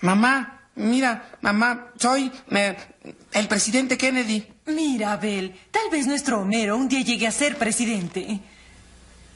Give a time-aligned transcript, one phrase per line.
[0.00, 2.76] Mamá, mira, mamá, soy eh,
[3.32, 4.46] el presidente Kennedy.
[4.66, 8.40] Mira, Abel, tal vez nuestro Homero un día llegue a ser presidente.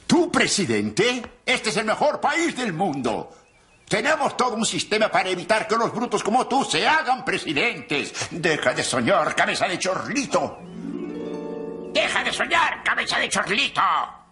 [0.07, 1.23] ¿Tú, presidente?
[1.45, 3.37] Este es el mejor país del mundo.
[3.89, 8.13] Tenemos todo un sistema para evitar que los brutos como tú se hagan presidentes.
[8.31, 10.59] Deja de soñar, cabeza de chorlito.
[11.93, 13.81] Deja de soñar, cabeza de chorlito.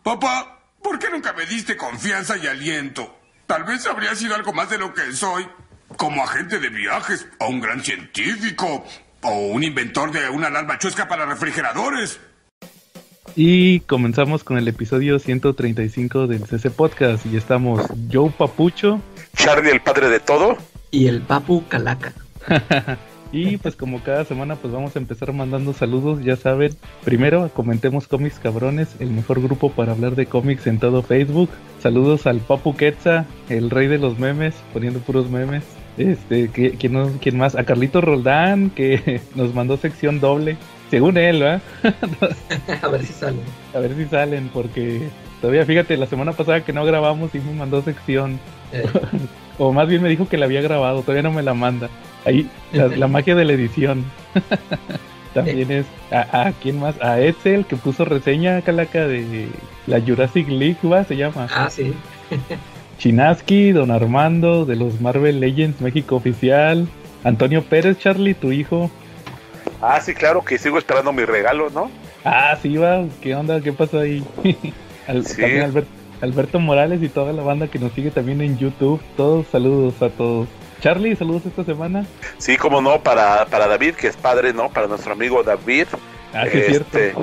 [0.03, 3.19] Papá, ¿por qué nunca me diste confianza y aliento?
[3.46, 5.46] Tal vez habría sido algo más de lo que soy.
[5.96, 8.84] Como agente de viajes, o un gran científico,
[9.23, 12.20] o un inventor de una alarma chusca para refrigeradores.
[13.34, 17.24] Y comenzamos con el episodio 135 del CC Podcast.
[17.27, 19.00] Y estamos Joe Papucho,
[19.34, 20.59] Charlie, el padre de todo.
[20.91, 22.12] Y el Papu Calaca.
[23.33, 26.77] y pues como cada semana pues vamos a empezar mandando saludos, ya saben.
[27.05, 31.48] Primero comentemos cómics cabrones, el mejor grupo para hablar de cómics en todo Facebook.
[31.80, 35.64] Saludos al Papu Quetza, el rey de los memes, poniendo puros memes.
[35.98, 37.55] Este, ¿quién, ¿quién más?
[37.55, 40.56] A Carlito Roldán, que nos mandó sección doble.
[40.91, 41.61] Según él, ¿va?
[42.83, 43.41] a ver si salen.
[43.75, 45.08] A ver si salen, porque
[45.41, 48.39] todavía fíjate, la semana pasada que no grabamos y me mandó sección.
[48.72, 48.84] Eh.
[49.58, 51.89] o más bien me dijo que la había grabado, todavía no me la manda.
[52.24, 54.05] Ahí, la, magia de la edición.
[55.34, 59.48] También es a, a, quién más, a Edsel que puso reseña calaca de
[59.86, 61.05] la Jurassic League, ¿va?
[61.05, 61.48] Se llama.
[61.50, 61.95] Ah, sí.
[63.03, 66.86] Chinaski, Don Armando, de los Marvel Legends México Oficial,
[67.25, 68.92] Antonio Pérez, Charlie, tu hijo.
[69.81, 71.91] Ah, sí, claro, que sigo esperando mi regalo, ¿no?
[72.25, 73.61] Ah, sí, va, ¿qué onda?
[73.61, 74.25] ¿Qué pasó ahí?
[75.06, 75.84] También
[76.20, 79.03] Alberto Morales y toda la banda que nos sigue también en YouTube.
[79.17, 80.47] Todos saludos a todos.
[80.80, 82.06] Charlie, saludos esta semana.
[82.39, 84.69] Sí, como no, para, para David, que es padre, ¿no?
[84.69, 85.89] Para nuestro amigo David.
[86.34, 87.14] Ah, sí, este,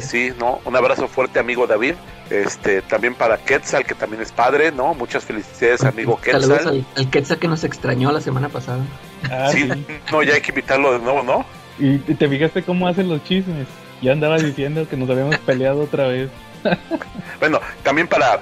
[0.00, 0.60] Sí, ¿no?
[0.64, 1.94] Un abrazo fuerte, amigo David.
[2.30, 4.92] Este, también para Quetzal, que también es padre, ¿no?
[4.94, 6.42] Muchas felicidades, amigo Quetzal.
[6.42, 8.84] Saludos al, Quetzal que nos extrañó la semana pasada.
[9.30, 9.68] Ah, sí,
[10.12, 11.46] no, ya hay que invitarlo de nuevo, ¿no?
[11.78, 13.66] Y te fijaste cómo hacen los chismes.
[14.02, 16.30] Ya andaba diciendo que nos habíamos peleado otra vez.
[17.40, 18.40] bueno, también para,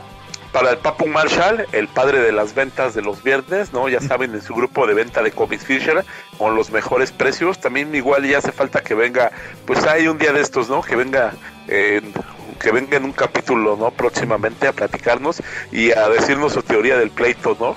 [0.57, 3.91] para el Papu Marshall, el padre de las ventas de los viernes, ¿no?
[3.91, 6.03] Ya saben, en su grupo de venta de Comics Fisher,
[6.39, 7.61] con los mejores precios.
[7.61, 9.33] También igual ya hace falta que venga,
[9.67, 10.81] pues hay un día de estos, ¿no?
[10.81, 11.35] Que venga
[11.67, 13.91] que venga en un capítulo, ¿no?
[13.91, 17.75] Próximamente a platicarnos y a decirnos su teoría del pleito, ¿no?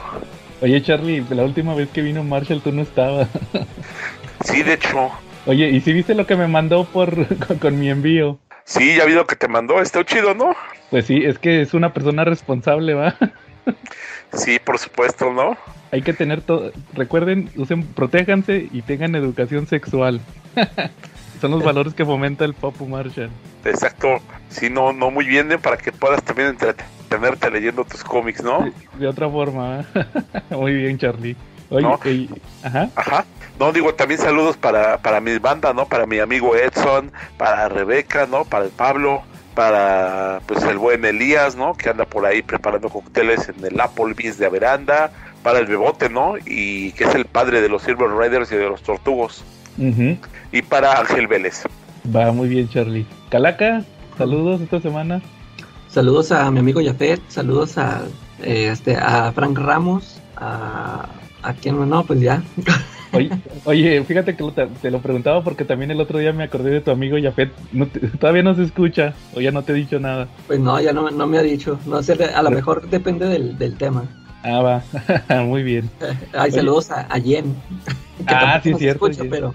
[0.61, 3.27] Oye, Charlie, la última vez que vino Marshall tú no estabas.
[4.45, 5.11] sí, de hecho.
[5.47, 7.27] Oye, ¿y si viste lo que me mandó por
[7.59, 8.39] con, mi envío?
[8.69, 10.55] Sí, ya vi lo que te mandó, está chido, ¿no?
[10.91, 13.15] Pues sí, es que es una persona responsable, ¿va?
[14.33, 15.57] sí, por supuesto, ¿no?
[15.91, 20.21] Hay que tener todo, recuerden, usen, protéjanse y tengan educación sexual.
[21.41, 23.31] Son los valores que fomenta el Papu Marshall.
[23.65, 24.19] Exacto,
[24.49, 25.57] sí, no, no muy bien, ¿eh?
[25.57, 28.71] para que puedas también entretenerte leyendo tus cómics, ¿no?
[28.99, 29.83] De, otra forma,
[30.51, 31.35] muy bien, Charlie.
[31.71, 32.29] Oye,
[32.61, 32.89] ajá.
[32.95, 33.25] Ajá.
[33.59, 35.85] No, digo, también saludos para, para mi banda, ¿no?
[35.85, 38.45] Para mi amigo Edson, para Rebeca, ¿no?
[38.45, 39.21] Para el Pablo,
[39.53, 41.73] para pues el buen Elías, ¿no?
[41.73, 45.11] Que anda por ahí preparando cócteles en el Applebee's de Averanda,
[45.43, 46.35] para el Bebote, ¿no?
[46.45, 49.43] Y que es el padre de los Silver Riders y de los Tortugos.
[50.51, 51.63] Y para Ángel Vélez.
[52.15, 53.05] Va muy bien, Charlie.
[53.29, 53.83] Calaca,
[54.17, 55.21] saludos esta semana.
[55.89, 58.03] Saludos a mi amigo Jafet, saludos a,
[58.41, 61.09] eh, este, a Frank Ramos, a,
[61.41, 62.41] a quien no, pues ya.
[63.65, 64.43] Oye, fíjate que
[64.81, 67.51] te lo preguntaba porque también el otro día me acordé de tu amigo Jafet.
[68.19, 70.27] todavía no se escucha o ya no te he dicho nada.
[70.47, 71.79] Pues no, ya no, me ha dicho.
[71.85, 74.03] No sé, a lo mejor depende del, tema.
[74.43, 75.43] Ah, va.
[75.43, 75.89] Muy bien.
[76.33, 77.55] Ay, saludos a, a Jen.
[78.27, 79.09] ah, sí, cierto.
[79.29, 79.53] pero...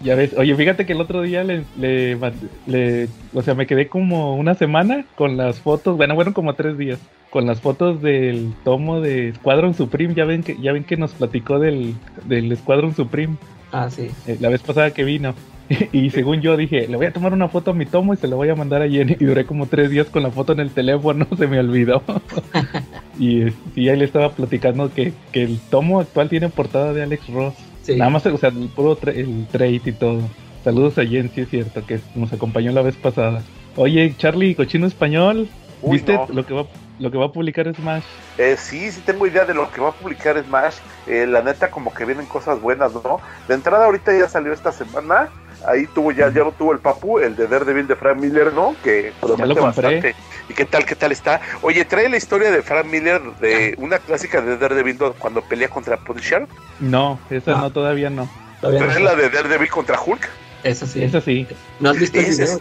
[0.00, 4.36] Ya ves, oye, fíjate que el otro día le, le, o sea, me quedé como
[4.36, 7.00] una semana con las fotos, bueno, fueron como tres días,
[7.30, 11.12] con las fotos del tomo de Squadron Supreme, ya ven que, ya ven que nos
[11.12, 11.94] platicó del,
[12.26, 13.36] del Squadron Supreme.
[13.72, 14.10] Ah, sí.
[14.26, 15.34] Eh, la vez pasada que vino.
[15.92, 18.28] y según yo dije, le voy a tomar una foto a mi tomo y se
[18.28, 19.16] la voy a mandar a Jenny.
[19.18, 22.02] Y duré como tres días con la foto en el teléfono, se me olvidó.
[23.18, 27.28] y, y ahí le estaba platicando que, que el tomo actual tiene portada de Alex
[27.28, 27.54] Ross.
[27.96, 30.20] Nada más, o sea, el puro el trade y todo.
[30.64, 33.42] Saludos a Jen, sí es cierto, que nos acompañó la vez pasada.
[33.76, 35.48] Oye, Charlie, cochino español,
[35.82, 36.66] ¿viste lo que va
[36.98, 38.02] lo que va a publicar Smash?
[38.38, 40.76] Eh, sí, sí tengo idea de lo que va a publicar Smash.
[41.06, 43.20] Eh, la neta, como que vienen cosas buenas, ¿no?
[43.46, 45.28] De entrada, ahorita ya salió esta semana.
[45.66, 48.76] Ahí tuvo ya, ya lo tuvo el Papu, el de Daredevil de Frank Miller, ¿no?
[48.82, 50.14] Que promete bastante.
[50.48, 51.40] ¿Y qué tal, qué tal está?
[51.62, 55.96] Oye, trae la historia de Frank Miller de una clásica de Daredevil cuando pelea contra
[55.96, 56.46] Punisher.
[56.80, 58.28] No, esa no, todavía no.
[58.60, 60.28] ¿Trae la de Daredevil contra Hulk?
[60.64, 61.02] Esa sí.
[61.02, 61.46] Esa sí.
[61.80, 62.60] ¿No has visto video,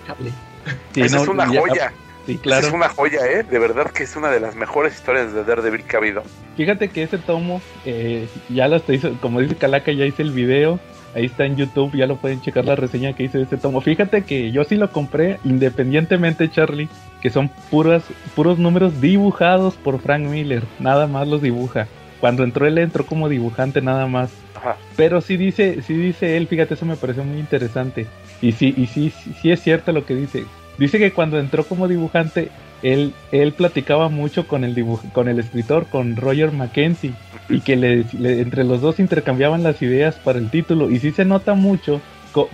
[0.96, 1.94] Esa es una joya.
[2.26, 2.68] Sí, Esa claro.
[2.68, 3.44] Es una joya, ¿eh?
[3.44, 6.24] De verdad que es una de las mejores historias de Daredevil que ha habido.
[6.58, 10.80] Fíjate que ese tomo, eh, ya lo hizo, como dice Calaca, ya hice el video.
[11.18, 13.82] Ahí está en YouTube, ya lo pueden checar la reseña que hice de ese tomo.
[13.82, 16.90] Fíjate que yo sí lo compré independientemente, Charlie,
[17.24, 18.04] que son puras,
[18.36, 20.62] puros números dibujados por Frank Miller.
[20.78, 21.88] Nada más los dibuja.
[22.20, 24.30] Cuando entró él entró como dibujante nada más.
[24.54, 24.78] Ajá.
[24.96, 28.06] Pero sí dice, sí dice él, fíjate, eso me pareció muy interesante.
[28.40, 30.46] Y sí, y sí, sí, sí es cierto lo que dice.
[30.78, 32.50] Dice que cuando entró como dibujante,
[32.84, 37.14] él, él platicaba mucho con el dibuj- con el escritor, con Roger Mackenzie,
[37.50, 40.90] y que le, le- entre los dos intercambiaban las ideas para el título.
[40.92, 42.02] Y sí se nota mucho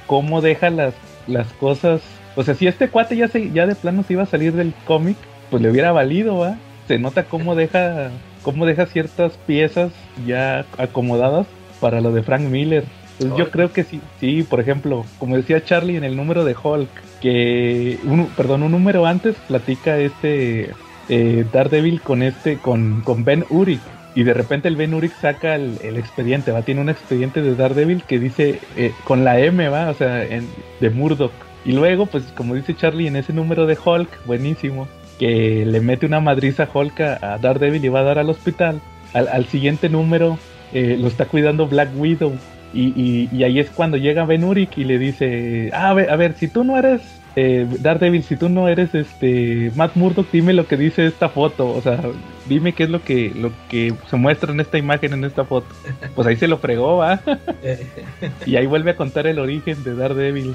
[0.08, 0.94] cómo deja las,
[1.28, 2.02] las cosas.
[2.36, 4.74] O sea, si este cuate ya se, ya de plano se iba a salir del
[4.86, 5.18] cómic,
[5.50, 6.58] pues le hubiera valido, ¿va?
[6.88, 8.12] Se nota cómo deja,
[8.44, 9.92] cómo deja ciertas piezas
[10.26, 11.48] ya acomodadas
[11.80, 12.86] para lo de Frank Miller.
[13.20, 16.56] Entonces yo creo que sí, sí, por ejemplo, como decía Charlie en el número de
[16.62, 16.90] Hulk,
[17.24, 17.98] que
[18.36, 20.72] perdón, un número antes platica este
[21.08, 23.80] eh, Daredevil con este, con, con Ben Urich.
[24.14, 28.04] Y de repente el Ben Urich saca el, expediente, va, tiene un expediente de Daredevil
[28.04, 30.50] que dice eh, con la M, va, o sea, en-
[30.82, 31.32] de Murdoch.
[31.64, 36.06] Y luego, pues como dice Charlie en ese número de Hulk, buenísimo, que le mete
[36.06, 38.82] una madriza Hulk a, Daredevil y va a dar al hospital.
[39.14, 40.38] Al, al siguiente número
[40.74, 42.34] eh, lo está cuidando Black Widow.
[42.74, 46.10] Y, y- y ahí es cuando llega Ben Urich y le dice, ah, a ver,
[46.10, 47.02] a ver, si tú no eres
[47.36, 51.68] eh, Daredevil, si tú no eres este Matt Murdock, dime lo que dice esta foto,
[51.68, 52.00] o sea,
[52.48, 55.68] dime qué es lo que lo que se muestra en esta imagen, en esta foto.
[56.16, 57.20] Pues ahí se lo fregó, va.
[58.46, 60.54] Y ahí vuelve a contar el origen de Daredevil,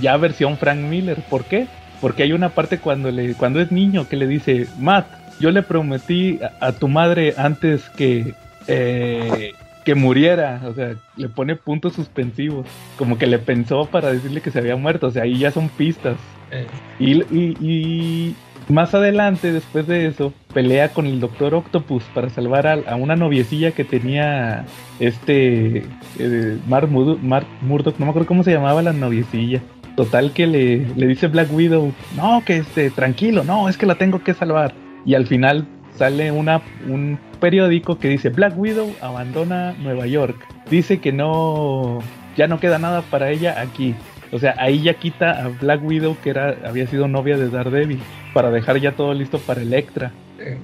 [0.00, 1.18] ya versión Frank Miller.
[1.28, 1.66] ¿Por qué?
[2.00, 5.06] Porque hay una parte cuando le cuando es niño que le dice, Matt,
[5.40, 8.34] yo le prometí a, a tu madre antes que
[8.66, 9.52] eh,
[9.84, 12.66] que muriera, o sea, le pone puntos suspensivos,
[12.98, 15.68] como que le pensó para decirle que se había muerto, o sea, ahí ya son
[15.68, 16.16] pistas.
[16.50, 16.66] Eh,
[16.98, 18.34] Y, y- y
[18.72, 23.14] más adelante, después de eso, pelea con el Doctor Octopus para salvar a, a una
[23.16, 24.64] noviecilla que tenía
[25.00, 25.84] este
[26.18, 29.60] eh, Mark, Murdo- Mark Murdock, no me acuerdo cómo se llamaba la noviecilla.
[29.96, 33.94] Total que le, le dice Black Widow, no, que este, tranquilo, no, es que la
[33.96, 34.74] tengo que salvar.
[35.06, 40.34] Y al final sale una, un periódico que dice Black Widow abandona Nueva York.
[40.70, 41.98] Dice que no,
[42.38, 43.94] ya no queda nada para ella aquí.
[44.32, 47.98] O sea, ahí ya quita a Black Widow, que era, había sido novia de Daredevil,
[48.32, 50.10] para dejar ya todo listo para Electra.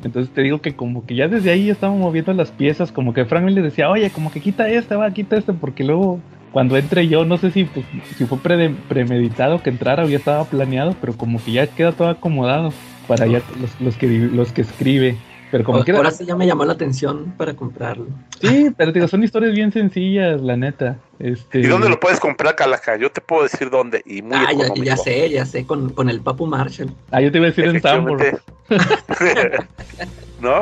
[0.03, 3.13] Entonces te digo que como que ya desde ahí ya estaban moviendo las piezas, como
[3.13, 6.19] que Frank le decía, oye, como que quita este, va, quita este, porque luego
[6.51, 7.85] cuando entre yo, no sé si, pues,
[8.17, 11.93] si fue pre- premeditado que entrara o ya estaba planeado, pero como que ya queda
[11.93, 12.73] todo acomodado
[13.07, 15.17] para ya los, los que los que escribe.
[15.51, 18.07] Pero como que Ahora sí ya me llamó la atención para comprarlo.
[18.41, 20.99] sí, pero digo, son historias bien sencillas, la neta.
[21.19, 22.97] Este, ¿Y dónde lo puedes comprar, Calaca?
[22.97, 24.03] Yo te puedo decir dónde.
[24.07, 26.95] Y muy Ah, ya, ya sé, ya sé, con, con el Papu Marshall.
[27.11, 28.23] Ah, yo te iba a decir en Sanborn.
[28.69, 29.67] Efectivamente.
[30.41, 30.61] ¿No?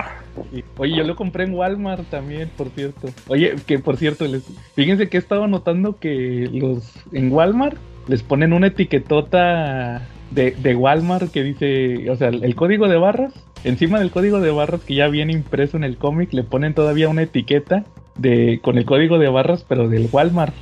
[0.77, 3.09] Oye, yo lo compré en Walmart también, por cierto.
[3.29, 4.45] Oye, que por cierto, les,
[4.75, 7.77] fíjense que he estado notando que los en Walmart
[8.07, 13.33] les ponen una etiquetota de, de Walmart que dice, o sea, el código de barras,
[13.65, 17.09] encima del código de barras que ya viene impreso en el cómic, le ponen todavía
[17.09, 17.85] una etiqueta
[18.17, 20.55] de con el código de barras, pero del Walmart.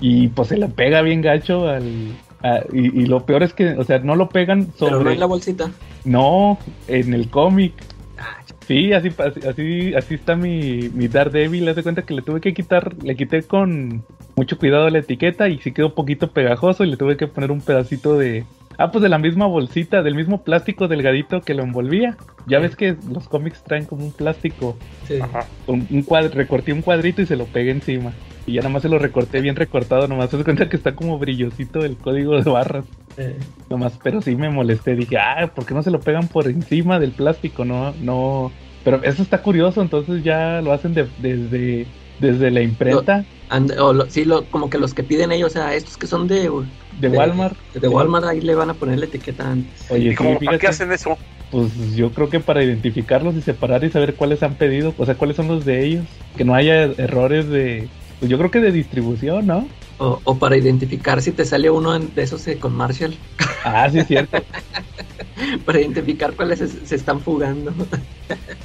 [0.00, 1.84] Y pues se le pega bien gacho al...
[2.72, 5.12] y, y lo peor es que, o sea, no lo pegan pero no sobre...
[5.14, 5.70] en la bolsita.
[6.04, 6.58] No,
[6.88, 7.72] en el cómic.
[8.18, 11.68] Ah, Sí, así, así, así, así está mi, mi Daredevil.
[11.68, 14.04] Haz de cuenta que le tuve que quitar, le quité con
[14.36, 17.50] mucho cuidado la etiqueta y sí quedó un poquito pegajoso y le tuve que poner
[17.50, 18.44] un pedacito de...
[18.78, 22.16] Ah, pues de la misma bolsita, del mismo plástico delgadito que lo envolvía.
[22.46, 24.76] Ya ves que los cómics traen como un plástico.
[25.06, 25.18] sí.
[25.20, 25.46] Ajá.
[25.66, 28.12] Un, un recorté un cuadrito y se lo pegué encima.
[28.46, 31.16] Y ya nada más se lo recorté bien recortado, nomás se cuenta que está como
[31.18, 32.84] brillosito el código de barras.
[33.16, 33.36] eh,
[33.70, 34.96] Nomás, pero sí me molesté.
[34.96, 37.64] Dije, ah, ¿por qué no se lo pegan por encima del plástico?
[37.64, 38.50] No, no.
[38.84, 41.86] Pero eso está curioso, entonces ya lo hacen de- desde,
[42.18, 45.52] desde la imprenta and- o lo- sí, lo, como que los que piden ellos, o
[45.52, 46.50] sea, estos que son de,
[46.90, 47.56] de Walmart.
[47.74, 49.86] de Walmart, ahí le van a poner la etiqueta antes.
[49.90, 51.16] Oye, ¿Y sí, cómo, fíjate, qué hacen eso?
[51.50, 55.16] pues yo creo que para identificarlos y separar y saber cuáles han pedido, o sea,
[55.16, 56.04] cuáles son los de ellos.
[56.36, 57.90] Que no haya errores de.
[58.18, 59.68] Pues yo creo que de distribución, ¿no?
[59.98, 63.14] O, o para identificar si te sale uno de esos eh, con Marshall,
[63.64, 64.44] Ah, sí, es cierto.
[65.64, 67.72] para identificar cuáles se, se están fugando.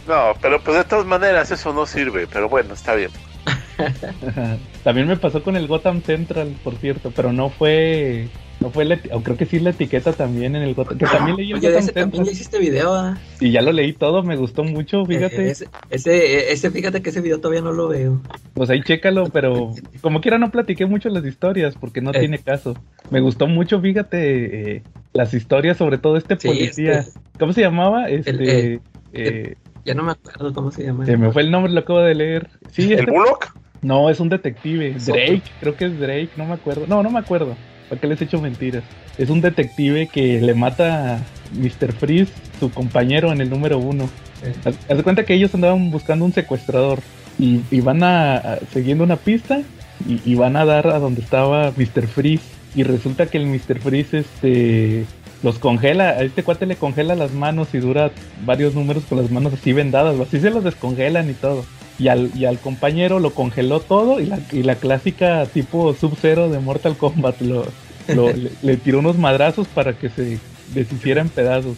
[0.08, 2.28] No, pero pues de todas maneras eso no sirve.
[2.28, 3.12] Pero bueno, está bien.
[4.84, 8.28] También me pasó con el Gotham Central, por cierto, pero no fue.
[8.60, 10.98] No fue la o creo que sí la etiqueta también en el Gotham.
[10.98, 12.34] Que también leí el Oye, de Gotham ese también ya Central.
[12.34, 13.18] hiciste video, ¿ah?
[13.40, 15.46] Y ya lo leí todo, me gustó mucho, fíjate.
[15.48, 18.20] Eh, ese, ese, ese, fíjate que ese video todavía no lo veo.
[18.56, 22.20] Pues ahí chécalo, pero como quiera no platiqué mucho las historias porque no Eh.
[22.20, 22.76] tiene caso.
[23.12, 26.94] Me gustó mucho, fíjate, eh, las historias sobre todo este Sí, policía.
[27.02, 28.10] este- ¿Cómo se llamaba?
[28.10, 28.80] Este,
[29.14, 29.56] eh,
[29.88, 31.06] Ya no me acuerdo cómo se llama.
[31.06, 32.50] se me fue el nombre, lo acabo de leer.
[32.72, 33.54] Sí, ¿El este- Bullock?
[33.82, 34.90] no, es un detective.
[34.98, 36.86] Es Drake, creo que es Drake, no me acuerdo.
[36.88, 37.56] No, no me acuerdo.
[37.90, 38.84] ¿Para qué les he hecho mentiras?
[39.18, 41.20] Es un detective que le mata a
[41.54, 41.94] Mr.
[41.94, 44.10] Freeze, su compañero en el número uno.
[44.44, 44.52] Sí.
[44.66, 47.00] Haz, haz de cuenta que ellos andaban buscando un secuestrador
[47.40, 49.62] y, y van a, a- siguiendo una pista
[50.08, 52.08] y, y van a dar a donde estaba Mr.
[52.08, 52.44] Freeze
[52.76, 53.80] y resulta que el Mr.
[53.80, 55.06] Freeze este
[55.44, 58.12] los congela, a este cuate le congela las manos y dura
[58.46, 61.66] varios números con las manos así vendadas, así se los descongelan y todo.
[62.00, 66.50] Y al, y al compañero lo congeló todo y la, y la clásica tipo Sub-Zero
[66.50, 67.66] de Mortal Kombat lo,
[68.08, 70.38] lo- le, le tiró unos madrazos para que se
[70.74, 71.76] deshiciera en pedazos.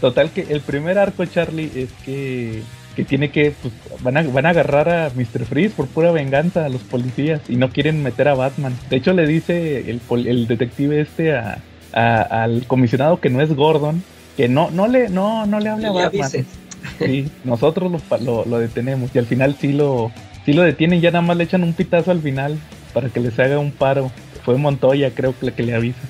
[0.00, 2.62] Total que el primer arco, Charlie, es que,
[2.96, 5.44] que tiene que, pues, van a, van a agarrar a Mr.
[5.44, 8.74] Freeze por pura venganza a los policías y no quieren meter a Batman.
[8.90, 11.62] De hecho, le dice el, el detective este a,
[11.92, 14.02] a- al comisionado que no es Gordon,
[14.36, 16.30] que no, no le, no, no le hable a Batman.
[16.98, 20.10] Sí, nosotros lo, lo, lo detenemos y al final sí lo,
[20.44, 22.58] sí lo detienen, ya nada más le echan un pitazo al final
[22.92, 24.10] para que les haga un paro.
[24.44, 26.00] Fue Montoya, creo que que le avisa.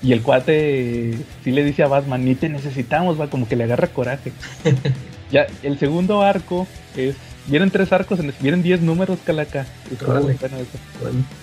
[0.00, 3.64] Y el cuate sí le dice a Batman, ni te necesitamos, va, como que le
[3.64, 4.30] agarra coraje.
[5.32, 7.16] ya, el segundo arco es.
[7.46, 9.66] Vienen tres arcos, en- vienen 10 números, Calaca.
[10.06, 10.28] Bueno,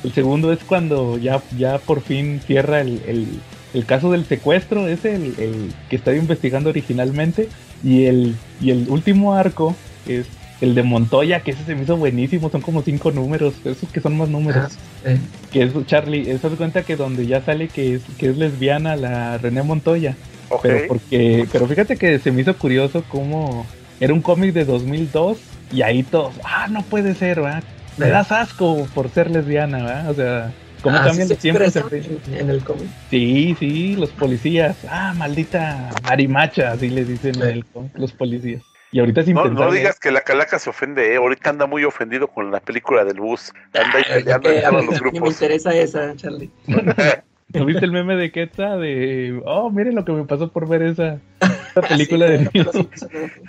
[0.05, 3.27] El segundo es cuando ya, ya por fin cierra el, el,
[3.73, 7.49] el caso del secuestro, es el, el que estaba investigando originalmente.
[7.83, 9.75] Y el, y el último arco
[10.07, 10.27] es
[10.61, 13.99] el de Montoya, que ese se me hizo buenísimo, son como cinco números, esos que
[13.99, 14.65] son más números.
[15.05, 15.17] ah, eh,
[15.51, 18.95] Que es Charlie, eso se cuenta que donde ya sale que es, que es lesbiana
[18.95, 20.15] la René Montoya.
[20.61, 23.65] Pero porque, pero fíjate que se me hizo curioso cómo
[23.99, 25.37] era un cómic de 2002
[25.71, 27.63] y ahí todos, ah, no puede ser, ¿verdad?
[27.97, 30.09] Me das asco por ser lesbiana, ¿verdad?
[30.09, 30.51] O sea,
[30.81, 32.87] cómo ah, cambian sí los se en, en el cómic.
[33.09, 38.63] Sí, sí, los policías, ah, maldita marimacha, así le dicen en el cómic, los policías.
[38.93, 39.65] Y ahorita es No, impensable.
[39.67, 41.15] no digas que la calaca se ofende, ¿eh?
[41.15, 43.53] ahorita anda muy ofendido con la película del bus.
[43.73, 45.33] Anda ahí peleando en a los a mí me grupos.
[45.33, 46.49] interesa esa, Charlie.
[47.53, 48.77] ¿No viste el meme de Quetza?
[48.77, 52.69] De, oh, miren lo que me pasó por ver esa, esa película de niños.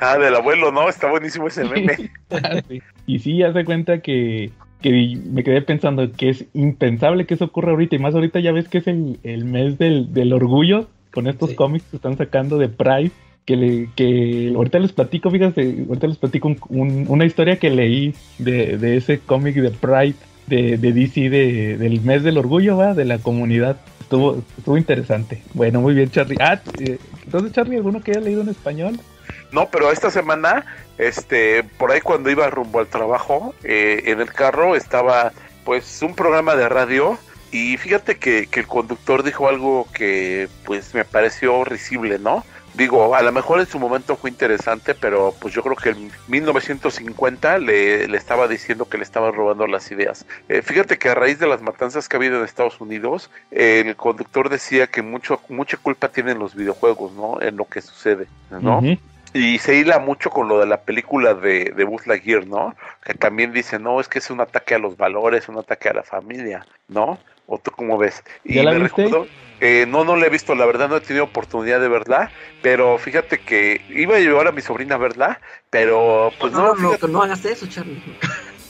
[0.00, 0.88] Ah, del abuelo, ¿no?
[0.88, 2.10] Está buenísimo ese meme.
[2.68, 2.82] Sí.
[3.06, 4.50] Y sí, hace cuenta que,
[4.82, 7.96] que me quedé pensando que es impensable que eso ocurra ahorita.
[7.96, 11.50] Y más ahorita ya ves que es el, el mes del, del orgullo con estos
[11.50, 11.56] Sí.
[11.56, 13.10] cómics que están sacando de Pride.
[13.44, 17.70] Que, le, que ahorita les platico, fíjate, ahorita les platico un- un- una historia que
[17.70, 20.14] leí de, de ese cómic de Pride
[20.46, 23.78] de, de DC de- del mes del orgullo, va, de la comunidad.
[24.00, 25.42] Estuvo, estuvo interesante.
[25.54, 26.36] Bueno, muy bien, Charlie.
[26.38, 28.94] Ah, eh, entonces, Charlie, ¿alguno que haya leído en español?
[29.52, 30.64] No, pero esta semana,
[30.98, 35.32] este, por ahí cuando iba rumbo al trabajo, eh, en el carro estaba,
[35.64, 37.18] pues, un programa de radio.
[37.50, 42.44] Y fíjate que, que el conductor dijo algo que, pues, me pareció risible, ¿no?
[42.74, 46.10] Digo, a lo mejor en su momento fue interesante, pero pues yo creo que en
[46.28, 50.24] 1950 le, le estaba diciendo que le estaban robando las ideas.
[50.48, 53.94] Eh, fíjate que a raíz de las matanzas que ha habido en Estados Unidos, el
[53.96, 57.42] conductor decía que mucho, mucha culpa tienen los videojuegos, ¿no?
[57.42, 58.80] En lo que sucede, ¿no?
[59.34, 62.74] Y se hila mucho con lo de la película de, de Buzz Lightyear, ¿no?
[63.04, 65.94] Que también dice, no, es que es un ataque a los valores, un ataque a
[65.94, 67.18] la familia, ¿no?
[67.46, 68.22] ¿O tú cómo ves?
[68.44, 69.04] Y ¿Ya la me viste?
[69.04, 69.26] recuerdo,
[69.60, 72.30] eh, no, no la he visto, la verdad no he tenido oportunidad de verla,
[72.62, 76.74] pero fíjate que iba a llevar a mi sobrina a verla, pero pues no, no,
[76.74, 78.02] no, no, no hagas eso, Charlie.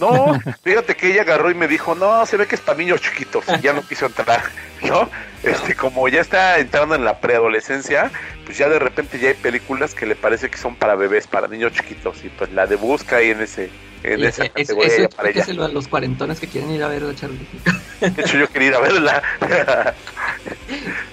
[0.02, 3.00] No, fíjate que ella agarró y me dijo, no, se ve que es para niños
[3.00, 4.42] chiquitos, y ya no quiso entrar,
[4.82, 5.08] ¿no?
[5.42, 8.10] Este, como ya está entrando en la preadolescencia,
[8.44, 11.46] pues ya de repente ya hay películas que le parece que son para bebés, para
[11.48, 13.70] niños chiquitos, y pues la de busca ahí en ese,
[14.02, 15.42] en Y esa eso categoría eso para ella.
[15.42, 17.46] explíqueselo a los cuarentones que quieren ir a ver a Charlie.
[18.00, 19.22] De hecho, yo quería ir a verla.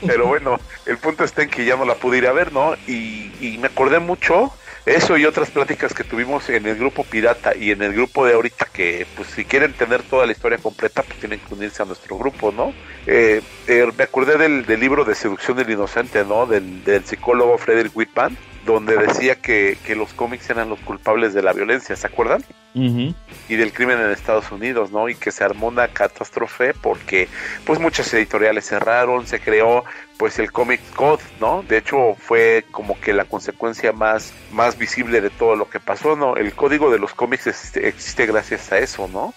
[0.05, 2.75] Pero bueno, el punto está en que ya no la pude ir a ver, ¿no?
[2.87, 4.51] Y, y me acordé mucho
[4.85, 8.33] eso y otras pláticas que tuvimos en el grupo Pirata y en el grupo de
[8.33, 11.85] ahorita que, pues, si quieren tener toda la historia completa, pues tienen que unirse a
[11.85, 12.73] nuestro grupo, ¿no?
[13.05, 16.45] Eh, eh, me acordé del, libro de Seducción del Inocente, ¿no?
[16.45, 21.41] Del, del psicólogo Frederick Whitman, donde decía que, que los cómics eran los culpables de
[21.41, 22.43] la violencia, ¿se acuerdan?
[22.73, 25.09] Y del crimen en Estados Unidos, ¿no?
[25.09, 27.27] Y que se armó una catástrofe porque
[27.65, 29.83] pues muchas editoriales cerraron, se creó
[30.17, 31.63] pues el Comic Code, ¿no?
[31.63, 36.15] De hecho fue como que la consecuencia más, más visible de todo lo que pasó,
[36.15, 36.35] ¿no?
[36.35, 39.33] El código de los cómics existe, existe gracias a eso, ¿no?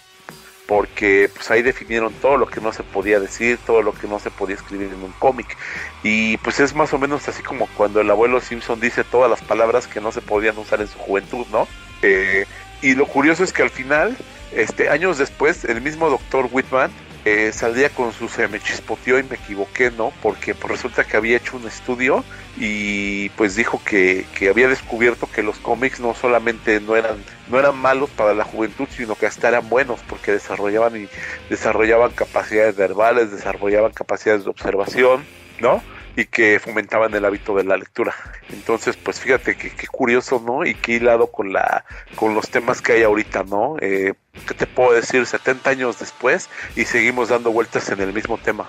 [0.66, 4.19] Porque pues ahí definieron todo lo que no se podía decir, todo lo que no
[4.19, 5.57] se podía escribir en un cómic.
[6.02, 9.42] Y pues es más o menos así como cuando el abuelo Simpson dice todas las
[9.42, 11.66] palabras que no se podían usar en su juventud, ¿no?
[12.02, 12.47] Eh,
[12.81, 14.16] y lo curioso es que al final,
[14.52, 16.90] este, años después, el mismo doctor Whitman
[17.24, 20.12] eh, saldría con su se me chispoteó y me equivoqué, ¿no?
[20.22, 22.24] Porque pues, resulta que había hecho un estudio
[22.56, 27.58] y pues dijo que, que había descubierto que los cómics no solamente no eran no
[27.58, 31.08] eran malos para la juventud, sino que hasta eran buenos porque desarrollaban y
[31.48, 35.24] desarrollaban capacidades verbales, desarrollaban capacidades de observación,
[35.60, 35.82] ¿no?
[36.16, 38.14] Y que fomentaban el hábito de la lectura.
[38.50, 40.64] Entonces, pues fíjate que, qué curioso, ¿no?
[40.64, 41.85] Y qué hilado con la
[42.16, 43.76] con los temas que hay ahorita, ¿no?
[43.81, 44.14] Eh,
[44.47, 45.26] ¿Qué te puedo decir?
[45.26, 48.69] 70 años después y seguimos dando vueltas en el mismo tema.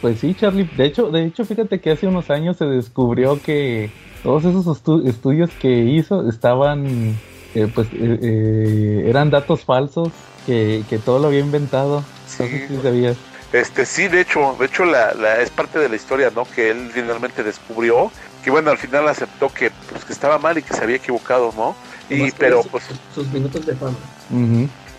[0.00, 0.68] Pues sí, Charlie.
[0.76, 3.90] De hecho, de hecho, fíjate que hace unos años se descubrió que
[4.22, 4.66] todos esos
[5.06, 7.16] estudios que hizo estaban,
[7.54, 10.10] eh, pues, eh, eh, eran datos falsos,
[10.46, 12.04] que, que todo lo había inventado.
[12.26, 12.42] Sí.
[12.42, 13.16] No sé si sabías.
[13.54, 16.44] Este sí, de hecho, de hecho la, la, es parte de la historia, ¿no?
[16.44, 18.10] Que él finalmente descubrió,
[18.42, 21.54] que bueno, al final aceptó que pues que estaba mal y que se había equivocado,
[21.56, 21.76] ¿no?
[22.10, 22.82] Y pero pues
[23.14, 23.96] sus minutos de fama.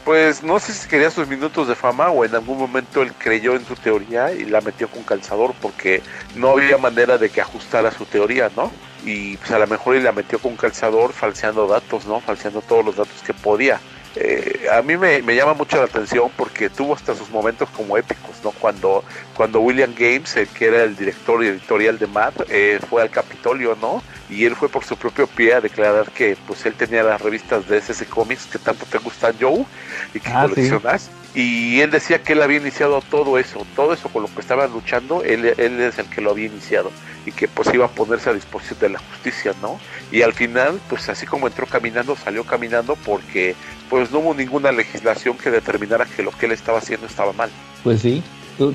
[0.06, 3.58] Pues no sé si quería sus minutos de fama o en algún momento él creyó
[3.58, 6.02] en su teoría y la metió con calzador porque
[6.36, 8.72] no había manera de que ajustara su teoría, ¿no?
[9.04, 12.22] Y pues a lo mejor él la metió con calzador falseando datos, ¿no?
[12.22, 13.82] Falseando todos los datos que podía.
[14.18, 17.98] Eh, a mí me, me, llama mucho la atención porque tuvo hasta sus momentos como
[17.98, 18.52] épicos, ¿no?
[18.52, 19.04] Cuando,
[19.36, 23.10] cuando William Games, el que era el director y editorial de Mad, eh, fue al
[23.10, 24.02] Capitolio, ¿no?
[24.30, 27.68] Y él fue por su propio pie a declarar que pues él tenía las revistas
[27.68, 29.66] de SS Comics que tanto te gustan, Joe,
[30.14, 31.04] y que Ah, coleccionas.
[31.04, 31.25] sí.
[31.36, 34.72] Y él decía que él había iniciado todo eso, todo eso con lo que estaban
[34.72, 36.92] luchando, él, es el que lo había iniciado
[37.26, 39.78] y que pues iba a ponerse a disposición de la justicia, ¿no?
[40.14, 43.54] Y al final, pues así como entró caminando, salió caminando porque
[43.90, 47.50] pues no hubo ninguna legislación que determinara que lo que él estaba haciendo estaba mal.
[47.84, 48.24] Pues sí,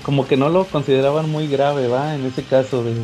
[0.02, 2.14] como que no lo consideraban muy grave, ¿va?
[2.14, 2.94] En ese caso, de,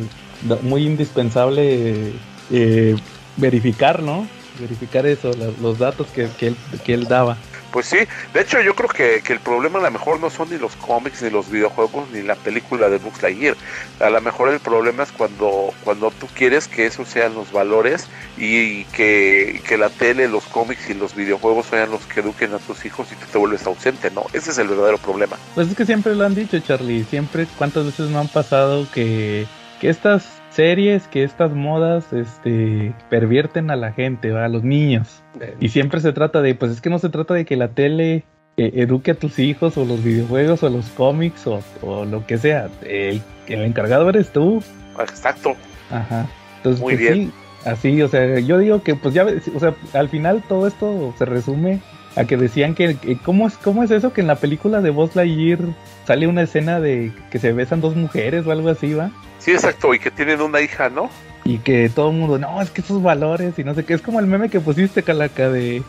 [0.61, 2.13] muy indispensable
[2.51, 2.95] eh,
[3.37, 4.27] verificar, ¿no?
[4.59, 7.37] Verificar eso, los datos que, él, que él daba.
[7.71, 7.97] Pues sí,
[8.33, 10.75] de hecho yo creo que, que el problema a lo mejor no son ni los
[10.75, 13.55] cómics, ni los videojuegos, ni la película de Buzz Lightyear.
[13.99, 18.07] A lo mejor el problema es cuando, cuando tú quieres que esos sean los valores
[18.37, 22.59] y que, que la tele, los cómics y los videojuegos sean los que eduquen a
[22.59, 24.25] tus hijos y tú te vuelves ausente, ¿no?
[24.33, 25.37] Ese es el verdadero problema.
[25.55, 27.03] Pues es que siempre lo han dicho, Charlie.
[27.03, 29.45] Siempre, ¿cuántas veces no han pasado que,
[29.79, 34.45] que estas series, que estas modas, este, pervierten a la gente, ¿va?
[34.45, 35.23] a los niños?
[35.59, 38.25] Y siempre se trata de, pues es que no se trata de que la tele
[38.57, 42.39] eh, eduque a tus hijos o los videojuegos o los cómics o, o lo que
[42.39, 42.69] sea.
[42.83, 44.63] El, el encargado eres tú.
[44.99, 45.55] Exacto.
[45.91, 46.27] Ajá.
[46.57, 47.27] Entonces, Muy pues, bien.
[47.27, 51.13] sí, así, o sea, yo digo que pues ya, o sea, al final todo esto
[51.19, 51.81] se resume
[52.15, 54.89] a que decían que, que ¿cómo, es, ¿cómo es eso que en la película de
[54.89, 55.59] Buzz Lightyear
[56.07, 59.11] sale una escena de que se besan dos mujeres o algo así, va?
[59.47, 61.09] Sí, exacto, y que tienen una hija, ¿no?
[61.45, 64.01] Y que todo el mundo, no, es que esos valores y no sé qué, es
[64.01, 65.81] como el meme que pusiste, Calaca, de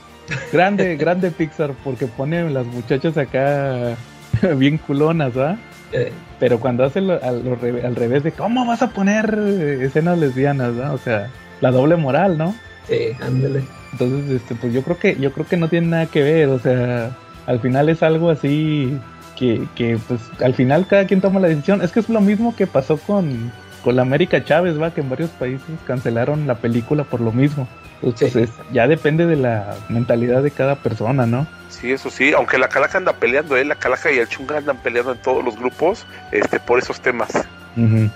[0.52, 3.96] grande, grande Pixar, porque pone las muchachas acá
[4.56, 5.56] bien culonas, ¿va?
[5.90, 9.78] Eh, Pero cuando hace lo- al, lo al revés de cómo vas a poner eh,
[9.86, 10.92] escenas lesbianas, ¿no?
[10.92, 11.28] O sea,
[11.60, 12.54] la doble moral, ¿no?
[12.86, 13.64] sí, ándale.
[13.90, 16.60] Entonces, este, pues yo creo que, yo creo que no tiene nada que ver, o
[16.60, 17.10] sea,
[17.46, 18.96] al final es algo así
[19.38, 21.82] que, que pues al final cada quien toma la decisión.
[21.82, 23.52] Es que es lo mismo que pasó con,
[23.84, 27.68] con la América Chávez, va, que en varios países cancelaron la película por lo mismo.
[28.02, 28.40] Entonces, Sí.
[28.40, 31.46] es- ya depende de la mentalidad de cada persona, ¿no?
[31.68, 33.64] Sí, eso sí, aunque la Calaca anda peleando, ¿eh?
[33.64, 37.30] La Calaca y el Chunga andan peleando en todos los grupos este, por esos temas.
[37.76, 38.10] Ujú.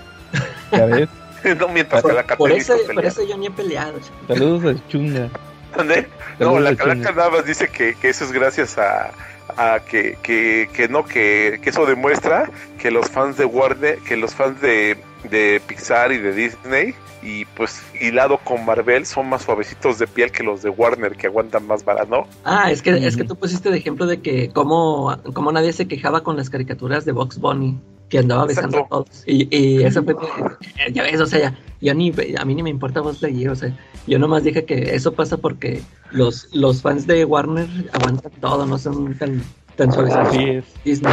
[0.71, 1.09] ¿Ya ves?
[1.59, 3.93] no mientras Por, Calaca por eso, por eso yo ni he peleado.
[4.27, 5.27] Saludos a Chunga.
[5.75, 6.07] ¿Dónde?
[6.39, 7.11] No, Saludos la Calaca Chunga.
[7.11, 9.11] nada más dice que, que eso es gracias a,
[9.57, 14.17] a que, que, que no, que, que eso demuestra que los fans de Warner, que
[14.17, 14.97] los fans de,
[15.29, 20.31] de Pixar y de Disney, y pues hilado con Marvel, son más suavecitos de piel
[20.31, 22.27] que los de Warner, que aguantan más vara, ¿no?
[22.43, 25.87] Ah, es que, es que tú pusiste de ejemplo de que cómo, cómo nadie se
[25.87, 27.79] quejaba con las caricaturas de Box Bunny,
[28.13, 28.95] que andaba besando Exacto.
[28.95, 29.23] a todos.
[29.25, 32.61] Y, y eso fue, eh, ya ves, o sea, ya, yo ni, a mí ni
[32.61, 36.83] me importa Buzz Lightyear, o sea, yo nomás dije que eso pasa porque los, los
[36.83, 39.41] fans de Warner aguantan todo, no son tan,
[39.77, 40.13] tan suaves.
[40.13, 40.65] Así es.
[40.85, 41.11] Disney.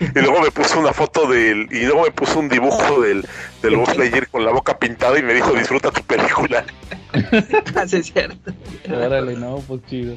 [0.00, 3.26] Y luego me puso una foto del, y luego me puso un dibujo del,
[3.60, 6.64] del Buzz Lightyear con la boca pintada y me dijo disfruta tu película.
[7.74, 8.52] Así es cierto.
[8.90, 10.16] Órale, no, pues chido.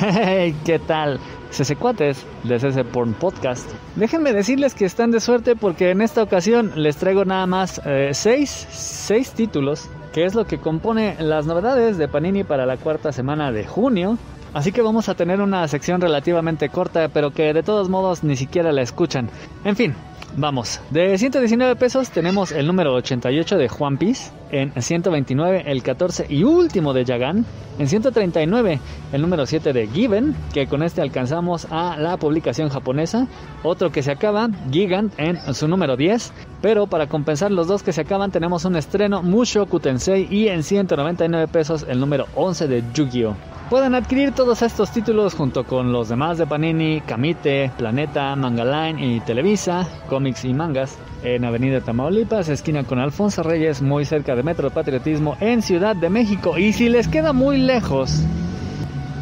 [0.00, 1.20] Hey, ¿qué tal?
[1.58, 3.68] CC Cuates de Porn Podcast.
[3.96, 8.10] Déjenme decirles que están de suerte porque en esta ocasión les traigo nada más eh,
[8.12, 13.10] seis, seis títulos, que es lo que compone las novedades de Panini para la cuarta
[13.10, 14.18] semana de junio.
[14.54, 18.36] Así que vamos a tener una sección relativamente corta, pero que de todos modos ni
[18.36, 19.28] siquiera la escuchan.
[19.64, 19.96] En fin,
[20.36, 26.26] Vamos, de 119 pesos tenemos el número 88 de Juan Piece, en 129 el 14
[26.28, 27.44] y último de Yagan,
[27.78, 28.78] en 139
[29.12, 33.26] el número 7 de Given, que con este alcanzamos a la publicación japonesa,
[33.62, 37.92] otro que se acaba, Gigant, en su número 10, pero para compensar los dos que
[37.92, 42.84] se acaban tenemos un estreno Mushoku Tensei y en 199 pesos el número 11 de
[42.94, 43.57] Yu-Gi-Oh!
[43.70, 49.20] Pueden adquirir todos estos títulos junto con los demás de Panini, Kamite, Planeta, Mangaline y
[49.20, 54.70] Televisa, cómics y mangas en Avenida Tamaulipas, esquina con Alfonso Reyes, muy cerca de Metro
[54.70, 56.56] Patriotismo en Ciudad de México.
[56.56, 58.22] Y si les queda muy lejos,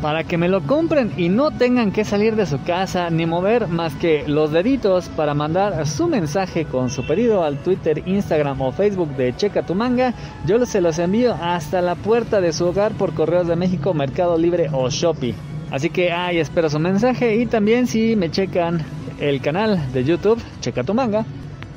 [0.00, 3.68] para que me lo compren y no tengan que salir de su casa ni mover
[3.68, 8.72] más que los deditos para mandar su mensaje con su pedido al Twitter, Instagram o
[8.72, 10.14] Facebook de Checa tu manga,
[10.46, 14.38] yo se los envío hasta la puerta de su hogar por Correos de México, Mercado
[14.38, 15.35] Libre o Shopee.
[15.70, 18.82] Así que ahí espero su mensaje y también si me checan
[19.18, 21.24] el canal de YouTube, Checa tu manga,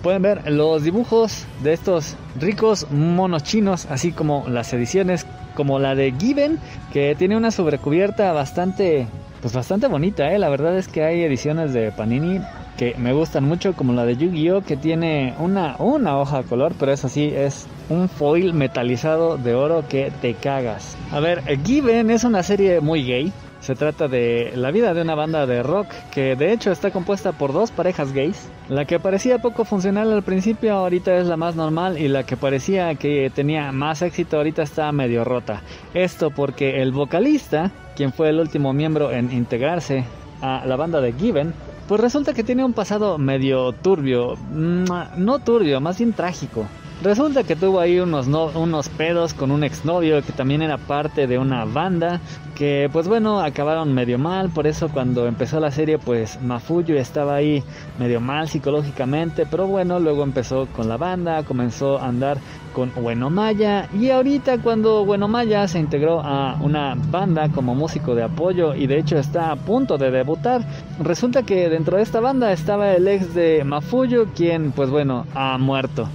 [0.01, 5.95] pueden ver los dibujos de estos ricos monos chinos, así como las ediciones como la
[5.95, 6.59] de Given,
[6.93, 9.07] que tiene una sobrecubierta bastante,
[9.41, 10.39] pues bastante bonita, ¿eh?
[10.39, 12.39] La verdad es que hay ediciones de Panini
[12.77, 16.73] que me gustan mucho, como la de Yu-Gi-Oh, que tiene una, una hoja a color,
[16.79, 20.95] pero eso sí, es un foil metalizado de oro que te cagas.
[21.11, 25.15] A ver, Given es una serie muy gay, se trata de la vida de una
[25.15, 28.49] banda de rock que de hecho está compuesta por dos parejas gays.
[28.69, 32.37] La que parecía poco funcional al principio ahorita es la más normal y la que
[32.37, 35.61] parecía que tenía más éxito ahorita está medio rota.
[35.93, 40.05] Esto porque el vocalista, quien fue el último miembro en integrarse
[40.41, 41.53] a la banda de Given,
[41.87, 44.85] pues resulta que tiene un pasado medio turbio, mm,
[45.17, 46.67] no turbio, más bien trágico.
[47.01, 51.37] Resulta que tuvo ahí unos, unos pedos con un exnovio que también era parte de
[51.37, 52.19] una banda
[52.55, 57.35] que pues bueno acabaron medio mal, por eso cuando empezó la serie pues Mafuyu estaba
[57.35, 57.63] ahí
[57.97, 62.37] medio mal psicológicamente, pero bueno luego empezó con la banda, comenzó a andar
[62.73, 68.13] con Bueno Maya y ahorita cuando Bueno Maya se integró a una banda como músico
[68.13, 70.65] de apoyo y de hecho está a punto de debutar,
[71.01, 75.57] resulta que dentro de esta banda estaba el ex de Mafuyu quien pues bueno ha
[75.57, 76.09] muerto.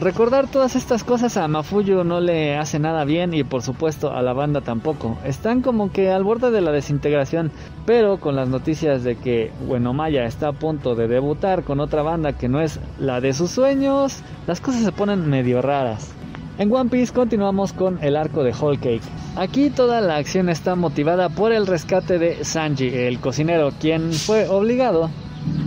[0.00, 4.22] Recordar todas estas cosas a Mafuyu no le hace nada bien y por supuesto a
[4.22, 5.16] la banda tampoco.
[5.24, 7.52] Están como que al borde de la desintegración,
[7.86, 9.52] pero con las noticias de que
[9.94, 13.52] Maya está a punto de debutar con otra banda que no es la de sus
[13.52, 16.10] sueños, las cosas se ponen medio raras.
[16.58, 19.02] En One Piece continuamos con el arco de Whole Cake.
[19.36, 24.48] Aquí toda la acción está motivada por el rescate de Sanji, el cocinero, quien fue
[24.48, 25.08] obligado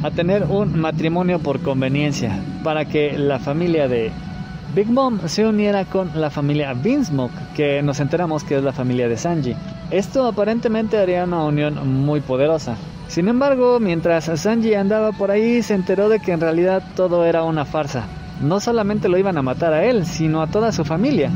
[0.04, 4.12] a tener un matrimonio por conveniencia para que la familia de
[4.76, 9.08] Big Mom se uniera con la familia Vinsmoke, que nos enteramos que es la familia
[9.08, 9.56] de Sanji.
[9.90, 12.76] Esto aparentemente haría una unión muy poderosa.
[13.08, 17.44] Sin embargo, mientras Sanji andaba por ahí, se enteró de que en realidad todo era
[17.44, 18.04] una farsa.
[18.42, 21.32] No solamente lo iban a matar a él, sino a toda su familia.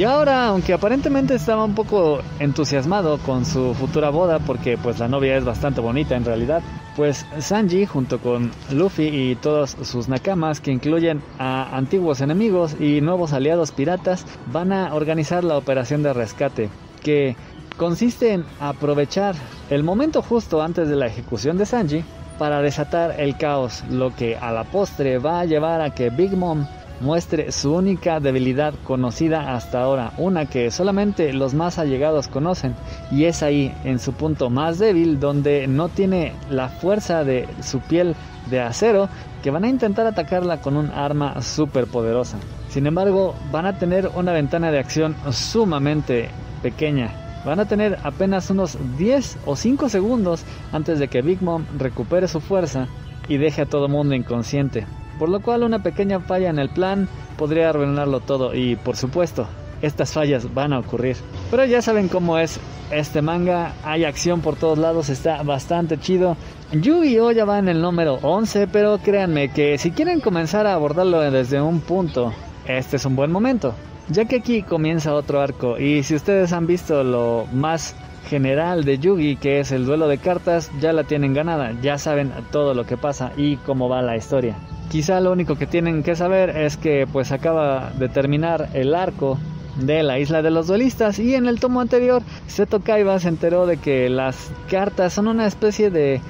[0.00, 5.08] Y ahora, aunque aparentemente estaba un poco entusiasmado con su futura boda, porque pues la
[5.08, 6.62] novia es bastante bonita en realidad,
[6.96, 13.02] pues Sanji junto con Luffy y todos sus nakamas, que incluyen a antiguos enemigos y
[13.02, 16.70] nuevos aliados piratas, van a organizar la operación de rescate,
[17.02, 17.36] que
[17.76, 19.34] consiste en aprovechar
[19.68, 22.04] el momento justo antes de la ejecución de Sanji
[22.38, 26.34] para desatar el caos, lo que a la postre va a llevar a que Big
[26.34, 26.64] Mom
[27.00, 32.74] muestre su única debilidad conocida hasta ahora, una que solamente los más allegados conocen,
[33.10, 37.80] y es ahí, en su punto más débil, donde no tiene la fuerza de su
[37.80, 38.14] piel
[38.50, 39.08] de acero,
[39.42, 42.38] que van a intentar atacarla con un arma súper poderosa.
[42.68, 46.28] Sin embargo, van a tener una ventana de acción sumamente
[46.62, 47.42] pequeña.
[47.44, 52.28] Van a tener apenas unos 10 o 5 segundos antes de que Big Mom recupere
[52.28, 52.86] su fuerza
[53.28, 54.86] y deje a todo mundo inconsciente
[55.20, 57.06] por lo cual una pequeña falla en el plan
[57.36, 59.46] podría arruinarlo todo y por supuesto
[59.82, 61.16] estas fallas van a ocurrir.
[61.50, 62.58] Pero ya saben cómo es
[62.90, 66.38] este manga, hay acción por todos lados, está bastante chido.
[66.72, 71.20] Yu-Gi-Oh ya va en el número 11, pero créanme que si quieren comenzar a abordarlo
[71.30, 72.32] desde un punto,
[72.66, 73.74] este es un buen momento,
[74.08, 77.94] ya que aquí comienza otro arco y si ustedes han visto lo más
[78.30, 82.32] general de Yugi, que es el duelo de cartas, ya la tienen ganada, ya saben
[82.52, 84.54] todo lo que pasa y cómo va la historia.
[84.88, 89.36] Quizá lo único que tienen que saber es que pues acaba de terminar el arco
[89.76, 93.66] de la isla de los duelistas y en el tomo anterior Seto Kaiba se enteró
[93.66, 96.20] de que las cartas son una especie de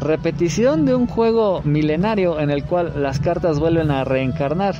[0.00, 4.74] repetición de un juego milenario en el cual las cartas vuelven a reencarnar.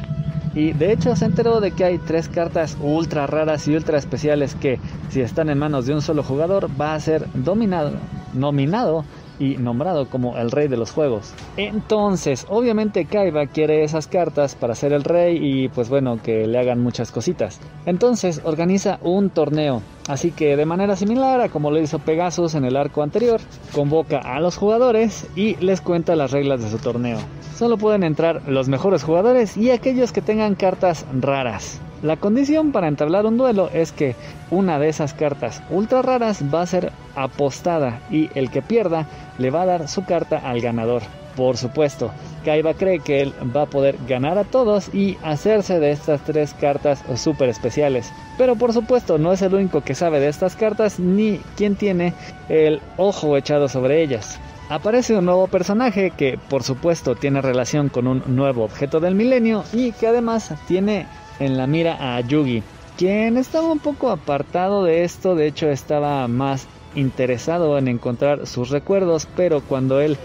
[0.54, 4.54] Y de hecho se enteró de que hay tres cartas ultra raras y ultra especiales
[4.54, 4.78] que
[5.10, 7.92] si están en manos de un solo jugador va a ser dominado,
[8.34, 9.04] nominado
[9.38, 11.32] y nombrado como el rey de los juegos.
[11.56, 16.58] Entonces, obviamente Kaiba quiere esas cartas para ser el rey y pues bueno, que le
[16.58, 17.60] hagan muchas cositas.
[17.86, 19.82] Entonces organiza un torneo.
[20.08, 23.40] Así que de manera similar a como lo hizo Pegasus en el arco anterior,
[23.74, 27.18] convoca a los jugadores y les cuenta las reglas de su torneo.
[27.56, 31.80] Solo pueden entrar los mejores jugadores y aquellos que tengan cartas raras.
[32.02, 34.14] La condición para entablar un duelo es que
[34.52, 39.08] una de esas cartas ultra raras va a ser apostada y el que pierda
[39.38, 41.02] le va a dar su carta al ganador.
[41.34, 42.12] Por supuesto,
[42.44, 46.54] Kaiba cree que él va a poder ganar a todos y hacerse de estas tres
[46.54, 48.12] cartas super especiales.
[48.36, 52.14] Pero por supuesto no es el único que sabe de estas cartas ni quien tiene
[52.48, 54.38] el ojo echado sobre ellas.
[54.68, 59.64] Aparece un nuevo personaje que por supuesto tiene relación con un nuevo objeto del milenio
[59.72, 61.06] y que además tiene
[61.40, 62.62] en la mira a Yugi,
[62.96, 68.70] quien estaba un poco apartado de esto, de hecho estaba más interesado en encontrar sus
[68.70, 70.16] recuerdos, pero cuando él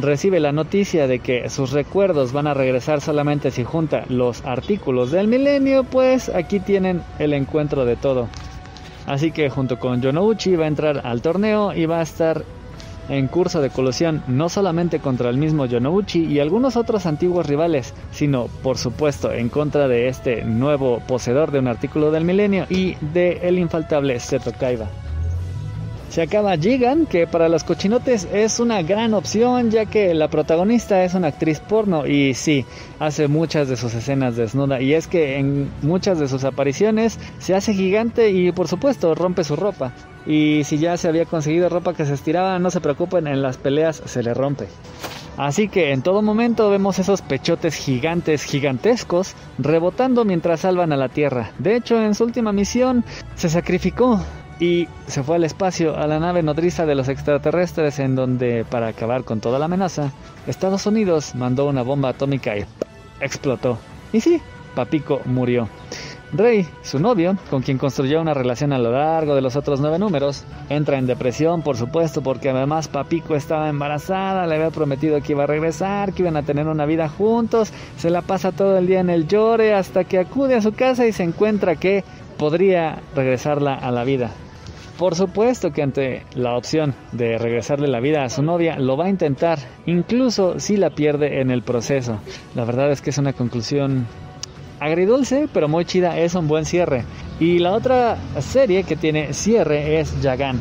[0.00, 5.10] recibe la noticia de que sus recuerdos van a regresar solamente si junta los artículos
[5.10, 8.28] del milenio, pues aquí tienen el encuentro de todo.
[9.06, 12.44] Así que junto con Yonouchi va a entrar al torneo y va a estar
[13.08, 17.94] en curso de colusión no solamente contra el mismo Yonouchi y algunos otros antiguos rivales,
[18.10, 22.96] sino por supuesto en contra de este nuevo poseedor de un artículo del milenio y
[23.12, 24.88] de el infaltable Seto Kaiba.
[26.12, 31.04] Se acaba Gigan, que para los cochinotes es una gran opción ya que la protagonista
[31.04, 32.66] es una actriz porno y sí,
[32.98, 37.54] hace muchas de sus escenas desnuda y es que en muchas de sus apariciones se
[37.54, 39.94] hace gigante y por supuesto rompe su ropa.
[40.26, 43.56] Y si ya se había conseguido ropa que se estiraba, no se preocupen, en las
[43.56, 44.66] peleas se le rompe.
[45.38, 51.08] Así que en todo momento vemos esos pechotes gigantes, gigantescos, rebotando mientras salvan a la
[51.08, 51.52] Tierra.
[51.58, 53.02] De hecho, en su última misión
[53.34, 54.20] se sacrificó
[54.62, 58.86] y se fue al espacio a la nave nodriza de los extraterrestres en donde, para
[58.86, 60.12] acabar con toda la amenaza,
[60.46, 62.64] Estados Unidos mandó una bomba atómica y
[63.20, 63.78] explotó.
[64.12, 64.40] Y sí,
[64.76, 65.68] Papico murió.
[66.32, 69.98] Rey, su novio, con quien construyó una relación a lo largo de los otros nueve
[69.98, 75.32] números, entra en depresión, por supuesto, porque además Papico estaba embarazada, le había prometido que
[75.32, 78.86] iba a regresar, que iban a tener una vida juntos, se la pasa todo el
[78.86, 82.04] día en el llore hasta que acude a su casa y se encuentra que
[82.38, 84.30] podría regresarla a la vida.
[85.02, 89.06] Por supuesto que ante la opción de regresarle la vida a su novia, lo va
[89.06, 92.20] a intentar, incluso si la pierde en el proceso.
[92.54, 94.06] La verdad es que es una conclusión
[94.78, 97.02] agridulce, pero muy chida, es un buen cierre.
[97.40, 100.60] Y la otra serie que tiene cierre es Yagan.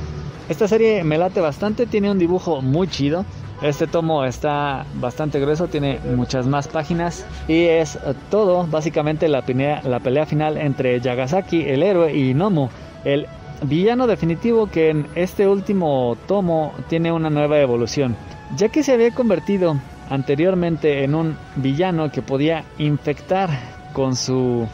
[0.49, 3.25] Esta serie me late bastante, tiene un dibujo muy chido.
[3.61, 7.99] Este tomo está bastante grueso, tiene muchas más páginas y es
[8.31, 12.69] todo básicamente la pelea, final entre Yagasaki, el héroe, y Nomu,
[13.05, 13.27] el
[13.63, 18.15] villano definitivo que en este último tomo tiene una nueva evolución,
[18.55, 23.49] ya que se había convertido anteriormente en un villano que podía infectar
[23.93, 24.67] con su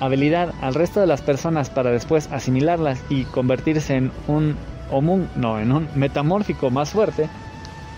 [0.00, 4.56] habilidad al resto de las personas para después asimilarlas y convertirse en un
[4.90, 7.28] homun, no, en un metamórfico más fuerte.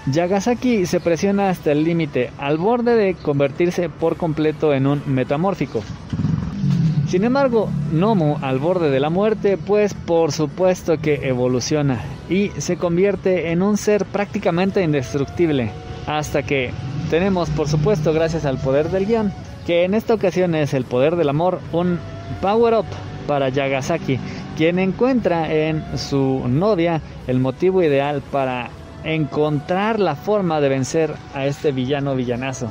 [0.06, 5.82] Yagasaki se presiona hasta el límite, al borde de convertirse por completo en un metamórfico.
[7.10, 12.76] Sin embargo, Nomu al borde de la muerte, pues por supuesto que evoluciona y se
[12.76, 15.72] convierte en un ser prácticamente indestructible.
[16.06, 16.70] Hasta que
[17.10, 19.32] tenemos, por supuesto, gracias al poder del guion,
[19.66, 21.98] que en esta ocasión es el poder del amor, un
[22.40, 22.86] power up
[23.26, 24.20] para Yagasaki,
[24.56, 28.70] quien encuentra en su novia el motivo ideal para
[29.02, 32.70] encontrar la forma de vencer a este villano villanazo.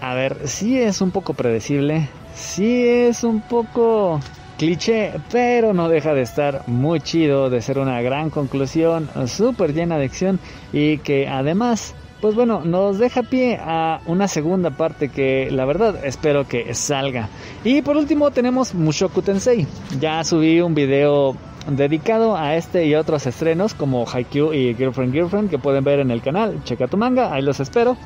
[0.00, 2.08] A ver, sí es un poco predecible,
[2.40, 4.18] sí es un poco
[4.58, 9.98] cliché, pero no deja de estar muy chido, de ser una gran conclusión, súper llena
[9.98, 10.40] de acción
[10.72, 16.04] y que además, pues bueno, nos deja pie a una segunda parte que la verdad
[16.04, 17.28] espero que salga.
[17.64, 19.66] Y por último tenemos Mushoku Tensei.
[19.98, 21.36] Ya subí un video
[21.68, 26.10] dedicado a este y otros estrenos como Haikyuu y Girlfriend Girlfriend que pueden ver en
[26.10, 26.62] el canal.
[26.64, 27.96] Checa tu manga, ahí los espero.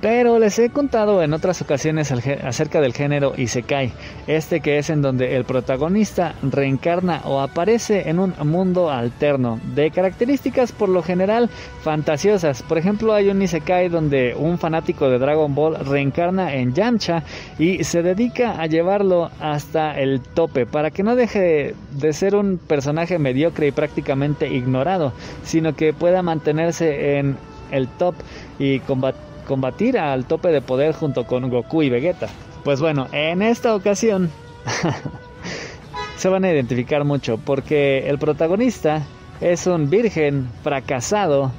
[0.00, 3.92] Pero les he contado en otras ocasiones acerca del género Isekai,
[4.26, 9.90] este que es en donde el protagonista reencarna o aparece en un mundo alterno, de
[9.90, 11.50] características por lo general
[11.82, 12.62] fantasiosas.
[12.62, 17.22] Por ejemplo, hay un Isekai donde un fanático de Dragon Ball reencarna en Yamcha
[17.58, 22.56] y se dedica a llevarlo hasta el tope para que no deje de ser un
[22.56, 27.36] personaje mediocre y prácticamente ignorado, sino que pueda mantenerse en
[27.70, 28.14] el top
[28.58, 32.28] y combatir combatir al tope de poder junto con Goku y Vegeta.
[32.62, 34.30] Pues bueno, en esta ocasión
[36.16, 39.02] se van a identificar mucho porque el protagonista
[39.40, 41.50] es un virgen fracasado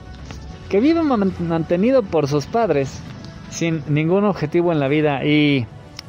[0.69, 2.97] que vive mantenido por sus padres
[3.49, 5.65] sin ningún objetivo en la vida y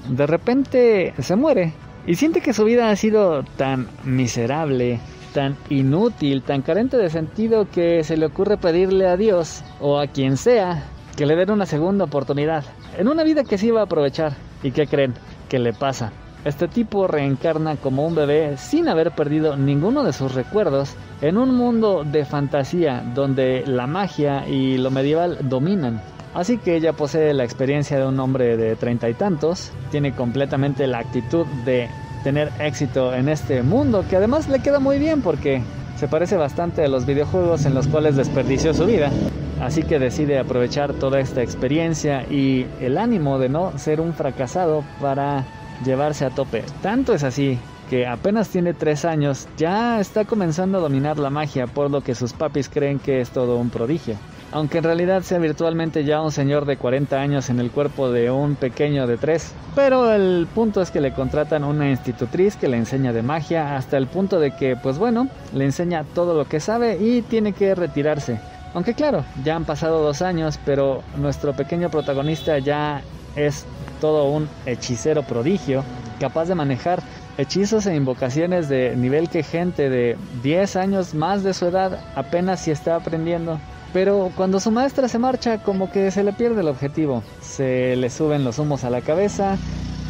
[0.09, 1.73] de repente se muere
[2.07, 5.01] y siente que su vida ha sido tan miserable,
[5.35, 10.07] tan inútil, tan carente de sentido que se le ocurre pedirle a Dios o a
[10.07, 12.64] quien sea que le den una segunda oportunidad
[12.98, 14.35] en una vida que sí iba a aprovechar.
[14.62, 15.14] ¿Y qué creen?
[15.48, 16.12] ¿Qué le pasa?
[16.44, 21.55] Este tipo reencarna como un bebé sin haber perdido ninguno de sus recuerdos en un
[21.55, 26.03] mundo de fantasía donde la magia y lo medieval dominan.
[26.35, 30.87] Así que ella posee la experiencia de un hombre de treinta y tantos, tiene completamente
[30.87, 31.88] la actitud de
[32.25, 35.62] tener éxito en este mundo, que además le queda muy bien porque
[36.03, 39.12] se parece bastante a los videojuegos en los cuales desperdició su vida.
[39.61, 44.83] Así que decide aprovechar toda esta experiencia y el ánimo de no ser un fracasado
[45.01, 45.45] para
[45.85, 46.65] llevarse a tope.
[46.83, 47.57] Tanto es así
[47.88, 52.17] que apenas tiene tres años ya está comenzando a dominar la magia por lo que
[52.17, 54.17] sus papis creen que es todo un prodigio
[54.53, 58.31] aunque en realidad sea virtualmente ya un señor de 40 años en el cuerpo de
[58.31, 59.53] un pequeño de 3.
[59.75, 63.97] Pero el punto es que le contratan una institutriz que le enseña de magia hasta
[63.97, 67.75] el punto de que, pues bueno, le enseña todo lo que sabe y tiene que
[67.75, 68.38] retirarse.
[68.75, 73.03] Aunque claro, ya han pasado dos años, pero nuestro pequeño protagonista ya
[73.37, 73.67] es
[74.01, 75.85] todo un hechicero prodigio,
[76.21, 77.03] capaz de manejar
[77.38, 82.61] hechizos e invocaciones de nivel que gente de 10 años más de su edad apenas
[82.61, 83.59] si está aprendiendo.
[83.92, 87.22] Pero cuando su maestra se marcha, como que se le pierde el objetivo.
[87.40, 89.59] Se le suben los humos a la cabeza.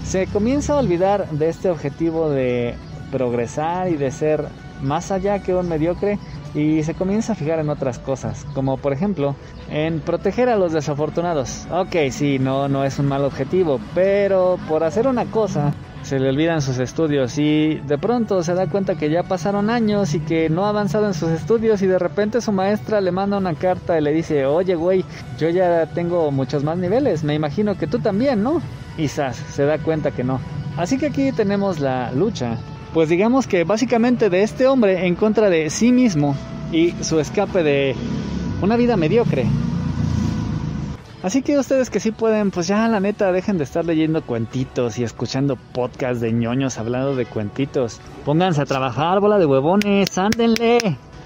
[0.04, 2.76] Se comienza a olvidar de este objetivo de
[3.10, 4.46] progresar y de ser
[4.82, 6.18] más allá que un mediocre
[6.54, 9.36] y se comienza a fijar en otras cosas, como por ejemplo
[9.70, 11.66] en proteger a los desafortunados.
[11.70, 16.28] Ok, sí, no, no es un mal objetivo, pero por hacer una cosa se le
[16.28, 20.50] olvidan sus estudios y de pronto se da cuenta que ya pasaron años y que
[20.50, 23.98] no ha avanzado en sus estudios y de repente su maestra le manda una carta
[23.98, 25.04] y le dice, oye güey,
[25.38, 28.60] yo ya tengo muchos más niveles, me imagino que tú también, ¿no?
[28.98, 30.40] Y Sas se da cuenta que no.
[30.76, 32.58] Así que aquí tenemos la lucha.
[32.92, 36.36] Pues digamos que básicamente de este hombre en contra de sí mismo
[36.72, 37.94] y su escape de
[38.60, 39.46] una vida mediocre.
[41.22, 44.98] Así que ustedes que sí pueden, pues ya la neta dejen de estar leyendo cuentitos
[44.98, 48.00] y escuchando podcasts de ñoños hablando de cuentitos.
[48.24, 50.78] Pónganse a trabajar, bola de huevones, ándenle.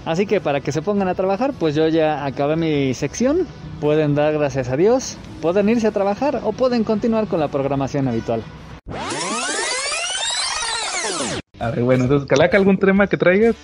[0.05, 3.47] Así que para que se pongan a trabajar, pues yo ya acabé mi sección.
[3.81, 8.07] Pueden dar gracias a Dios, pueden irse a trabajar o pueden continuar con la programación
[8.07, 8.43] habitual.
[11.59, 13.57] A ver, bueno, entonces, Calaca, ¿algún tema que traigas?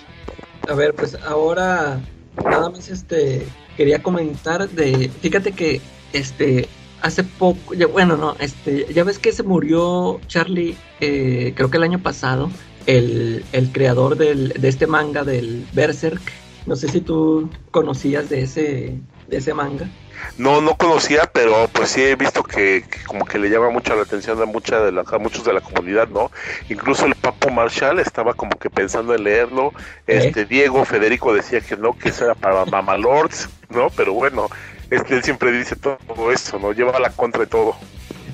[0.67, 1.99] A ver, pues ahora
[2.43, 3.45] nada más este
[3.77, 5.79] quería comentar de, fíjate que
[6.13, 6.67] este,
[7.01, 11.77] hace poco, ya, bueno, no, este, ya ves que se murió Charlie, eh, creo que
[11.77, 12.49] el año pasado,
[12.85, 16.21] el, el creador del, de este manga del Berserk.
[16.65, 18.97] No sé si tú conocías de ese,
[19.27, 19.89] de ese manga.
[20.37, 24.03] No, no conocía, pero pues sí he visto que, como que le llama mucho la
[24.03, 26.31] atención a, mucha de la, a muchos de la comunidad, ¿no?
[26.69, 29.73] Incluso el Papo Marshall estaba como que pensando en leerlo.
[30.07, 33.89] Este Diego Federico decía que no, que eso era para Mamalords, ¿no?
[33.89, 34.49] Pero bueno,
[34.93, 36.71] es que él siempre dice todo esto, ¿no?
[36.71, 37.75] Lleva la contra de todo.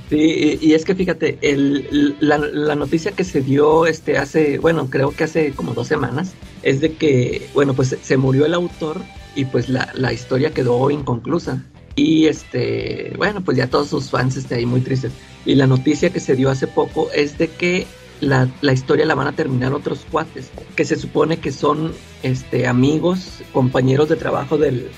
[0.10, 5.12] Sí, y, es que fíjate, el, la, noticia que se dio este hace, bueno, creo
[5.12, 8.98] que hace como dos semanas, es de que, bueno, pues se murió el autor
[9.36, 11.64] y pues la, la historia quedó inconclusa.
[11.96, 15.12] Y este, bueno, pues ya todos sus fans están ahí muy tristes.
[15.46, 17.86] Y la noticia que se dio hace poco es de que
[18.20, 21.94] la, la, historia la van a terminar otros cuates, que se supone que son
[22.24, 24.90] este, amigos, compañeros de trabajo del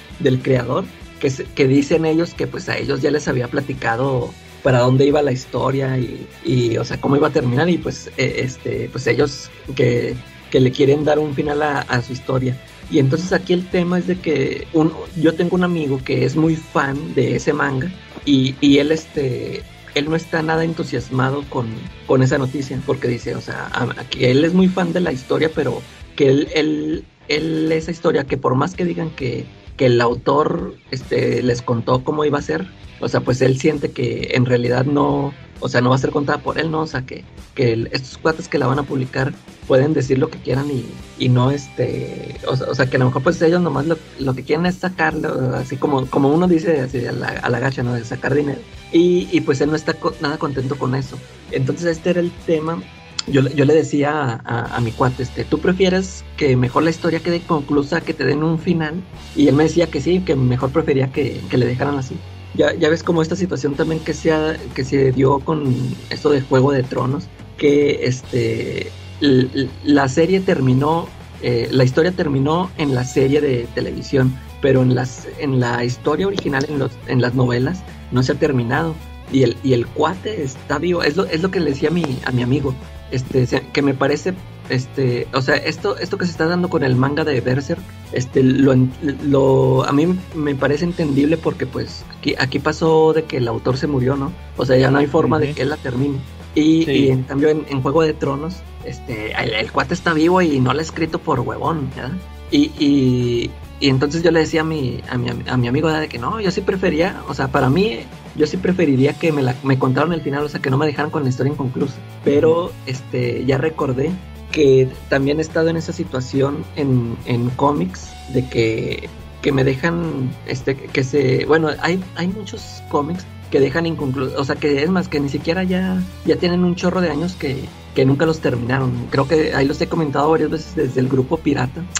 [0.42, 0.86] creador,
[1.30, 4.32] que, dicen ellos que pues a ellos ya les había platicado
[4.64, 8.42] para dónde iba la historia y, o sea, cómo iba a terminar y pues, e,
[8.44, 10.16] este, pues ellos que,
[10.52, 12.58] le quieren dar un final a, su historia.
[12.92, 16.36] Y entonces aquí el tema es de que un, yo tengo un amigo que es
[16.36, 17.90] muy fan de ese manga
[18.26, 19.64] y, y él, este,
[19.96, 21.68] él no está nada entusiasmado con,
[22.06, 25.50] con esa noticia porque dice, o sea, aquí él es muy fan de la historia,
[25.56, 25.82] pero
[26.18, 29.46] que él, él, él esa historia que por más que digan que
[29.82, 32.68] que el autor este, les contó cómo iba a ser.
[33.00, 36.12] O sea, pues él siente que en realidad no, o sea, no va a ser
[36.12, 36.82] contada por él, ¿no?
[36.82, 39.34] O sea, que, que estos cuates que la van a publicar
[39.68, 40.86] pueden decir lo que quieran y,
[41.18, 44.44] y no, este, o sea, que a lo mejor pues ellos nomás lo, lo, que
[44.44, 47.96] quieren es sacarlo, así como, como uno dice así a la, a la gacha, ¿no?
[47.96, 48.60] De sacar dinero.
[48.92, 51.18] Y, y pues él no está nada contento con eso.
[51.50, 52.84] Entonces este era el tema
[53.28, 57.42] yo, yo le decía a, mi cuate, este, ¿tú prefieres que mejor la historia quede
[57.42, 59.02] conclusa, que te den un final?
[59.36, 62.16] Y él me decía que sí, que mejor prefería que, le dejaran así.
[62.56, 64.32] ya, ya ves como esta situación también que se,
[64.74, 65.74] que se dio con
[66.10, 68.92] esto de Juego de Tronos, que este
[69.22, 71.08] la serie terminó,
[71.42, 76.28] eh, la historia terminó en la serie de televisión, pero en las en la historia
[76.28, 78.96] original, en los en las novelas, no se ha terminado.
[79.32, 81.94] Y el, y el cuate está vivo, es lo, es lo que le decía a
[81.94, 82.76] mi, a mi amigo,
[83.12, 84.34] este, que me parece,
[84.70, 87.82] este, o sea, esto, esto que se está dando con el manga de Berserk,
[88.14, 93.48] este, lo, a mí me parece entendible porque pues aquí, aquí pasó de que el
[93.48, 94.32] autor se murió, ¿no?
[94.58, 96.18] O sea, ya no hay forma de que él la termine.
[96.56, 96.92] Y, Sí.
[96.92, 98.56] y en cambio en, en Juego de Tronos,
[98.86, 102.12] este, el, el cuate está vivo y no lo ha escrito por huevón, ¿verdad?
[102.52, 106.10] Y, y, y entonces yo le decía a mi, a mi, a mi amigo de
[106.10, 108.00] que no, yo sí prefería, o sea, para mí,
[108.36, 110.86] yo sí preferiría que me, la, me contaron el final, o sea, que no me
[110.86, 111.96] dejaran con la historia inconclusa.
[112.24, 114.12] Pero este, ya recordé
[114.52, 119.10] que también he estado en esa situación en, en cómics de que,
[119.42, 124.44] que me dejan, este, que se, bueno, hay, hay muchos cómics que dejan inconclusos, o
[124.46, 127.66] sea, que es más, que ni siquiera ya, ya tienen un chorro de años que,
[127.96, 129.08] que nunca los terminaron.
[129.10, 131.82] Creo que ahí los he comentado varias veces desde el grupo Pirata.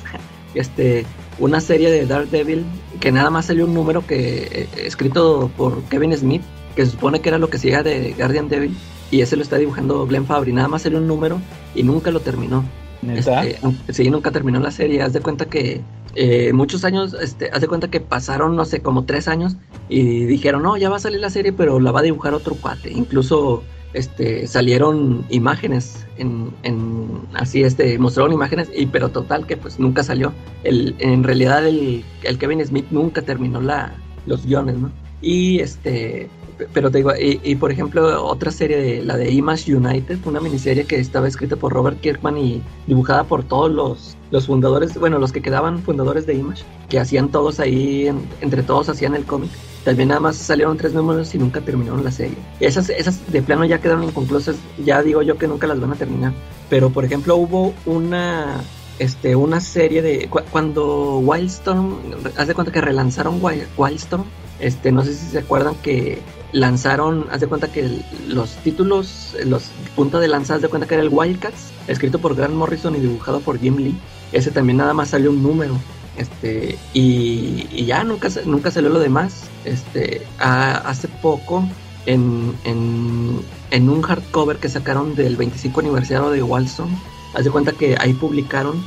[0.54, 1.06] Este,
[1.42, 2.64] una serie de Daredevil
[3.00, 6.44] que nada más salió un número que eh, escrito por Kevin Smith,
[6.76, 8.78] que se supone que era lo que sigue de Guardian Devil,
[9.10, 10.54] y ese lo está dibujando Glenn Fabry.
[10.54, 11.42] Nada más salió un número
[11.76, 12.64] y nunca lo terminó.
[13.02, 13.44] ¿Neta?
[13.44, 15.02] Este, sí, nunca terminó la serie.
[15.02, 15.82] Haz de cuenta que
[16.14, 19.56] eh, muchos años, este, haz de cuenta que pasaron, no sé, como tres años
[19.90, 22.56] y dijeron, no, ya va a salir la serie, pero la va a dibujar otro
[22.56, 22.92] cuate.
[22.92, 23.64] Incluso
[23.94, 30.04] este, salieron imágenes en, en así, este, mostraron imágenes, y pero total que pues nunca
[30.04, 30.34] salió.
[30.64, 32.04] El, en realidad el,
[32.40, 33.94] Kevin Smith nunca terminó la,
[34.26, 34.92] los guiones, ¿no?
[35.22, 36.30] Y este,
[36.74, 40.86] pero te digo, y, por ejemplo, otra serie, de, la de Image United, una miniserie
[40.86, 45.32] que estaba escrita por Robert Kirkman y dibujada por todos los, los fundadores, bueno, los
[45.32, 49.50] que quedaban fundadores de Image, que hacían todos ahí, en- entre todos hacían el cómic.
[49.84, 52.38] También nada más salieron tres números y nunca terminaron la serie.
[52.60, 55.96] Esas, esas de plano ya quedaron inconclusas, ya digo yo que nunca las van a
[55.96, 56.34] terminar.
[56.70, 58.62] Pero por ejemplo hubo una
[59.00, 61.96] este, una serie de cu- cuando Wildstorm,
[62.38, 64.24] haz de cuenta que relanzaron Wild- Wildstorm,
[64.60, 66.22] este, no sé si se acuerdan que
[66.52, 67.90] lanzaron, haz de cuenta que
[68.28, 69.64] los títulos, los
[69.96, 73.00] punta de lanza, haz de cuenta que era el Wildcats, escrito por Grant Morrison y
[73.00, 73.96] dibujado por Jim Lee.
[74.32, 75.74] Ese también nada más salió un número.
[76.18, 79.44] Este, y, y ya nunca, nunca salió lo demás.
[79.66, 81.64] Este, hace poco,
[82.06, 83.40] en, en,
[83.72, 86.90] en un hardcover que sacaron del 25 aniversario de Wildstorm,
[87.34, 88.84] haz de cuenta que ahí publicaron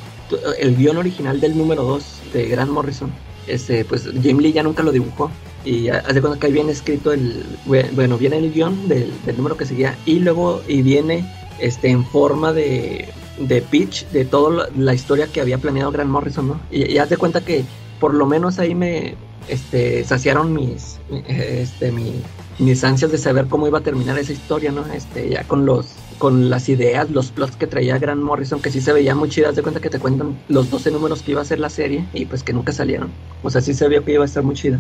[0.59, 3.13] el guion original del número 2 de Grant Morrison.
[3.47, 5.31] Este, pues Jim Lee ya nunca lo dibujó.
[5.65, 7.45] Y ha- haz de cuenta que ahí viene escrito el.
[7.67, 9.97] bue- Bueno, viene el guion del, del número que seguía.
[10.07, 11.25] Y luego y viene
[11.59, 13.09] este en forma de,
[13.39, 16.61] de pitch de toda la, historia que había planeado Grant Morrison, ¿no?
[16.71, 17.65] Y, y haz de cuenta que
[18.01, 19.17] por lo menos ahí me
[19.49, 22.13] este, saciaron mis, este, mi,
[22.59, 24.85] mis ansias de saber cómo iba a terminar esa historia, ¿no?
[24.93, 28.81] Este, ya con los con las ideas, los plots que traía Grant Morrison, que sí
[28.81, 31.45] se veían muy chidas, de cuenta que te cuentan los 12 números que iba a
[31.45, 33.11] ser la serie y pues que nunca salieron.
[33.43, 34.79] O sea, sí se vio que iba a estar muy chida.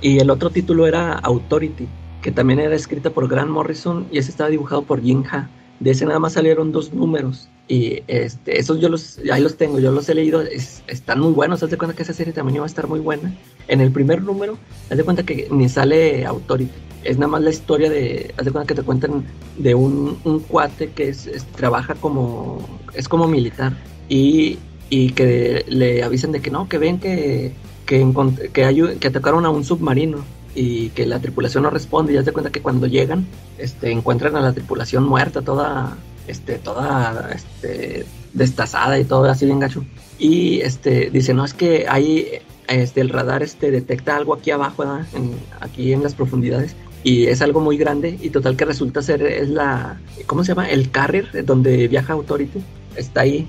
[0.00, 1.86] Y el otro título era Authority,
[2.22, 5.50] que también era escrita por Grant Morrison y ese estaba dibujado por Jin Ha.
[5.80, 7.48] De ese nada más salieron dos números.
[7.66, 11.32] Y este, esos yo los, ahí los tengo, yo los he leído, es- están muy
[11.32, 13.34] buenos, haz de cuenta que esa serie también iba a estar muy buena.
[13.68, 14.58] En el primer número,
[14.90, 16.70] haz de cuenta que ni sale Authority,
[17.04, 19.24] es nada más la historia de, haz de cuenta que te cuentan
[19.56, 22.58] de un, un cuate que es, trabaja como,
[22.94, 23.72] es como militar
[24.08, 24.58] y,
[24.90, 27.52] y que le avisan de que no, que ven que,
[27.86, 28.04] que,
[28.52, 30.18] que, que atacaron a un submarino
[30.54, 33.26] y que la tripulación no responde y haz de cuenta que cuando llegan
[33.58, 35.96] este, encuentran a la tripulación muerta, toda,
[36.26, 39.84] este, toda este, destazada y todo así bien gacho.
[40.18, 44.84] Y este, dice, no, es que hay, este, el radar este, detecta algo aquí abajo.
[45.14, 46.74] En- aquí en las profundidades.
[47.02, 50.68] Y es algo muy grande y total que resulta ser, es la, ¿cómo se llama?
[50.68, 52.60] El carrier donde viaja Authority.
[52.96, 53.48] Está ahí,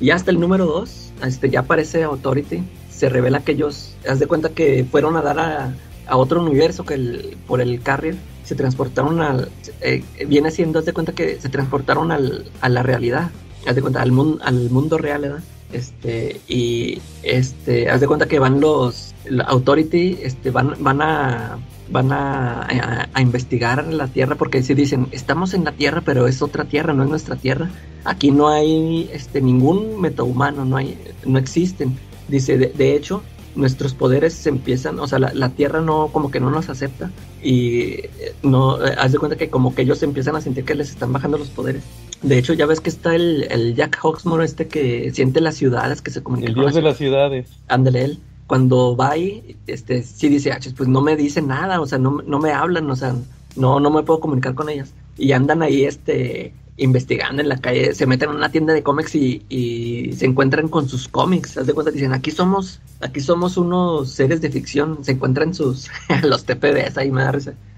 [0.00, 2.64] y hasta el número 2, este, ya aparece Authority.
[2.90, 5.74] Se revela que ellos, haz de cuenta que fueron a dar a,
[6.06, 9.48] a otro universo que el, por el carrier se transportaron al
[9.80, 13.30] eh, viene siendo haz de cuenta que se transportaron al, a la realidad
[13.66, 15.42] haz de cuenta al mundo al mundo real ¿verdad?
[15.72, 19.14] este y este haz de cuenta que van los
[19.46, 21.58] authority este van van a
[21.90, 26.26] van a, a- a investigar la tierra porque si dicen estamos en la tierra pero
[26.26, 27.70] es otra tierra no es nuestra tierra
[28.04, 31.98] aquí no hay este ningún metahumano no hay no existen
[32.28, 33.22] dice de, de hecho
[33.56, 37.10] nuestros poderes se empiezan, o sea, la, la Tierra no, como que no nos acepta
[37.42, 40.74] y eh, no, eh, haz de cuenta que como que ellos empiezan a sentir que
[40.74, 41.82] les están bajando los poderes.
[42.22, 46.02] De hecho, ya ves que está el, el Jack Hawksmore este que siente las ciudades,
[46.02, 47.50] que se comunica El con dios de las las ciudades.
[47.68, 48.18] Ándale él.
[48.46, 52.22] cuando va ahí, este, sí dice, ah, pues no me dice nada, o sea, no,
[52.26, 53.14] no me hablan, o sea,
[53.56, 54.92] no, no me puedo comunicar con ellas.
[55.16, 59.14] Y andan ahí, este, investigando en la calle, se meten en una tienda de cómics
[59.14, 61.56] y, se encuentran con sus cómics.
[61.56, 65.88] Haz de cuenta, dicen, aquí somos, aquí somos unos seres de ficción, se encuentran sus,
[66.22, 67.24] los TPBs ahí, me.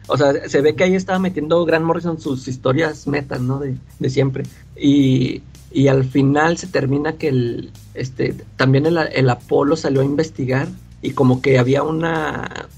[0.08, 3.58] O sea, se ve que ahí estaba metiendo Grant Morrison sus historias metas, ¿no?
[3.58, 4.44] De, de siempre.
[4.76, 5.42] Y,
[5.72, 10.68] y al final se termina que el, este, también el, el Apolo salió a investigar
[11.02, 12.68] y como que había una,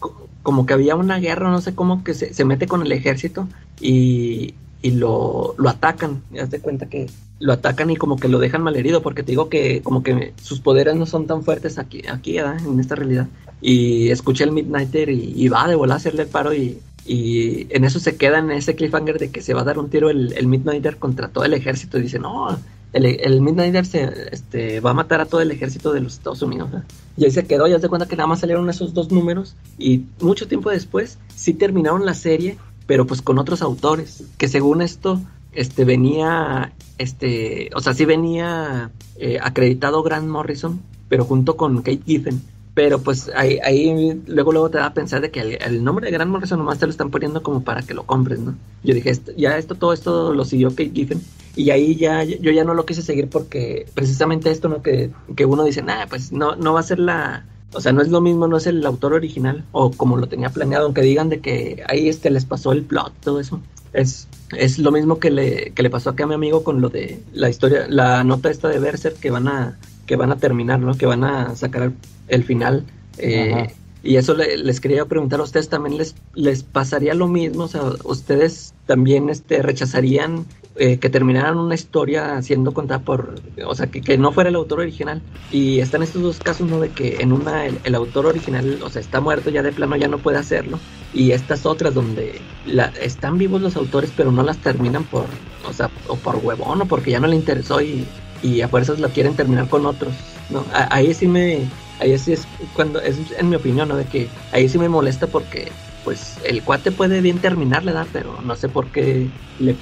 [0.42, 3.46] como que había una guerra, no sé cómo, que se, se mete con el ejército
[3.80, 6.22] y, y lo, lo atacan.
[6.32, 7.08] Ya te cuenta que
[7.40, 10.60] lo atacan y como que lo dejan malherido, porque te digo que como que sus
[10.60, 12.58] poderes no son tan fuertes aquí, aquí ¿verdad?
[12.64, 13.28] en esta realidad.
[13.60, 17.66] Y escucha el Midnighter y, y va de volar a hacerle el paro y, y
[17.70, 20.10] en eso se queda en ese cliffhanger de que se va a dar un tiro
[20.10, 22.58] el, el Midnighter contra todo el ejército y dice, no,
[22.92, 26.42] el, el Midnighter se este, va a matar a todo el ejército de los Estados
[26.42, 26.70] Unidos.
[26.70, 26.86] ¿verdad?
[27.16, 30.04] Y ahí se quedó, ya se cuenta que nada más salieron esos dos números y
[30.20, 32.58] mucho tiempo después sí terminaron la serie,
[32.88, 35.20] pero pues con otros autores, que según esto
[35.52, 40.80] este venía, este, o sea, sí venía eh, acreditado Grant Morrison,
[41.10, 42.40] pero junto con Kate Giffen.
[42.72, 46.12] Pero pues ahí, ahí luego luego te da a pensar de que el, nombre de
[46.12, 48.54] Grant Morrison nomás te lo están poniendo como para que lo compres, ¿no?
[48.82, 51.20] Yo dije, esto- ya esto, todo esto lo siguió Kate Giffen.
[51.56, 54.80] Y ahí ya, yo ya no lo quise seguir porque precisamente esto, ¿no?
[54.80, 57.44] Que, que uno dice, nah, pues no, no va a ser la...
[57.74, 60.48] O sea, no es lo mismo, no es el autor original o como lo tenía
[60.50, 63.60] planeado, aunque digan de que ahí este les pasó el plot, todo eso.
[63.92, 66.88] Es, es lo mismo que le, que le pasó acá a mi amigo con lo
[66.88, 70.80] de la historia, la nota esta de Berserk que van a, que van a terminar,
[70.80, 70.94] ¿no?
[70.94, 71.92] Que van a sacar el,
[72.28, 72.84] el final.
[73.18, 77.64] Eh, y eso le- les quería preguntar a ustedes también les, les pasaría lo mismo,
[77.64, 80.46] o sea, ustedes también este rechazarían
[80.78, 84.56] eh, que terminaran una historia siendo contada por, o sea, que, que no fuera el
[84.56, 85.24] autor original.
[85.50, 86.78] Y están estos dos casos, ¿no?
[86.80, 89.96] De que en una el, el autor original, o sea, está muerto ya de plano,
[89.96, 90.84] ya no puede hacerlo.
[91.10, 95.72] Y estas otras donde la, están vivos los autores, pero no las terminan por, o
[95.72, 99.12] sea, o por huevón o porque ya no le interesó y, y a fuerzas lo
[99.12, 100.20] quieren terminar con otros.
[100.48, 103.96] No, A- ahí sí me, ahí sí es cuando, es en mi opinión, ¿no?
[103.96, 108.08] De que ahí sí me molesta porque pues el cuate puede bien terminarle, ¿verdad?
[108.14, 109.76] Pero no sé por qué le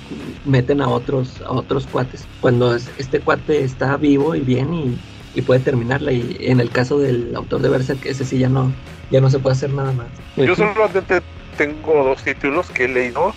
[0.44, 2.28] meten a otros, a otros cuates.
[2.40, 4.98] Cuando es- este cuate está vivo y bien y,
[5.42, 6.10] puede terminarla.
[6.10, 8.74] Y en el caso del autor de Berserk, ese sí ya no,
[9.08, 10.08] ya no se puede hacer nada más.
[10.34, 11.22] Yo solamente
[11.56, 13.32] tengo dos títulos que he leído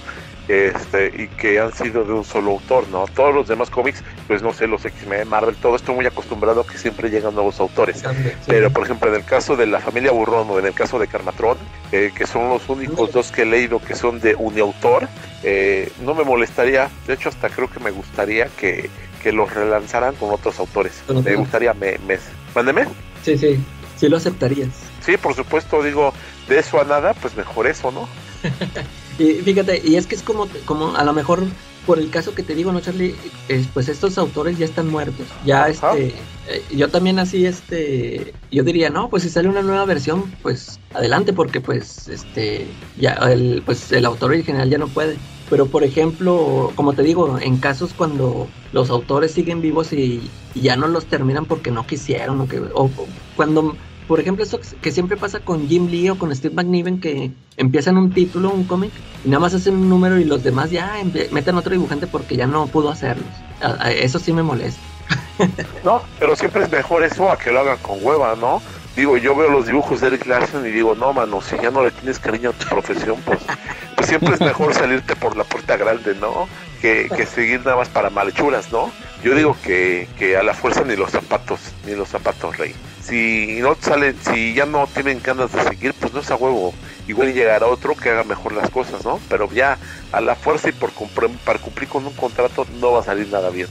[0.49, 3.05] este, y que han sido de un solo autor, ¿no?
[3.07, 6.67] Todos los demás cómics, pues no sé, los X-Men, Marvel, todo esto muy acostumbrado a
[6.67, 8.03] que siempre llegan nuevos autores.
[8.47, 11.07] Pero, por ejemplo, en el caso de la familia Burrón o en el caso de
[11.07, 11.57] Carmatron,
[11.91, 15.07] eh, que son los únicos dos que he leído que son de uniautor,
[15.43, 18.89] eh, no me molestaría, de hecho hasta creo que me gustaría que,
[19.21, 21.03] que los relanzaran con otros autores.
[21.23, 22.17] Me gustaría, me, me,
[22.55, 22.87] mándeme.
[23.23, 23.63] Sí, sí,
[23.97, 24.69] sí lo aceptarías.
[25.05, 26.11] Sí, por supuesto, digo,
[26.47, 28.09] de eso a nada, pues mejor eso, ¿no?
[29.19, 31.43] Y fíjate, y es que es como, como a lo mejor
[31.85, 33.15] por el caso que te digo, ¿no, Charlie?
[33.47, 35.25] Es, pues estos autores ya están muertos.
[35.43, 35.69] Ya, Ajá.
[35.97, 36.07] este,
[36.47, 40.79] eh, yo también así, este, yo diría, no, pues si sale una nueva versión, pues
[40.93, 45.17] adelante, porque pues, este, ya, el, pues el autor original ya no puede.
[45.49, 50.61] Pero, por ejemplo, como te digo, en casos cuando los autores siguen vivos y, y
[50.61, 52.91] ya no los terminan porque no quisieron, o, que, o o
[53.35, 53.75] cuando
[54.09, 57.95] por ejemplo, eso que siempre pasa con Jim Lee o con Steve McNiven, que empiezan
[57.95, 58.91] un título, un cómic,
[59.23, 60.95] y nada más hacen un número y los demás ya
[61.29, 63.27] meten otro dibujante porque ya no pudo hacerlos.
[63.85, 64.81] Eso sí me molesta.
[65.85, 68.63] No, pero siempre es mejor eso a que lo hagan con hueva, ¿no?
[68.95, 71.83] Digo, yo veo los dibujos de Eric Larson y digo, no, mano, si ya no
[71.83, 73.39] le tienes cariño a tu profesión, pues,
[73.95, 76.49] pues siempre es mejor salirte por la puerta grande, ¿no?
[76.81, 78.91] Que, que seguir nada más para malchuras, ¿no?
[79.23, 82.73] Yo digo que, que a la fuerza ni los zapatos, ni los zapatos, rey.
[83.09, 86.73] Si no salen, si ya no tienen ganas de seguir, pues no es a huevo.
[87.07, 89.19] Igual llegará otro que haga mejor las cosas, ¿no?
[89.29, 89.77] Pero ya
[90.11, 93.27] a la fuerza y por cumplir, para cumplir con un contrato no va a salir
[93.31, 93.67] nada bien.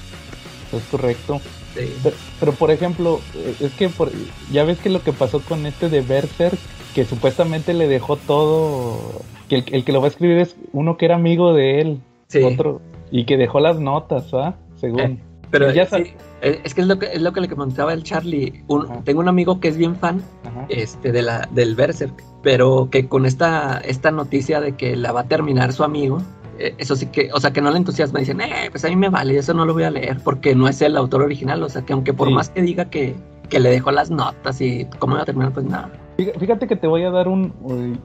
[0.72, 1.40] Es correcto.
[1.74, 1.94] Sí.
[2.02, 4.10] Pero, pero, por ejemplo, eh, es que por-
[4.50, 6.58] ya ves que lo que pasó con este de Berserk,
[6.94, 10.96] que supuestamente le dejó todo, que el, el que lo va a escribir es uno
[10.96, 12.42] que era amigo de él, Sí.
[12.42, 12.80] otro,
[13.10, 14.56] y que dejó las notas, ¿ah?
[14.80, 15.00] Según.
[15.00, 15.18] Eh,
[15.50, 18.62] Pero Ya sí, es que es lo que es lo que le comentaba el Charlie.
[18.68, 20.66] Un- tengo un amigo que es bien fan Ajá.
[20.68, 25.20] este de la del Berserk, pero que con esta esta noticia de que la va
[25.20, 26.18] a terminar su amigo,
[26.58, 28.96] eh, eso sí que, o sea, que no le entusiasma, dicen, "Eh, pues a mí
[28.96, 31.68] me vale, eso no lo voy a leer porque no es el autor original, o
[31.68, 32.34] sea, que aunque por Sí.
[32.34, 33.14] más que diga que
[33.48, 35.90] que le dejó las notas y cómo va a terminar, pues nada.
[36.18, 37.98] Fí- Fíjate que te voy a dar un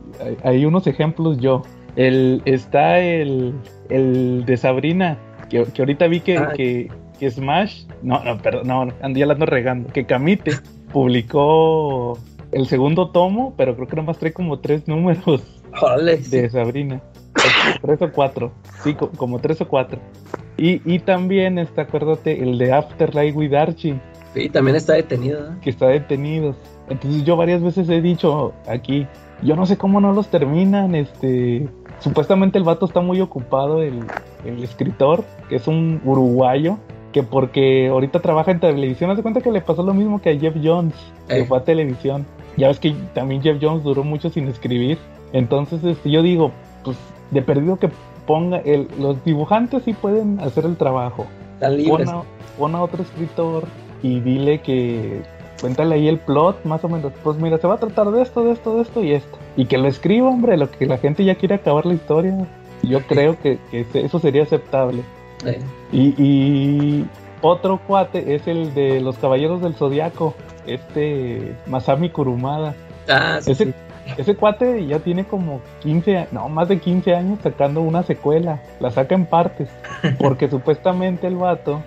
[0.45, 1.63] hay- unos ejemplos yo.
[1.97, 3.53] El está el,
[3.89, 5.17] el de Sabrina,
[5.49, 6.91] que, que ahorita vi que, que,
[7.23, 10.51] que Smash, no, no, perdón, no, ya la ando regando, que Camite
[10.91, 12.17] publicó
[12.51, 15.41] el segundo tomo, pero creo que nomás trae como tres números
[16.21, 16.29] sí.
[16.37, 17.01] de Sabrina.
[17.81, 18.51] tres o cuatro.
[18.83, 19.99] Sí, co- como tres o cuatro.
[20.57, 23.99] Y, y también está, acuérdate, el de Afterlife with Archie,
[24.33, 25.39] Sí, también está detenido.
[25.51, 25.55] ¿eh?
[25.61, 26.55] que está detenido.
[26.89, 29.07] Entonces yo varias veces he dicho aquí,
[29.43, 31.67] yo no sé cómo no los terminan, este...
[31.99, 33.99] Supuestamente el vato está muy ocupado, el,
[34.43, 36.77] el escritor, que es un uruguayo,
[37.13, 40.37] que porque ahorita trabaja en televisión, hace cuenta que le pasó lo mismo que a
[40.37, 40.93] Jeff Jones,
[41.29, 41.45] que Eh.
[41.45, 42.25] fue a televisión.
[42.57, 44.97] Ya ves que también Jeff Jones duró mucho sin escribir.
[45.31, 46.51] Entonces este, yo digo,
[46.83, 46.97] pues
[47.31, 47.89] de perdido que
[48.27, 51.25] ponga, el, los dibujantes sí pueden hacer el trabajo.
[52.05, 52.23] Pon a,
[52.57, 53.63] pon a otro escritor
[54.01, 55.21] y dile que
[55.61, 57.13] cuéntale ahí el plot, más o menos.
[57.23, 59.37] Pues mira, se va a tratar de esto, de esto, de esto y esto.
[59.55, 62.47] Y que lo escriba, hombre, lo que la gente ya quiere acabar la historia.
[62.83, 65.03] Yo creo que, que eso sería aceptable.
[65.91, 67.05] Y, y
[67.41, 70.33] otro cuate es el de los Caballeros del Zodiaco,
[70.65, 72.73] este Masami Kurumada.
[73.09, 73.73] Ah, sí, Ese, sí.
[74.17, 78.61] ese cuate ya tiene como 15, a- no, más de 15 años sacando una secuela.
[78.79, 79.69] La saca en partes.
[80.19, 81.81] Porque supuestamente el vato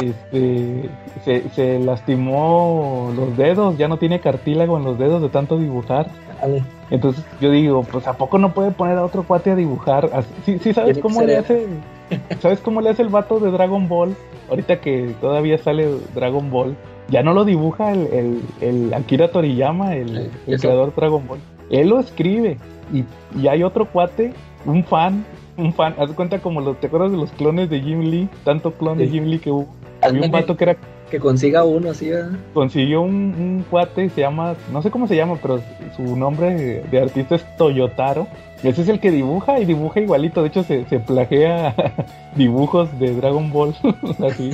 [0.00, 0.88] este,
[1.24, 6.08] se, se lastimó los dedos, ya no tiene cartílago en los dedos de tanto dibujar.
[6.40, 6.62] Dale.
[6.90, 10.10] Entonces yo digo, pues ¿a poco no puede poner a otro cuate a dibujar?
[10.12, 11.66] Así- Sí, sí ¿sabes cómo le hace?
[12.40, 14.14] ¿Sabes cómo le hace el vato de Dragon Ball?
[14.48, 16.76] Ahorita que todavía sale Dragon Ball,
[17.08, 21.40] ya no lo dibuja el, el, el Akira Toriyama, el, creador Dragon Ball.
[21.70, 22.58] Él lo escribe
[22.92, 23.04] y,
[23.38, 24.32] y hay otro cuate,
[24.64, 25.24] un fan,
[25.56, 28.28] un fan, haz cuenta como los, ¿te acuerdas de los clones de Jim Lee?
[28.44, 29.08] Tanto clon de.
[29.08, 29.68] Jim Lee que hubo.
[30.02, 30.76] Había un vato que era
[31.10, 32.38] Que consiga uno así, ¿verdad?
[32.52, 35.60] consiguió un, un cuate, se llama, no sé cómo se llama, pero
[35.96, 38.26] su nombre de, de artista es Toyotaro.
[38.62, 40.42] Ese es el que dibuja y dibuja igualito.
[40.42, 41.74] De hecho, se, se plagea
[42.36, 43.74] dibujos de Dragon Ball.
[44.26, 44.50] Así.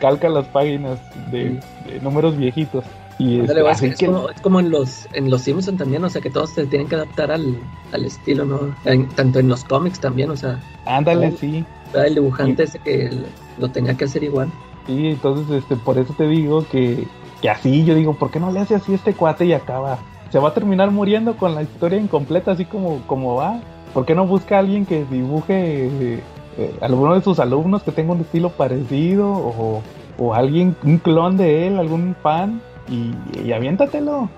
[0.00, 0.98] Calca las páginas
[1.30, 2.84] de, de números viejitos.
[3.18, 6.02] Y Ándale, este, así es, que- como, es como en los en los Simpsons también,
[6.02, 7.54] o sea, que todos se tienen que adaptar al,
[7.92, 8.74] al estilo, ¿no?
[8.86, 11.62] En- tanto en los cómics también, o sea, ándale, sí.
[11.92, 13.10] era el dibujante ese que
[13.58, 14.48] lo tenía que hacer igual.
[14.86, 17.06] Sí, entonces este, por eso te digo que,
[17.42, 19.98] que así, yo digo, ¿por qué no le hace así a este cuate y acaba?
[20.30, 23.60] Se va a terminar muriendo con la historia incompleta, así como, como va.
[23.92, 26.22] ¿Por qué no busca a alguien que dibuje eh,
[26.58, 29.28] eh, alguno de sus alumnos que tenga un estilo parecido?
[29.32, 29.82] O,
[30.18, 33.12] o alguien, un clon de él, algún fan, y,
[33.44, 34.28] y aviéntatelo.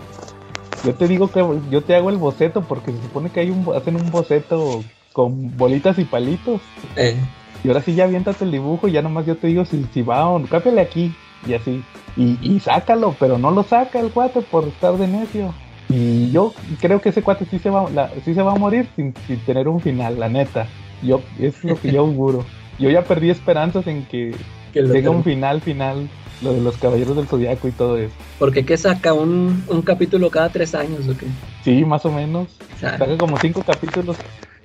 [0.84, 3.64] Yo te digo que yo te hago el boceto porque se supone que hay un,
[3.76, 4.82] hacen un boceto
[5.12, 6.60] con bolitas y palitos.
[6.96, 7.16] Eh,
[7.64, 10.02] Y ahora sí ya aviéntate el dibujo y ya nomás yo te digo si, si
[10.02, 11.14] va o no, cámbiale aquí
[11.46, 11.84] y así.
[12.16, 15.54] Y, y sácalo, pero no lo saca el cuate por estar de necio.
[15.92, 18.88] Y yo creo que ese cuate sí se va, la- sí se va a morir
[18.96, 20.66] sin, sin tener un final, la neta.
[21.02, 22.44] Yo, es lo que yo auguro.
[22.78, 24.34] Yo ya perdí esperanzas en que
[24.72, 26.08] que tenga un final final,
[26.40, 28.14] lo de los caballeros del zodiaco y todo eso.
[28.38, 31.26] Porque que saca un, un capítulo cada tres años, ¿o qué?
[31.62, 32.48] Sí, más o menos.
[32.80, 34.16] Saca como cinco capítulos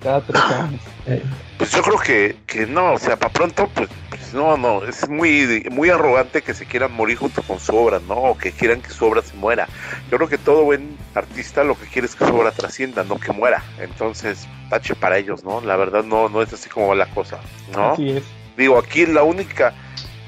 [0.08, 0.80] cada tres años.
[1.06, 1.22] eh,
[1.58, 5.08] Pues yo creo que, que no, o sea, para pronto, pues, pues no, no, es
[5.08, 8.14] muy, muy arrogante que se quieran morir junto con su obra, ¿no?
[8.14, 9.66] O que quieran que su obra se muera.
[10.10, 13.18] Yo creo que todo buen artista lo que quiere es que su obra trascienda, no
[13.18, 13.62] que muera.
[13.80, 15.60] Entonces, tache para ellos, ¿no?
[15.60, 17.38] La verdad no, no es así como va la cosa,
[17.74, 17.92] ¿no?
[17.92, 18.22] Así es.
[18.56, 19.74] Digo, aquí la única,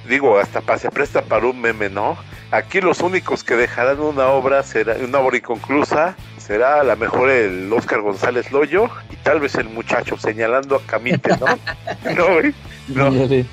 [0.09, 2.17] digo, hasta pa- se presta para un meme, ¿no?
[2.51, 6.17] Aquí los únicos que dejarán una obra será una obra inconclusa
[6.51, 10.81] será a lo mejor el Oscar González Loyo y tal vez el muchacho señalando a
[10.81, 11.47] Camite, ¿no?
[12.17, 12.53] no, güey.
[12.89, 13.13] No.
[13.15, 13.47] Ya, sé.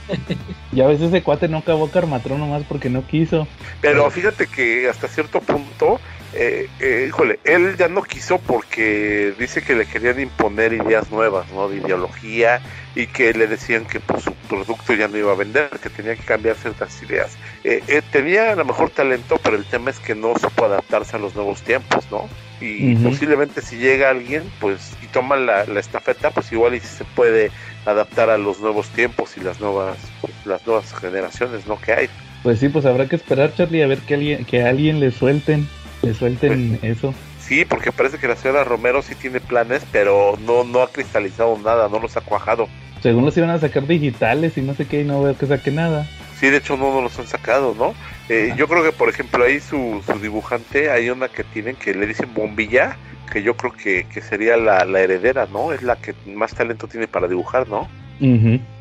[0.71, 3.47] Y a veces ese cuate no acabó Carmatrón nomás porque no quiso.
[3.81, 5.99] Pero fíjate que hasta cierto punto,
[6.33, 11.51] eh, eh, híjole, él ya no quiso porque dice que le querían imponer ideas nuevas,
[11.51, 11.69] ¿no?
[11.69, 12.61] De ideología
[12.95, 16.15] y que le decían que pues, su producto ya no iba a vender, que tenía
[16.15, 17.37] que cambiar ciertas ideas.
[17.63, 21.15] Eh, eh, tenía a lo mejor talento, pero el tema es que no supo adaptarse
[21.15, 22.27] a los nuevos tiempos, ¿no?
[22.59, 26.87] Y posiblemente si llega alguien, pues, y toma la, la estafeta, pues igual y si
[26.87, 27.51] se puede
[27.85, 31.79] adaptar a los nuevos tiempos y las nuevas, pues, las nuevas generaciones, ¿no?
[31.79, 32.09] Que hay.
[32.41, 35.67] Pues sí, pues habrá que esperar, Charlie, a ver que alguien, que alguien le suelten,
[36.01, 37.13] le suelten eso.
[37.39, 41.57] Sí, porque parece que la señora Romero sí tiene planes, pero no, no ha cristalizado
[41.63, 42.67] nada, no los ha cuajado.
[43.01, 45.71] Según los iban a sacar digitales y no sé qué, y no veo que saque
[45.71, 46.07] nada.
[46.39, 47.93] Sí, de hecho no, no los han sacado, ¿no?
[48.29, 51.93] Eh, yo creo que, por ejemplo, ahí su, su dibujante, hay una que tienen que
[51.93, 52.97] le dicen bombilla,
[53.31, 55.71] que yo creo que, que sería la, la heredera, ¿no?
[55.71, 57.87] Es la que más talento tiene para dibujar, ¿no?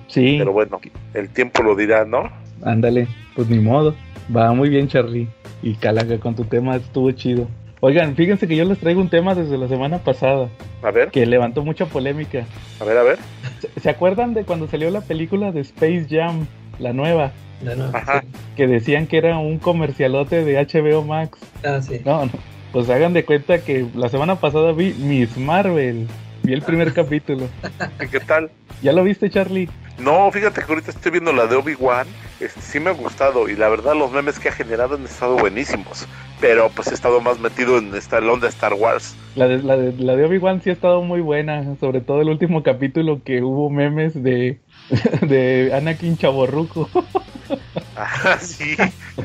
[0.08, 0.80] Sí, Pero bueno,
[1.14, 2.30] el tiempo lo dirá, ¿no?
[2.62, 3.94] Ándale, pues ni modo.
[4.34, 5.28] Va muy bien, Charlie.
[5.62, 7.48] Y Calaga, con tu tema estuvo chido.
[7.80, 10.48] Oigan, fíjense que yo les traigo un tema desde la semana pasada
[10.82, 12.46] A ver, que levantó mucha polémica.
[12.80, 13.18] a ver, a ver.
[13.60, 16.46] ¿Se, se acuerdan de cuando salió la película de Space Jam,
[16.78, 17.32] la nueva?
[17.62, 18.24] ya no, Ajá.
[18.56, 21.38] Que decían que era un comercialote de HBO Max.
[21.64, 22.00] Ah, sí.
[22.04, 22.32] No, no,
[22.72, 26.06] Pues hagan de cuenta que la semana pasada vi Miss Marvel.
[26.46, 27.48] Vi el primer capítulo.
[28.10, 28.50] ¿Qué tal?
[28.80, 29.68] ¿Ya lo viste, Charlie?
[29.98, 32.06] No, fíjate que ahorita estoy viendo la de Obi-Wan.
[32.38, 35.36] Este, sí me ha gustado y la verdad los memes que ha generado han estado
[35.36, 36.06] buenísimos.
[36.40, 39.16] Pero pues he estado más metido en esta la onda de Star Wars.
[39.34, 41.76] La de, la de, la de Obi-Wan sí ha estado muy buena.
[41.80, 44.60] Sobre todo el último capítulo que hubo memes de,
[45.22, 46.88] de Anakin Chaborruco.
[47.98, 48.76] Ah, sí.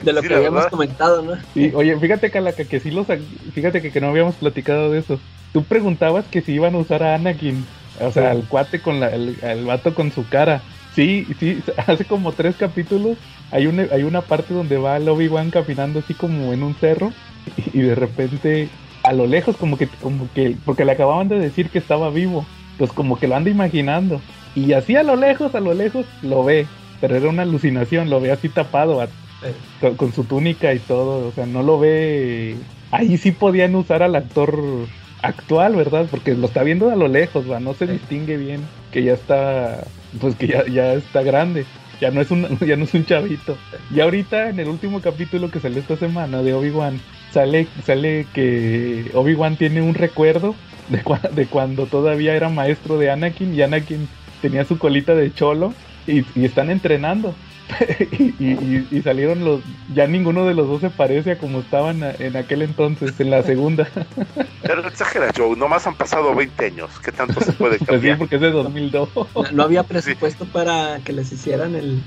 [0.04, 0.70] De lo Sí, que habíamos verdad.
[0.70, 1.34] comentado, ¿no?
[1.54, 3.06] Sí, oye, fíjate, Calaca, que sí los...
[3.54, 5.20] Fíjate que, que no habíamos platicado de eso.
[5.52, 7.66] Tú preguntabas que si iban a usar a Anakin.
[8.00, 9.10] O sea, al cuate con la...
[9.10, 10.64] El, al vato con su cara.
[10.96, 13.18] Sí, sí, hace como tres capítulos
[13.50, 17.12] hay una, hay una parte donde va el Obi-Wan caminando así como en un cerro
[17.58, 18.70] y, y de repente
[19.04, 22.48] a lo lejos como que, como que, porque le acababan de decir que estaba vivo,
[22.78, 24.22] pues como que lo anda imaginando.
[24.56, 26.68] Y así a lo lejos, a lo lejos lo ve,
[27.00, 29.10] pero era una alucinación, lo ve así tapado a-
[29.80, 32.58] con, con su túnica y todo, o sea, no lo ve,
[32.92, 34.88] ahí sí podían usar al actor
[35.22, 36.08] actual, ¿verdad?
[36.10, 38.62] Porque lo está viendo a lo lejos, va, no se distingue bien
[38.92, 39.84] que ya está,
[40.20, 41.66] pues que ya, ya está grande.
[42.00, 43.58] Ya no, es un, ya no es un chavito.
[43.94, 47.00] Y ahorita en el último capítulo que salió esta semana de Obi-Wan,
[47.32, 50.56] sale, sale que Obi-Wan tiene un recuerdo
[50.90, 54.08] de, cua- de cuando todavía era maestro de Anakin y Anakin
[54.42, 55.74] tenía su colita de cholo
[56.08, 57.36] y, y están entrenando.
[58.12, 59.62] y, y- y salieron los.
[59.94, 63.30] Ya ninguno de los dos se parece a como estaban a- en aquel entonces, en
[63.30, 63.88] la segunda.
[64.64, 65.56] Pero exagera, Joe.
[65.58, 66.90] Nomás han pasado 20 años.
[67.04, 68.18] ¿Qué tanto se puede Pues sí, cambiar?
[68.18, 69.10] porque es de 2002.
[69.16, 72.02] No, no había presupuesto para que les hicieran el.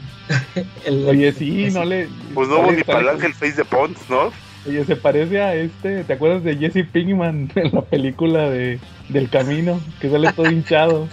[0.85, 2.09] el- Oye, sí, no le.
[2.35, 4.31] Pues no hubo ni para el ángel face de Pons, ¿no?
[4.67, 8.79] Oye, se parece a este, ¿te acuerdas de Jesse Pinkman en la película de
[9.11, 9.79] del camino?
[10.01, 11.07] Que sale todo hinchado.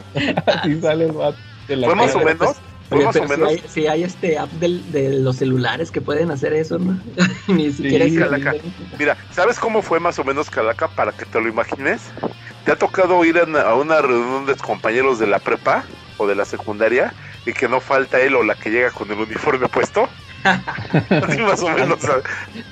[0.45, 1.37] Así sale el vato.
[1.67, 2.55] de la Fue más o menos.
[2.91, 3.49] Fue Oye, más o pero si menos.
[3.53, 7.01] hay, si hay este app del- de los celulares que pueden hacer eso, ¿no?
[7.47, 8.53] Ni siquiera Sí, es Calaca.
[8.99, 12.13] Mira, ¿sabes cómo fue más o menos Calaca para que te lo imagines?
[12.65, 15.85] ¿Te ha tocado ir a una, a una reunión de compañeros de la prepa
[16.17, 17.15] o de la secundaria
[17.45, 20.09] y que no falta él o la que llega con el uniforme puesto?
[20.43, 21.99] así más o menos,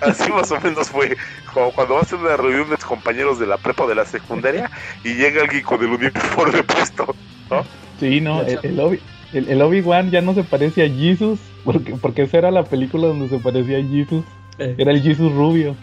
[0.02, 1.16] así más o menos fue
[1.54, 4.70] como cuando vas a una reunión de compañeros de la prepa o de la secundaria
[5.04, 7.16] y llega alguien con el uniforme puesto,
[7.50, 7.64] ¿no?
[8.00, 9.02] Sí, no, el, el Obi-
[9.34, 13.08] el- el Obi-Wan ya no se parece a Jesus, porque, porque esa era la película
[13.08, 14.24] donde se parecía a Jesus.
[14.58, 15.76] Eh, Era el Jesus rubio.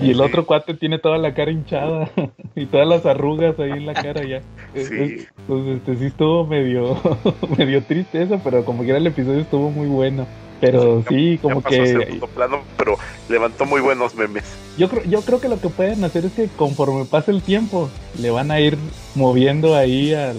[0.00, 0.20] Y el Sí.
[0.22, 2.10] otro cuate tiene toda la cara hinchada
[2.54, 4.40] y todas las arrugas ahí en la cara ya.
[4.74, 4.80] Sí.
[4.94, 6.96] es- pues este sí estuvo medio,
[7.58, 10.26] medio triste eso, pero como quiera el episodio estuvo muy bueno.
[10.60, 12.96] Pero sí, Ya como pasó a que segundo plano, pero
[13.28, 14.44] levantó muy buenos memes.
[14.78, 17.90] yo creo, yo creo que lo que pueden hacer es que conforme pase el tiempo,
[18.20, 18.76] le van a ir
[19.14, 20.36] moviendo ahí al...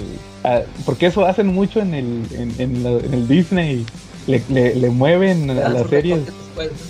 [0.55, 3.85] a- porque eso hacen mucho en el, en, en la- en el Disney.
[4.27, 6.19] Le, le, le mueven a las series,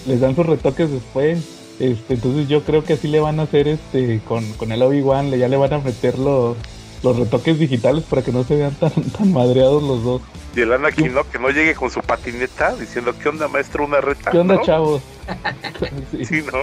[0.08, 1.38] les dan sus retoques después.
[1.80, 5.30] Este, entonces yo creo que así le van a hacer este con, con el Obi-Wan,
[5.30, 6.58] ya le van a meter los,
[7.04, 10.22] los retoques digitales para que no se vean tan, tan madreados los dos.
[10.58, 11.22] Y el Anakin, ¿no?
[11.30, 13.86] Que no llegue con su patineta diciendo, ¿qué onda, maestro?
[13.86, 14.32] Una reta.
[14.32, 14.64] ¿Qué onda, ¿no?
[14.64, 15.04] chavos?
[16.12, 16.60] Sí, Sí, ¿no?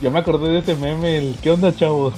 [0.00, 2.14] yo me acordé de ese meme, el ¿qué onda, chavos?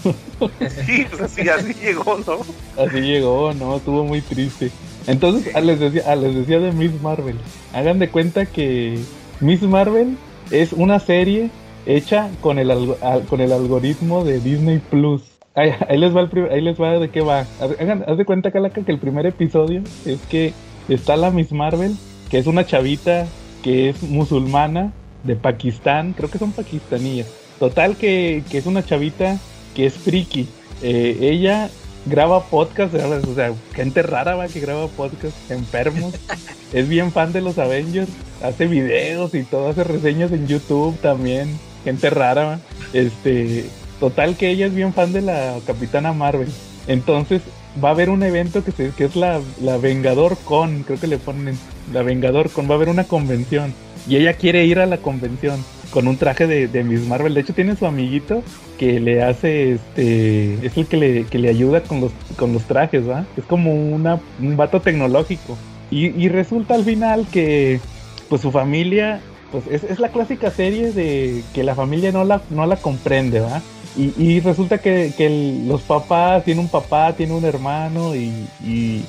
[0.87, 2.39] Sí, pues así, así llegó, ¿no?
[2.81, 4.71] Así llegó, no, estuvo muy triste.
[5.09, 7.37] Entonces, ah, les decía, ah, les decía de Miss Marvel.
[7.73, 8.99] Hagan de cuenta que
[9.41, 10.17] Miss Marvel
[10.53, 11.51] es una serie
[11.87, 15.23] hecha con el, al- con el algoritmo de Disney Plus.
[15.55, 17.45] Ahí, ahí les va el ahí les va de qué va.
[17.81, 20.53] Hagan, haz de cuenta, Calaca, que el primer episodio es que
[20.95, 21.97] está la Miss Marvel,
[22.31, 23.27] que es una chavita
[23.63, 24.93] que es musulmana
[25.25, 27.27] de Pakistán, creo que son pakistaníes.
[27.59, 29.39] Total que, que es una chavita
[29.75, 30.49] que es friki.
[30.83, 31.71] Eh, ella
[32.07, 36.15] graba podcast, o sea, gente rara va que graba podcast, enfermos.
[36.73, 38.11] es bien fan de los Avengers,
[38.43, 42.45] hace videos y todo, hace reseñas en YouTube también, gente rara.
[42.45, 42.61] ¿va?
[42.93, 43.67] Este,
[44.01, 46.49] total que ella es bien fan de la Capitana Marvel.
[46.87, 47.43] Entonces
[47.83, 51.59] va a haber un evento que, es la, la Vengador Con, creo que le ponen
[51.93, 53.73] la Vengador Con, va a haber una convención
[54.09, 57.35] y ella quiere ir a la convención con un traje de, de Miss Marvel.
[57.35, 58.43] De hecho tiene su amiguito
[58.79, 62.65] que le hace, este, es el que le, que le ayuda con los, con los
[62.65, 63.27] trajes, ¿va?
[63.37, 65.57] Es como una, un vato tecnológico.
[65.91, 67.81] Y, y resulta al final que,
[68.29, 69.21] pues su familia,
[69.51, 73.41] pues es, es la clásica serie de que la familia no la, no la comprende,
[73.41, 73.63] ¿va?
[73.97, 79.05] Y, y resulta que, que los papás, tiene un papá, tiene un hermano y,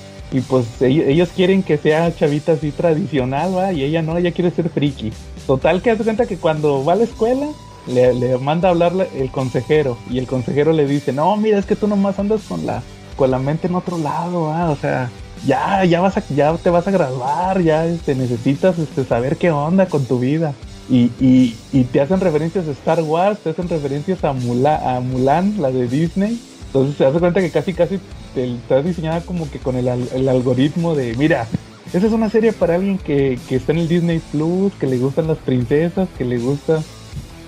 [0.48, 3.74] pues ellos, quieren que sea chavita así tradicional, ¿va?
[3.74, 5.12] Y ella no, ella quiere ser friki.
[5.48, 7.48] Total que hace cuenta que cuando va a la escuela
[7.88, 11.66] le, manda a hablar la- el consejero y el consejero le dice, no, mira, es
[11.66, 12.84] que tú nomás andas con la,
[13.16, 14.70] con la mente en otro lado, ¿va?
[14.70, 15.10] o sea,
[15.46, 19.52] ya, ya vas a, ya te vas a graduar, ya este, necesitas este, saber qué
[19.52, 20.54] onda con tu vida.
[20.90, 25.00] Y, y, y te hacen referencias a Star Wars, te hacen referencias a, Mula- a
[25.00, 26.40] Mulan, la de Disney.
[26.68, 28.00] Entonces se hace cuenta que casi casi
[28.34, 31.48] te- está diseñada como que con el, el algoritmo de, mira,
[31.94, 34.98] esa es una serie para alguien que, que está en el Disney Plus, que le
[34.98, 36.82] gustan las princesas, que le gusta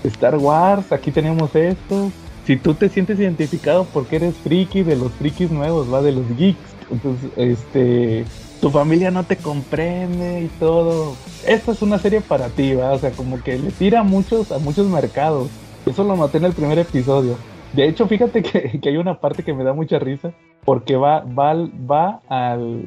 [0.04, 2.12] Star Wars, aquí tenemos esto.
[2.46, 6.28] Si tú te sientes identificado porque eres friki de los frikis nuevos, va de los
[6.38, 8.26] geeks, entonces este
[8.62, 11.16] tu familia no te comprende y todo.
[11.45, 14.51] Esta es una serie para ti, va, o sea, como que le tira a muchos
[14.51, 15.49] a muchos mercados.
[15.86, 17.36] Eso lo noté en el primer episodio.
[17.74, 20.32] De hecho, fíjate que, que hay una parte que me da mucha risa
[20.64, 22.84] porque va va al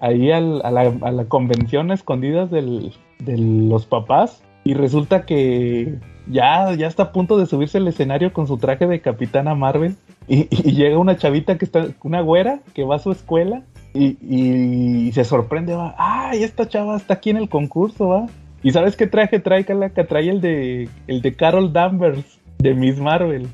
[0.00, 5.24] ahí al- a, la, a la convención a escondidas del, de los papás y resulta
[5.26, 5.94] que
[6.28, 9.96] ya, ya está a punto de subirse al escenario con su traje de Capitana Marvel
[10.28, 13.62] y, y llega una chavita que está, una güera que va a su escuela
[13.96, 18.26] y, y se sorprende, va, ay, esta chava está aquí en el concurso, va.
[18.62, 20.04] ¿Y sabes qué traje trae, Calaca?
[20.06, 23.46] Trae el de, el de Carol Danvers, de Miss Marvel.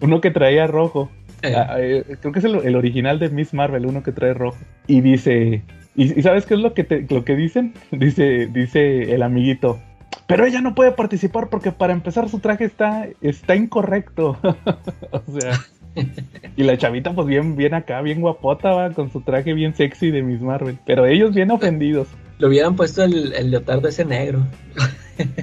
[0.00, 1.10] Uno que traía rojo.
[1.42, 4.32] Eh, Ah, eh, creo que es el, el original de Miss Marvel, uno que trae
[4.34, 4.56] rojo.
[4.86, 5.62] Y dice,
[5.94, 7.74] ¿y, y sabes qué es lo que, te- lo que dicen?
[7.92, 9.78] Dice, dice el amiguito,
[10.26, 14.38] pero ella no puede participar porque para empezar su traje está, está incorrecto.
[15.10, 15.52] o sea,
[16.56, 20.10] y la chavita pues bien, bien acá, bien guapota, va, con su traje bien sexy
[20.10, 20.78] de Miss Marvel.
[20.86, 22.08] Pero ellos bien ofendidos.
[22.38, 24.44] le hubieran puesto el, el leotardo ese negro.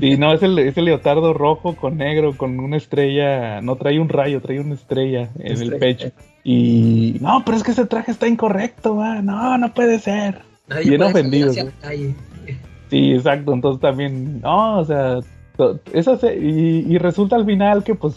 [0.02, 4.00] Y no, es el, es el leotardo rojo con negro, con una estrella, no trae
[4.00, 6.12] un rayo, trae una estrella en el pecho.
[6.44, 9.22] Y no, pero es que ese traje está incorrecto, va.
[9.22, 10.42] No, no puede ser.
[10.68, 11.14] Nadie Bien puede
[11.82, 12.16] calle.
[12.90, 13.54] Sí, exacto.
[13.54, 15.20] Entonces también, no, o sea,
[15.94, 18.16] esa se- y, y resulta al final que pues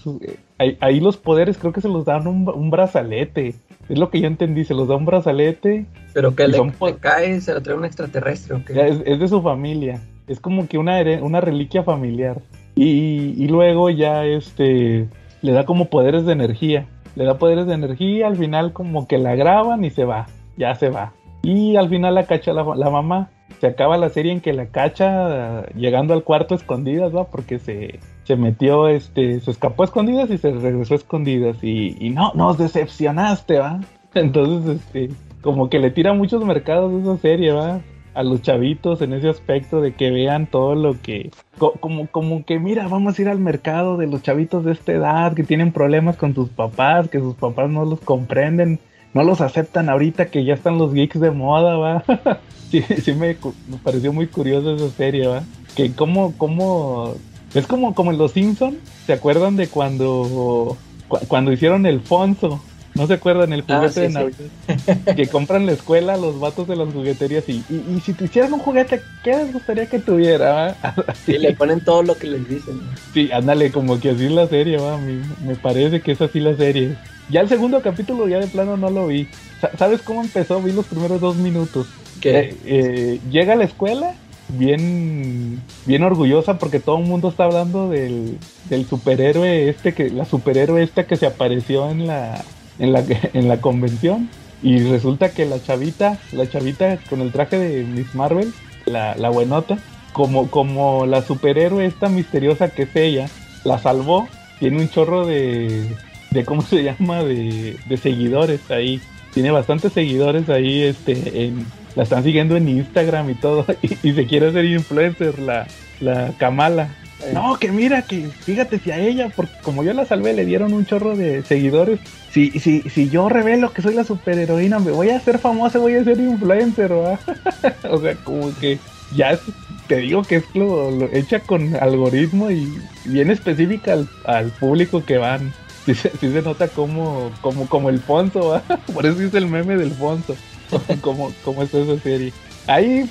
[0.64, 3.54] ahí, ahí los poderes creo que se los dan un, un brazalete.
[3.88, 5.86] Es lo que yo entendí, se los da un brazalete.
[6.12, 8.56] Pero que le, le cae, se lo trae un extraterrestre.
[8.56, 8.74] ¿o qué?
[8.74, 10.00] ya Es, es de su familia.
[10.26, 12.40] Es como que una, una reliquia familiar.
[12.74, 15.06] Y, y luego ya este
[15.42, 16.86] le da como poderes de energía.
[17.14, 20.26] Le da poderes de energía, al final como que la graban y se va.
[20.56, 21.12] Ya se va.
[21.42, 23.30] Y al final la cacha la, la mamá.
[23.60, 27.24] Se acaba la serie en que la cacha llegando al cuarto escondidas, ¿va?
[27.24, 31.56] Porque se, se metió, este, se escapó a escondidas y se regresó a escondidas.
[31.62, 33.80] Y, y no, nos decepcionaste, ¿va?
[34.14, 35.10] Entonces, este,
[35.42, 37.80] como que le tira muchos mercados esa serie, ¿va?
[38.14, 42.44] A los chavitos en ese aspecto de que vean todo lo que, co- como, como
[42.44, 45.72] que mira, vamos a ir al mercado de los chavitos de esta edad que tienen
[45.72, 48.78] problemas con sus papás, que sus papás no los comprenden,
[49.14, 52.04] no los aceptan ahorita que ya están los geeks de moda, ¿va?
[52.70, 53.36] sí, sí me,
[53.68, 55.42] me pareció muy curioso esa serie, ¿va?
[55.74, 57.14] Que como, como,
[57.55, 58.76] es como, como en Los Simpson,
[59.07, 60.76] ¿se acuerdan de cuando,
[61.09, 62.61] cu- cuando hicieron el Fonso?
[62.94, 64.14] ¿No se acuerdan el Ah, juguete sí, de sí.
[64.14, 65.14] Navidad?
[65.16, 68.52] que compran la escuela los vatos de las jugueterías y, y, y si te hicieran
[68.52, 70.76] un juguete, ¿qué les gustaría que tuviera?
[71.26, 72.80] Y le ponen todo lo que les dicen.
[73.12, 74.96] Sí, ándale, como que así es la serie, va.
[74.98, 76.96] mí me parece que es así la serie.
[77.30, 79.26] Ya el segundo capítulo ya de plano no lo vi.
[79.61, 80.61] Sa- ¿Sabes cómo empezó?
[80.61, 81.86] Vi los primeros dos minutos.
[82.20, 84.14] Que Eh, eh, llega a la escuela
[84.59, 88.38] bien bien orgullosa porque todo el mundo está hablando del,
[88.68, 92.44] del superhéroe este que la superhéroe esta que se apareció en la
[92.78, 94.28] en la en la convención.
[94.62, 98.52] Y resulta que la chavita la chavita con el traje de Miss Marvel
[98.86, 99.78] la, la buenota
[100.12, 103.28] como como la superhéroe esta misteriosa que es ella
[103.64, 104.28] la salvó.
[104.61, 105.94] Tiene un chorro de
[106.30, 109.00] de cómo se llama de, de seguidores ahí.
[109.32, 111.66] Tiene bastantes seguidores ahí este en,
[111.97, 115.66] la están siguiendo en Instagram y todo y, y se quiere hacer influencer la
[116.01, 116.88] la Kamala.
[117.32, 120.74] No que mira que fíjate si a ella porque como yo la salvé le dieron
[120.74, 122.01] un chorro de seguidores.
[122.30, 125.95] Si si si yo revelo que soy la superheroína me voy a hacer famosa voy
[125.95, 127.18] a ser influencer ¿va?
[127.90, 128.78] o sea como que
[129.14, 129.40] ya es-
[129.86, 132.66] te digo que es lo, lo hecha con algoritmo y
[133.05, 135.53] bien específica al, al público que van.
[135.84, 138.62] Sí, se- sí se nota como, como, como el Fonso, ¿va?
[138.95, 140.34] por eso es el meme del Fonso,
[141.00, 142.32] como, como es esa serie.
[142.66, 143.08] Ahí,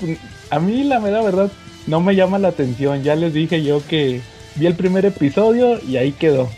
[0.49, 1.51] a mí la mera verdad,
[1.87, 4.21] no me llama la atención, ya les dije yo que
[4.55, 6.49] vi el primer episodio y ahí quedó.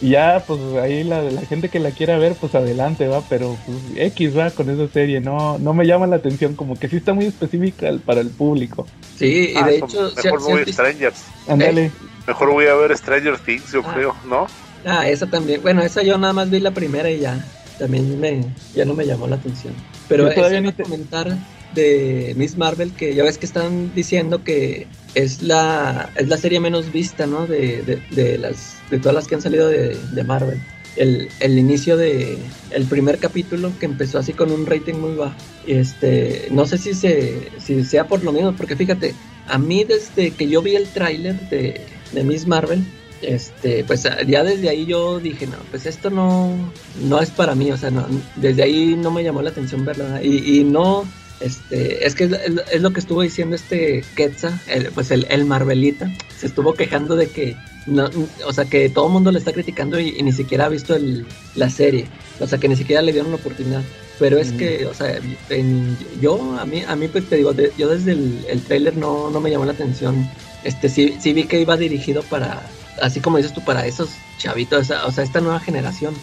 [0.00, 3.56] Y ya, pues ahí la, la gente que la quiera ver, pues adelante, va, pero
[3.64, 3.78] pues,
[4.12, 7.14] X va con esa serie, no, no me llama la atención, como que sí está
[7.14, 8.86] muy específica para el público.
[9.16, 11.22] sí, y Ah, de hecho, si- mejor si voy visto- Strangers.
[11.48, 11.90] Ándale.
[12.26, 13.92] Mejor voy a ver Stranger Things, yo Ah.
[13.94, 14.46] creo, ¿no?
[14.84, 15.62] Ah, esa también.
[15.62, 17.42] Bueno, esa yo nada más vi la primera y ya.
[17.78, 19.74] También me, ya no me llamó la atención.
[20.08, 21.36] Pero Yo todavía ni te- comentar
[21.74, 26.60] de Miss Marvel que ya ves que están diciendo que es la es la serie
[26.60, 27.46] menos vista, ¿no?
[27.46, 30.60] De, de, de las de todas las que han salido de, de Marvel.
[30.96, 32.38] El, el inicio de
[32.70, 35.34] el primer capítulo que empezó así con un rating muy bajo.
[35.66, 39.14] Este, no sé si se si sea por lo mismo, porque fíjate,
[39.48, 41.80] a mí desde que yo vi el tráiler de,
[42.12, 42.84] de Miss Marvel,
[43.22, 46.54] este, pues ya desde ahí yo dije, no, pues esto no,
[47.02, 48.06] no es para mí, o sea, no,
[48.36, 50.22] desde ahí no me llamó la atención verla.
[50.22, 51.04] Y, y no,
[51.40, 52.32] este, es que es,
[52.72, 57.16] es, lo que estuvo diciendo este Quetzal, el, pues el, el, Marvelita, se estuvo quejando
[57.16, 57.56] de que,
[57.86, 58.08] no,
[58.46, 60.94] o sea, que todo el mundo le está criticando y, y, ni siquiera ha visto
[60.94, 62.06] el, la serie,
[62.40, 63.82] o sea, que ni siquiera le dieron la oportunidad.
[64.18, 64.56] Pero es mm.
[64.56, 65.18] que, o sea,
[65.50, 68.96] en, yo, a mí, a mí, pues te digo, de, yo desde el, el trailer
[68.96, 70.28] no, no me llamó la atención.
[70.62, 72.62] Este, sí, sí vi que iba dirigido para,
[73.00, 76.14] así como dices tú, para esos chavitos, o sea, esta nueva generación.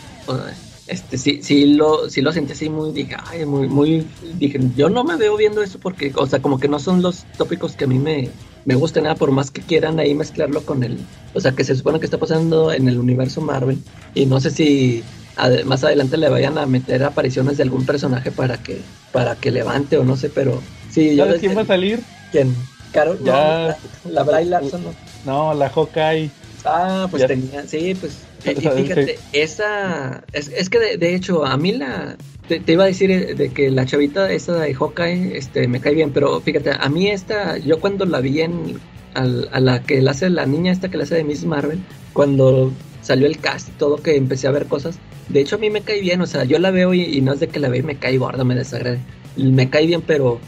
[0.87, 4.05] Este, sí, sí lo, sí lo sentí así muy, dije, ay, muy, muy,
[4.37, 7.23] dije, yo no me veo viendo eso porque, o sea, como que no son los
[7.37, 8.29] tópicos que a mí me,
[8.65, 10.99] me gustan, nada, por más que quieran ahí mezclarlo con el,
[11.33, 13.81] o sea, que se supone que está pasando en el universo Marvel,
[14.15, 15.01] y no sé si
[15.37, 18.81] ad, más adelante le vayan a meter apariciones de algún personaje para que,
[19.13, 21.25] para que levante o no sé, pero sí, yo...
[21.25, 22.03] ¿Sabes quién va a salir?
[22.33, 22.53] ¿Quién?
[22.91, 23.77] Carol, ya...
[24.03, 24.93] no, la, la Bray Larson, ¿no?
[25.25, 26.40] No, la Hawkeye.
[26.65, 27.27] Ah, pues ya.
[27.27, 28.19] tenía, sí, pues.
[28.45, 30.23] Y, fíjate, esa.
[30.33, 32.17] Es, es que de, de, hecho, a mí la.
[32.47, 35.79] Te, te, iba a decir eh, de que la chavita esta de Hawkeye este, me
[35.79, 38.79] cae bien, pero fíjate, a mí esta, yo cuando la vi en.
[39.13, 41.79] A, a la que la hace la niña esta que la hace de Miss Marvel,
[42.13, 44.99] cuando salió el cast y todo, que empecé a ver cosas.
[45.27, 47.33] De hecho, a mí me cae bien, o sea, yo la veo y, y no
[47.33, 48.99] es de que la veo y me cae gorda, me desagrade.
[49.35, 50.39] Me cae bien, pero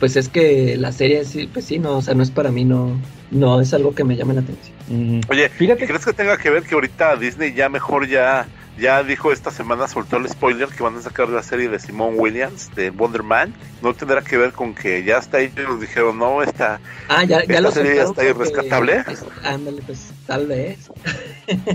[0.00, 2.64] pues es que la serie sí, pues sí, no, o sea, no es para mí,
[2.64, 2.98] no,
[3.30, 4.76] no es algo que me llame la atención.
[4.88, 5.20] Mm.
[5.30, 5.86] Oye, Fíjate.
[5.86, 8.46] ¿crees que tenga que ver que ahorita Disney ya mejor ya
[8.78, 12.16] ya dijo esta semana, soltó el spoiler que van a sacar la serie de Simone
[12.16, 13.52] Williams, de Wonder Man.
[13.82, 17.38] No tendrá que ver con que ya está ahí, nos dijeron, no, esta, ah, ya,
[17.38, 19.04] ya esta lo serie ya está irrescatable.
[19.08, 20.90] Es, ándale, pues tal vez.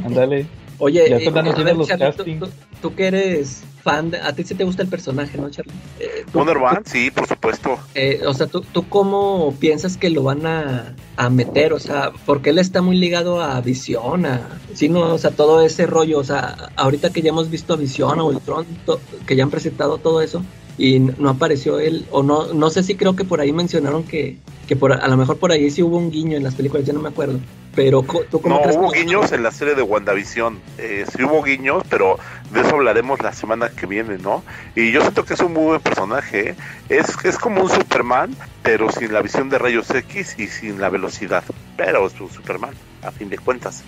[0.05, 0.47] ándale.
[0.79, 2.51] Oye, ya están eh, a ver, los Charlie, tú, tú,
[2.81, 5.73] tú, que eres fan, de, a ti sí te gusta el personaje, ¿no, Charlie?
[5.99, 7.77] Eh, Wonder Man, sí, por supuesto.
[7.95, 11.73] Eh, o sea, ¿tú, ¿tú cómo piensas que lo van a, a meter?
[11.73, 15.61] O sea, porque él está muy ligado a Visión, a, sí, no, o sea, todo
[15.65, 19.35] ese rollo, o sea, ahorita que ya hemos visto a Visión o Ultron, to, que
[19.35, 20.43] ya han presentado todo eso,
[20.77, 24.37] y no apareció él, o no, no sé si creo que por ahí mencionaron que,
[24.67, 26.93] que por, a lo mejor por ahí sí hubo un guiño en las películas, ya
[26.93, 27.39] no me acuerdo.
[27.75, 28.99] Pero ¿tú cómo no, crees hubo que...
[28.99, 30.59] guiños en la serie de WandaVision.
[30.77, 32.19] Eh, sí hubo guiños, pero
[32.51, 34.43] de eso hablaremos la semana que viene, ¿no?
[34.75, 36.49] Y yo siento que es un muy buen personaje.
[36.49, 36.55] ¿eh?
[36.89, 40.89] Es, es como un Superman, pero sin la visión de rayos X y sin la
[40.89, 41.43] velocidad.
[41.77, 43.83] Pero es un Superman, a fin de cuentas.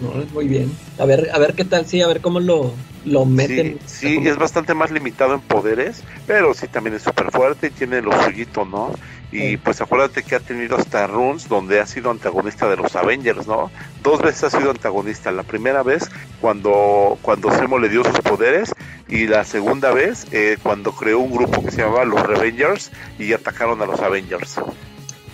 [0.00, 0.72] No, muy bien.
[0.98, 2.72] A ver, a ver qué tal, sí, a ver cómo lo,
[3.04, 3.78] lo meten.
[3.86, 7.70] Sí, sí es bastante más limitado en poderes, pero sí también es súper fuerte y
[7.70, 8.92] tiene lo suyito, ¿no?
[9.32, 13.46] Y pues acuérdate que ha tenido hasta runs donde ha sido antagonista de los Avengers,
[13.46, 13.70] ¿no?
[14.02, 15.30] Dos veces ha sido antagonista.
[15.30, 16.10] La primera vez
[16.40, 18.74] cuando, cuando Semo le dio sus poderes
[19.08, 22.90] y la segunda vez eh, cuando creó un grupo que se llamaba los Revengers
[23.20, 24.56] y atacaron a los Avengers.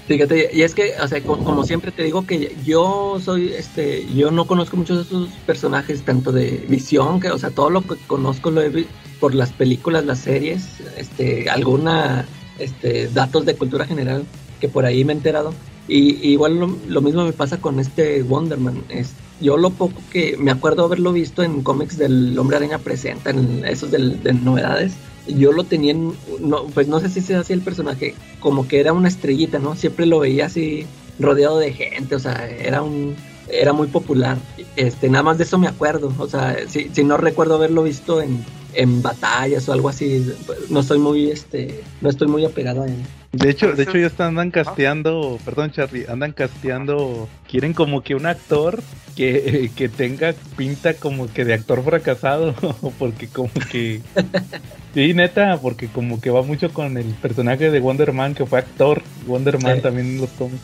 [0.07, 4.31] Fíjate, y es que, o sea, como, siempre te digo que yo soy, este, yo
[4.31, 7.97] no conozco muchos de esos personajes, tanto de visión, que, o sea, todo lo que
[8.07, 12.25] conozco lo he visto por las películas, las series, este, alguna
[12.59, 14.25] este, datos de cultura general
[14.61, 15.53] que por ahí me he enterado.
[15.89, 18.85] Y, igual lo, lo, mismo me pasa con este Wonderman.
[18.89, 23.31] Es, yo lo poco que me acuerdo haberlo visto en cómics del Hombre Araña Presenta,
[23.31, 24.95] en esos de, de novedades,
[25.27, 28.81] yo lo tenía en, no, pues no sé si se hacía el personaje, como que
[28.81, 29.75] era una estrellita, ¿no?
[29.75, 30.87] Siempre lo veía así
[31.19, 33.17] rodeado de gente, o sea, era un
[33.49, 34.39] era muy popular.
[34.77, 38.21] Este, nada más de eso me acuerdo, o sea, si, si no recuerdo haberlo visto
[38.21, 40.27] en, en batallas o algo así,
[40.69, 42.97] no estoy muy este, no estoy muy apegado a él.
[43.33, 48.15] De hecho, de hecho ya están andan casteando, perdón Charlie, andan casteando, quieren como que
[48.15, 48.83] un actor
[49.15, 52.55] que, que tenga pinta como que de actor fracasado,
[52.99, 54.01] porque como que
[54.97, 58.61] Sí, neta, porque como que va mucho con el personaje de Wonder Man que fue
[58.61, 59.83] actor, Wonder Man sí.
[59.83, 60.63] también en los cómics.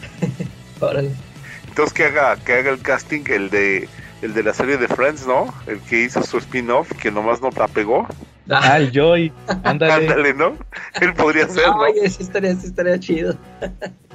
[1.68, 3.90] Entonces que haga, que haga el casting el de
[4.22, 5.52] el de la serie de Friends, ¿no?
[5.66, 8.06] El que hizo su spin-off, que nomás no la pegó.
[8.48, 9.30] Ah, el Joy,
[9.64, 10.08] ándale.
[10.08, 10.56] ándale, ¿no?
[11.02, 11.80] Él podría ser, ¿no?
[11.80, 13.36] Oye, sí estaría, sí estaría chido.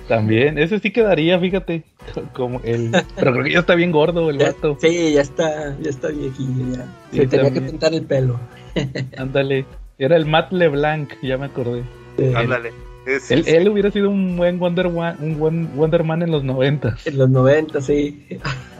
[0.07, 1.83] También, ese sí quedaría, fíjate,
[2.33, 2.89] como el...
[3.17, 4.79] Pero creo que ya está bien gordo el ya, vato.
[4.81, 6.85] Sí, ya está, ya está viejillo, ya.
[7.11, 7.53] Sí, Se tenía también.
[7.65, 8.39] que pintar el pelo.
[9.17, 9.65] Ándale,
[9.97, 11.83] era el Matt LeBlanc, ya me acordé.
[12.17, 12.31] Sí.
[12.35, 12.71] Ándale.
[13.29, 16.97] Él, él, hubiera sido un buen Wonder Man, un buen Wonder Man en los 90.
[17.05, 18.27] En los 90, sí.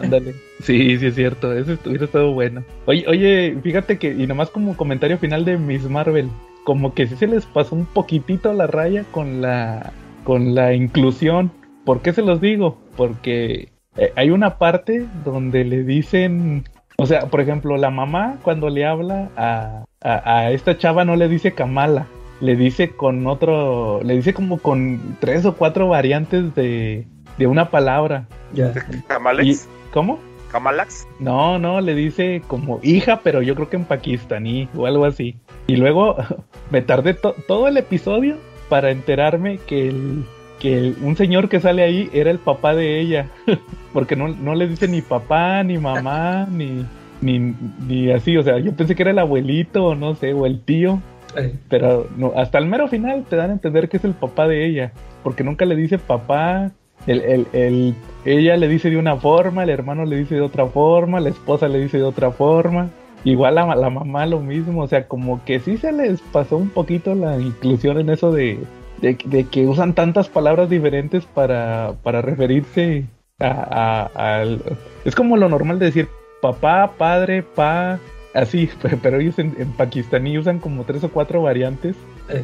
[0.01, 0.33] Ándale.
[0.61, 2.63] Sí, sí es cierto, eso hubiera estado bueno.
[2.87, 6.29] Oye, oye, fíjate que, y nomás como comentario final de Miss Marvel,
[6.65, 9.93] como que sí se les pasó un poquitito la raya con la,
[10.25, 11.51] con la inclusión.
[11.85, 12.77] ¿Por qué se los digo?
[12.97, 16.65] Porque eh, hay una parte donde le dicen,
[16.99, 21.15] o sea, por ejemplo, la mamá cuando le habla a, a, a esta chava no
[21.15, 22.07] le dice Kamala,
[22.41, 27.69] le dice con otro, le dice como con tres o cuatro variantes de, de una
[27.69, 28.27] palabra.
[28.53, 28.73] Ya.
[29.07, 29.65] ¿Camalex?
[29.65, 30.19] Y- ¿Cómo?
[30.51, 31.07] ¿Camalax?
[31.19, 35.35] No, no, le dice como hija, pero yo creo que en pakistaní o algo así.
[35.67, 36.15] Y luego
[36.71, 38.37] me tardé to- todo el episodio
[38.69, 40.25] para enterarme que el,
[40.59, 43.27] que el- un señor que sale ahí era el papá de ella.
[43.93, 46.85] Porque no, no le dice ni papá, ni mamá, ni,
[47.21, 47.53] ni,
[47.87, 48.37] ni así.
[48.37, 50.99] O sea, yo pensé que era el abuelito, o no sé, o el tío.
[51.69, 54.65] Pero no, hasta el mero final te dan a entender que es el papá de
[54.65, 54.91] ella.
[55.23, 56.71] Porque nunca le dice papá.
[57.05, 57.95] El, el, el-
[58.25, 61.67] ella le dice de una forma, el hermano le dice de otra forma, la esposa
[61.67, 62.89] le dice de otra forma.
[63.23, 64.81] Igual la, la mamá lo mismo.
[64.81, 68.59] O sea, como que sí se les pasó un poquito la inclusión en eso de,
[69.01, 73.05] de, de que usan tantas palabras diferentes para, para referirse
[73.39, 74.61] a, a- al...
[75.05, 76.07] Es como lo normal de decir
[76.41, 77.99] papá, padre, pa,
[78.33, 78.69] así,
[79.01, 81.95] pero ellos en, en pakistaní usan como tres o cuatro variantes.
[82.29, 82.43] eh.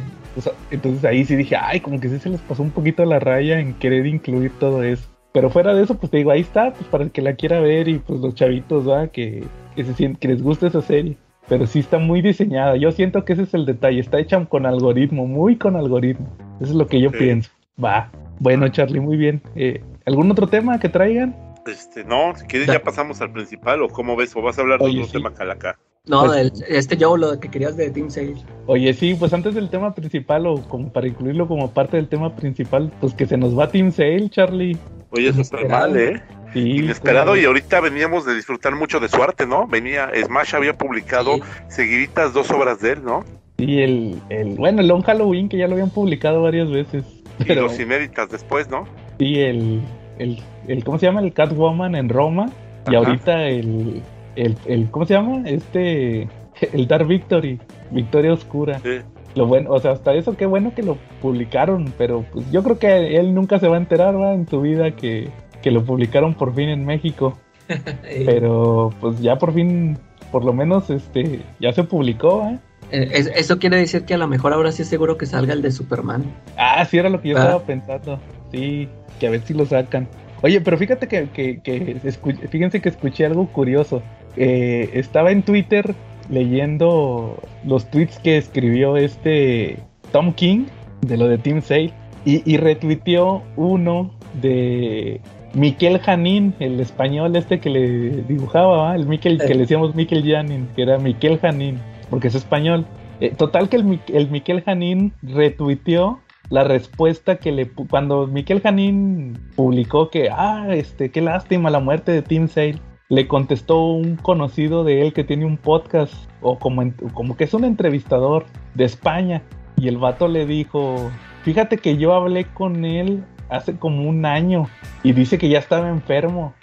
[0.72, 3.60] Entonces ahí sí dije, ay, como que sí se les pasó un poquito la raya
[3.60, 5.08] en querer incluir todo eso.
[5.32, 7.60] Pero fuera de eso, pues te digo, ahí está, pues para el que la quiera
[7.60, 9.06] ver y pues los chavitos, ¿va?
[9.08, 9.44] Que,
[9.76, 11.16] que, se sien- que les guste esa serie.
[11.48, 12.76] Pero sí está muy diseñada.
[12.76, 14.00] Yo siento que ese es el detalle.
[14.00, 16.26] Está hecha con algoritmo, muy con algoritmo.
[16.60, 17.16] Eso es lo que yo Sí.
[17.18, 17.50] pienso.
[17.82, 18.10] Va.
[18.38, 19.42] Bueno, Charlie, muy bien.
[19.56, 21.34] Eh, ¿Algún otro tema que traigan?
[21.66, 24.80] Este, no, si quieres ya pasamos al principal o cómo ves, o vas a hablar
[24.80, 25.12] de otro sí.
[25.12, 25.78] tema calaca.
[26.06, 28.34] No, Pues- el- este yo lo que querías de Team Sale.
[28.66, 32.36] Oye, sí, pues antes del tema principal o como para incluirlo como parte del tema
[32.36, 34.76] principal, pues que se nos va Team Sale, Charlie.
[35.10, 36.22] Oye, súper mal, ¿eh?
[36.52, 39.66] Sí, Inesperado y ahorita veníamos de disfrutar mucho de su arte, ¿no?
[39.66, 41.42] Venía, Smash había publicado Sí.
[41.68, 43.24] seguiditas dos obras de él, ¿no?
[43.58, 47.04] Sí, el, el, bueno, el Long Halloween que ya lo habían publicado varias veces.
[47.38, 48.84] Y Pero los inéditas después, ¿no?
[49.18, 49.80] sí, el,
[50.18, 51.20] el, el, ¿cómo se llama?
[51.20, 52.46] El Catwoman en Roma.
[52.90, 54.02] Y ahorita el,
[54.36, 55.42] el, el, ¿cómo se llama?
[55.48, 56.28] Este,
[56.72, 57.58] el Dark Victory,
[57.90, 58.78] Victoria Oscura.
[58.80, 59.00] Sí.
[59.34, 62.78] Lo bueno, o sea, hasta eso qué bueno que lo publicaron, pero pues yo creo
[62.78, 64.32] que él nunca se va a enterar, ¿va?
[64.32, 65.28] En su vida que,
[65.60, 67.36] que lo publicaron por fin en México.
[68.26, 69.98] Pero pues ya por fin,
[70.30, 72.58] por lo menos, este, ya se publicó, ¿eh?
[73.02, 75.52] Eh, es- eso quiere decir que a lo mejor ahora sí es seguro que salga
[75.52, 76.24] el de Superman.
[76.56, 77.42] Ah, sí, era lo que yo Ah.
[77.42, 78.20] estaba pensando.
[78.52, 78.88] Sí,
[79.18, 80.06] que a ver si lo sacan.
[80.42, 84.02] Oye, pero fíjate que, que, que escu- fíjense que escuché algo curioso.
[84.36, 85.94] Eh, estaba en Twitter
[86.28, 87.36] leyendo
[87.66, 89.78] los tweets que escribió este
[90.12, 90.66] Tom King
[91.02, 91.92] de lo de Team Sale
[92.24, 95.20] y, y retuiteó uno de
[95.54, 100.68] Miquel Janín, el español este que le dibujaba, el Miquel, que le decíamos Miquel Janín,
[100.74, 101.78] que era Miquel Janín,
[102.10, 102.86] porque es español.
[103.20, 109.38] Eh, total que el, el Miquel Janín retuiteó la respuesta que le cuando Miquel Janín
[109.56, 112.78] publicó que ah este qué lástima la muerte de Tim Sale
[113.08, 116.82] le contestó un conocido de él que tiene un podcast o como
[117.14, 118.44] como que es un entrevistador
[118.74, 119.42] de España
[119.76, 121.10] y el vato le dijo
[121.42, 124.68] fíjate que yo hablé con él hace como un año
[125.02, 126.54] y dice que ya estaba enfermo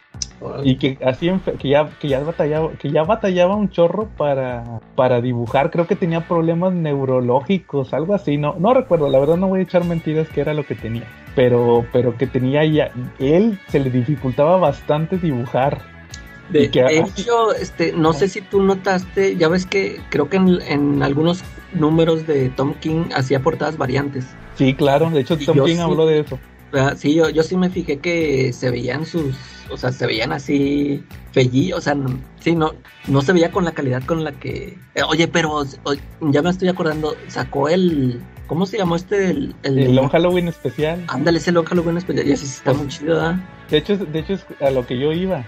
[0.63, 4.63] y que así que ya que ya batallaba que ya batallaba un chorro para
[4.95, 9.47] para dibujar creo que tenía problemas neurológicos algo así no no recuerdo la verdad no
[9.47, 11.03] voy a echar mentiras que era lo que tenía
[11.35, 15.79] pero pero que tenía ya él se le dificultaba bastante dibujar
[16.49, 20.37] De, que- de hecho, este, no sé si tú notaste, ya ves que creo que
[20.37, 21.43] en, en algunos
[21.73, 24.25] números de Tom King hacía portadas variantes.
[24.55, 25.81] sí claro de hecho Tom King sí.
[25.81, 26.39] habló de eso
[26.71, 26.95] ¿verdad?
[26.97, 29.35] Sí, yo, yo sí me fijé que se veían sus,
[29.69, 32.73] o sea, se veían así fellí, o sea, no, sí, no,
[33.07, 35.63] no se veía con la calidad con la que, eh, oye, pero
[36.21, 39.29] ya me estoy acordando, sacó el, ¿cómo se llamó este?
[39.29, 42.73] El, el, el Long Halloween especial ándale, ese Long Halloween especial, y así sí está
[42.73, 43.35] muy chido, ¿verdad?
[43.69, 45.45] de hecho de hecho es a lo que yo iba.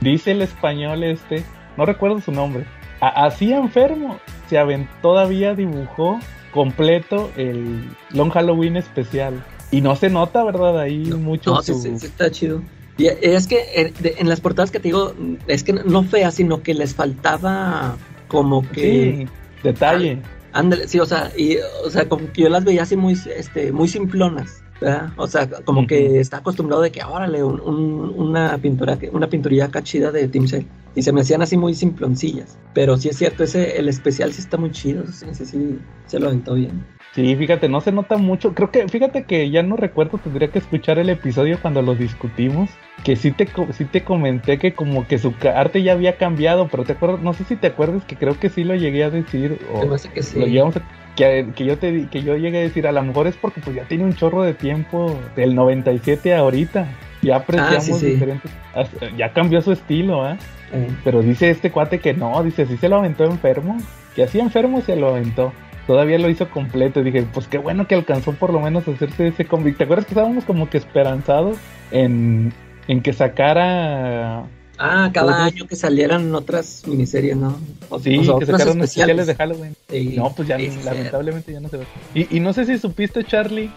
[0.00, 1.44] Dice el español este,
[1.76, 2.64] no recuerdo su nombre.
[3.00, 4.18] a- así enfermo,
[4.48, 6.18] se aventó, todavía dibujó
[6.52, 9.42] completo el Long Halloween especial.
[9.70, 10.78] Y no se nota, ¿verdad?
[10.80, 11.54] Ahí mucho.
[11.54, 12.62] No, sí, su- sí, sí está chido.
[13.02, 15.12] Y es que eh, de- en las portadas que te digo,
[15.48, 17.96] es que no feas, sino que les faltaba
[18.28, 19.26] como que...
[19.26, 19.26] Sí,
[19.64, 20.22] detalle.
[20.52, 23.72] Ándale, sí, o sea, y, o sea, como que yo las veía así muy, este,
[23.72, 25.08] muy simplonas, ¿verdad?
[25.16, 29.64] O sea, como que está acostumbrado de que, órale, un, un- una pintura, una pinturilla
[29.64, 30.64] acá chida de Team Cell.
[30.94, 32.58] Y se me hacían así muy simploncillas.
[32.74, 36.26] Pero sí es cierto, ese, el especial sí está muy chido, ese sí se lo
[36.26, 36.84] aventó bien.
[37.14, 38.54] Sí, fíjate, no se nota mucho.
[38.54, 42.70] Creo que, fíjate que ya no recuerdo, tendría que escuchar el episodio cuando lo discutimos.
[43.04, 46.84] Que sí te, sí te comenté que como que su arte ya había cambiado, pero
[46.84, 49.58] te acuerdas, no sé si te acuerdas que creo que sí lo llegué a decir.
[49.74, 49.80] O,
[50.14, 50.38] que sí.
[50.38, 50.72] Lo a-
[51.14, 53.76] que, que yo te que yo llegué a decir, a lo mejor es porque pues
[53.76, 56.88] ya tiene un chorro de tiempo del 97 a ahorita.
[57.20, 58.06] Ya apreciamos Ah, sí, sí.
[58.06, 58.50] diferentes.
[59.18, 60.38] Ya cambió su estilo, ¿ah?
[60.72, 63.76] Eh, Pero dice este cuate que no, dice, sí se lo aventó enfermo.
[64.16, 65.52] Que así enfermo se lo aventó.
[65.86, 67.00] Todavía lo hizo completo.
[67.00, 69.76] Y dije, pues qué bueno que alcanzó por lo menos a hacerse ese cómic.
[69.76, 71.56] ¿Te acuerdas que estábamos como que esperanzados
[71.90, 72.52] en,
[72.88, 74.44] en que sacara
[74.78, 77.56] Ah, cada Otros- año que salieran otras miniseries, ¿no?
[77.88, 79.76] O- Sí, o sea, que otras sacaron especiales de Halloween.
[79.88, 81.84] Sí, No, pues ya sí, sí, lamentablemente ya no se ve.
[82.14, 83.70] Y, y no sé si supiste, Charlie,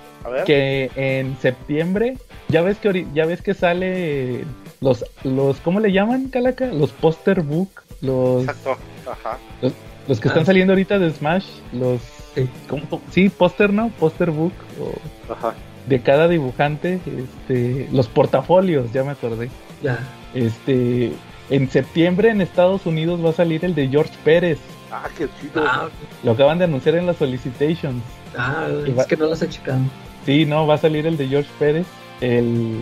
[0.45, 2.18] que en septiembre
[2.48, 4.45] ya ves que ya ves que sale
[4.82, 6.68] los los ¿cómo le llaman, Calaca?
[6.68, 7.69] Los poster book,
[8.02, 8.77] los Exacto.
[9.11, 9.38] Ajá.
[9.61, 9.73] los
[10.19, 10.32] que Ah.
[10.32, 12.02] están saliendo ahorita de Smash, los
[12.36, 12.48] Sí.
[12.68, 13.02] ¿cómo?
[13.11, 13.90] Sí, póster, ¿no?
[13.99, 14.52] Poster book
[14.82, 15.53] o Ajá.
[15.88, 19.49] de cada dibujante, este, los portafolios, ya me acordé.
[19.82, 19.99] Ya.
[20.34, 21.11] Este,
[21.49, 24.60] en septiembre en Estados Unidos va a salir el de George Pérez.
[24.91, 25.64] Ah, qué chido.
[25.65, 25.88] Ah,
[26.23, 28.02] Lo acaban de anunciar en las solicitations.
[28.38, 28.68] ah,
[28.98, 29.80] va- es que no las he checado.
[30.26, 31.86] Sí, no, va a salir el de George Pérez,
[32.22, 32.77] el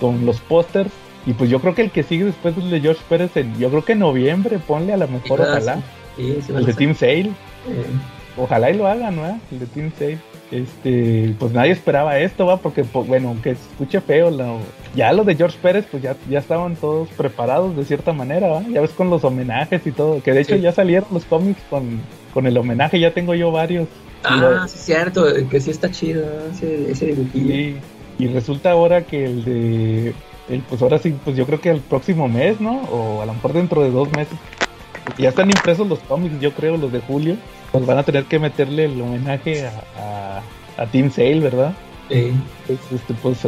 [0.00, 0.90] con los pósters.
[1.26, 3.68] Y pues yo creo que el que sigue después del de George Pérez, en, yo
[3.70, 5.76] creo que en noviembre, ponle a lo mejor, Ah, ojalá.
[5.76, 5.80] Sí,
[6.16, 7.32] sí, me El de Team Sale, eh,
[8.36, 9.40] ojalá y lo hagan, ¿no?
[9.52, 10.18] El de Team Sale.
[10.50, 14.30] Este, pues nadie esperaba esto, va, porque, pues, bueno, aunque escuche feo,
[14.94, 18.62] ya lo de George Pérez, pues ya, ya estaban todos preparados de cierta manera, ¿va?
[18.62, 20.60] Ya ves con los homenajes y todo, que de hecho Sí.
[20.60, 22.00] ya salieron los cómics con,
[22.32, 23.88] con el homenaje, ya tengo yo varios.
[24.22, 27.46] Ah, sí, cierto, que sí está chido ese, ese dibujillo.
[27.52, 27.76] Sí,
[28.18, 30.14] y resulta ahora que el de.
[30.48, 32.82] El, pues ahora sí, pues yo creo que el próximo mes, ¿no?
[32.92, 34.38] O a lo mejor dentro de dos meses.
[35.06, 37.36] Porque Ya están impresos los cómics, yo creo, los de julio.
[37.70, 40.42] Pues van a tener que meterle el homenaje a,
[40.78, 41.72] a, a Team Sale, ¿verdad?
[42.10, 42.32] Sí.
[42.66, 43.38] Pues, este, pues,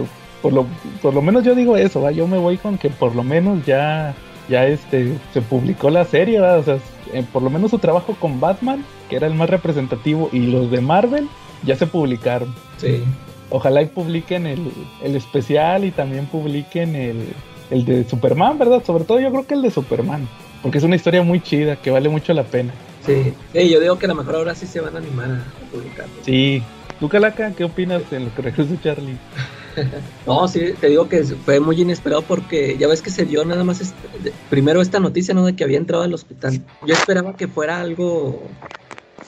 [0.41, 0.67] por lo,
[1.03, 2.13] por lo menos yo digo eso, ¿va?
[2.13, 4.15] Yo me voy con que por lo menos ya,
[4.49, 6.59] ya este, se publicó la serie, ¿va?
[6.59, 6.79] O sea,
[7.13, 10.71] eh, por lo menos su trabajo con Batman, que era el más representativo, y los
[10.71, 11.29] de Marvel,
[11.65, 12.55] ya se publicaron.
[12.77, 13.03] Sí.
[13.51, 14.71] Ojalá y publiquen el,
[15.03, 17.29] el especial y también publiquen el,
[17.71, 18.85] el de Superman, ¿verdad?
[18.85, 20.29] Sobre todo yo creo que el de Superman,
[20.63, 22.73] porque es una historia muy chida, que vale mucho la pena.
[23.07, 23.33] Sí.
[23.53, 26.13] Sí, yo digo que a lo mejor ahora sí se van a animar a publicarlo.
[26.23, 26.63] Sí.
[27.01, 29.17] ¿Tú, Calaca, qué opinas en lo que regresa Charlie?
[30.27, 33.63] No, sí, te digo que fue muy inesperado porque ya ves que se dio nada
[33.63, 35.45] más este- de- primero esta noticia, ¿no?
[35.47, 36.61] De que había entrado al hospital.
[36.85, 38.51] Yo esperaba que fuera algo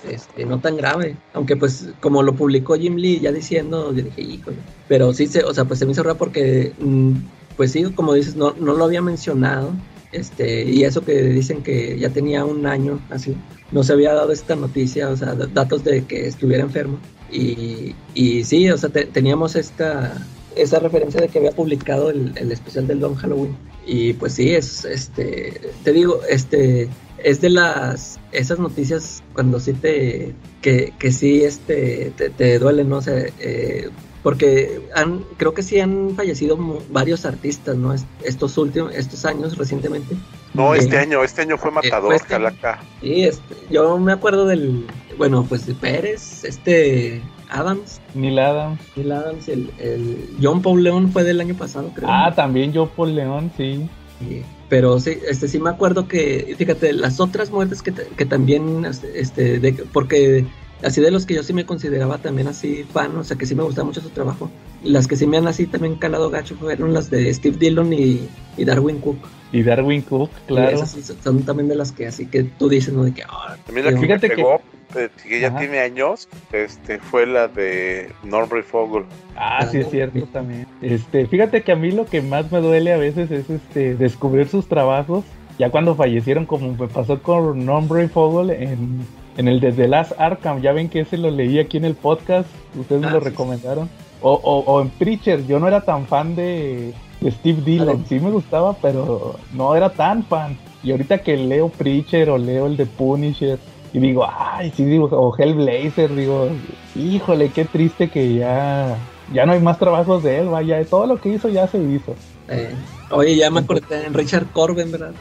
[0.04, 4.22] este, no tan grave, aunque pues como lo publicó Jim Lee ya diciendo, yo dije,
[4.22, 4.56] híjole.
[4.88, 7.12] Pero sí, se, o sea, pues se me hizo raro porque, mm,
[7.56, 9.72] pues sí, como dices, no, no lo había mencionado.
[10.12, 13.36] Este, y eso que dicen que ya tenía un año así,
[13.70, 16.98] no se había dado esta noticia, o sea, datos de que estuviera enfermo.
[17.30, 20.26] Y, y sí, o sea, te- teníamos esta,
[20.56, 23.56] esa referencia de que había publicado el, el especial del Don Halloween.
[23.86, 26.88] Y pues sí, es, este, te digo, este,
[27.22, 32.88] es de las, esas noticias cuando sí te, que, que sí, este, te, te duelen,
[32.88, 32.98] ¿no?
[32.98, 33.88] O eh,
[34.22, 37.92] porque han, creo que sí han fallecido mu- varios artistas, ¿no?
[37.94, 40.16] Est- Estos últimos, estos años recientemente.
[40.54, 40.80] No, Sí.
[40.80, 42.28] este año, este año fue matador, fue este.
[42.28, 42.80] Calaca.
[43.00, 44.86] Sí, este, yo me acuerdo del,
[45.16, 48.80] bueno, pues de Pérez, este, Adams, Neil Adams.
[48.96, 52.08] Neil Adams, el, el John Paul León fue del año pasado, creo.
[52.10, 53.88] Ah, también yo por León, sí.
[54.18, 58.84] Sí, Pero sí, este sí me acuerdo que, fíjate, las otras muertes que, que también,
[59.14, 60.44] este, de, porque
[60.82, 63.54] así de los que yo sí me consideraba también así fan, o sea que sí
[63.54, 64.50] me gustaba mucho su trabajo,
[64.82, 68.28] las que sí me han así también calado gacho fueron las de Steve Dillon y,
[68.56, 69.18] y Darwin Cook.
[69.52, 70.70] Y Darwin Cook, Y claro.
[70.70, 73.04] esas sí son también de las que así que tú dices, ¿no?
[73.04, 74.60] De que, ah, A mí la que me Fíjate que- pegó,
[74.94, 75.58] eh, que ya Ajá.
[75.58, 79.04] tiene años, este, fue la de Norm Fogel.
[79.36, 80.66] Ah, sí es cierto también.
[80.82, 84.48] Este, fíjate que a mí lo que más me duele a veces es este descubrir
[84.48, 85.24] sus trabajos
[85.58, 89.04] ya cuando fallecieron, como me pasó con Norm Fogel en,
[89.36, 90.60] en el de The Last Arkham.
[90.60, 92.48] Ya ven que ese lo leí aquí en el podcast,
[92.78, 93.88] ustedes me Ah, lo sí, recomendaron.
[94.22, 96.92] O, o, o en Preacher, yo no era tan fan de,
[97.24, 100.56] Steve Dillon, sí me gustaba, pero no era tan fan.
[100.82, 103.58] Y ahorita que leo Preacher o leo el de Punisher,
[103.92, 106.50] y digo, ay, sí, digo, o Hellblazer, digo,
[106.94, 108.96] híjole, qué triste que ya,
[109.32, 112.14] ya no hay más trabajos de él, vaya, todo lo que hizo ya se hizo.
[112.48, 112.74] eh,
[113.10, 115.12] oye, ya me acordé en Richard Corbin, ¿verdad?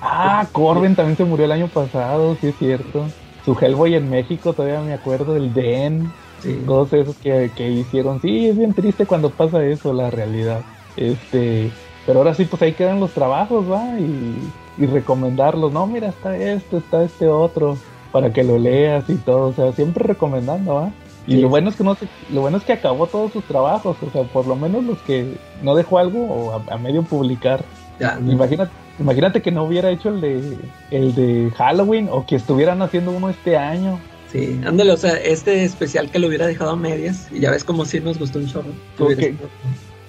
[0.00, 3.06] Ah, Corbin también se murió el año pasado, sí es cierto.
[3.44, 6.10] Su Hellboy en México, todavía me acuerdo del Den,
[6.42, 6.60] Sí.
[6.66, 8.20] todos esos que, que hicieron.
[8.20, 10.62] Sí, es bien triste cuando pasa eso, la realidad.
[10.96, 11.70] Este,
[12.04, 13.98] pero ahora sí, pues ahí quedan los trabajos, ¿va?
[13.98, 14.38] Y,
[14.76, 15.72] y recomendarlos.
[15.72, 17.76] No, mira, está esto, está este otro,
[18.10, 19.48] para que lo leas y todo.
[19.50, 20.90] O sea, siempre recomendando, ¿va?
[21.28, 21.40] Y Sí.
[21.40, 24.10] lo bueno es que no se- lo bueno es que acabó todos sus trabajos, o
[24.10, 27.64] sea, por lo menos los que no dejó algo o a, a medio publicar.
[28.00, 28.18] Ya.
[28.26, 30.56] Imagínate, imagínate que no hubiera hecho el de
[30.90, 33.98] el de Halloween o que estuvieran haciendo uno este año.
[34.30, 37.64] Sí, ándale, o sea, este especial que lo hubiera dejado a medias, y ya ves
[37.64, 38.68] como sí nos gustó un chorro.
[38.96, 39.28] Que hubiera Ok.
[39.38, 39.48] sido-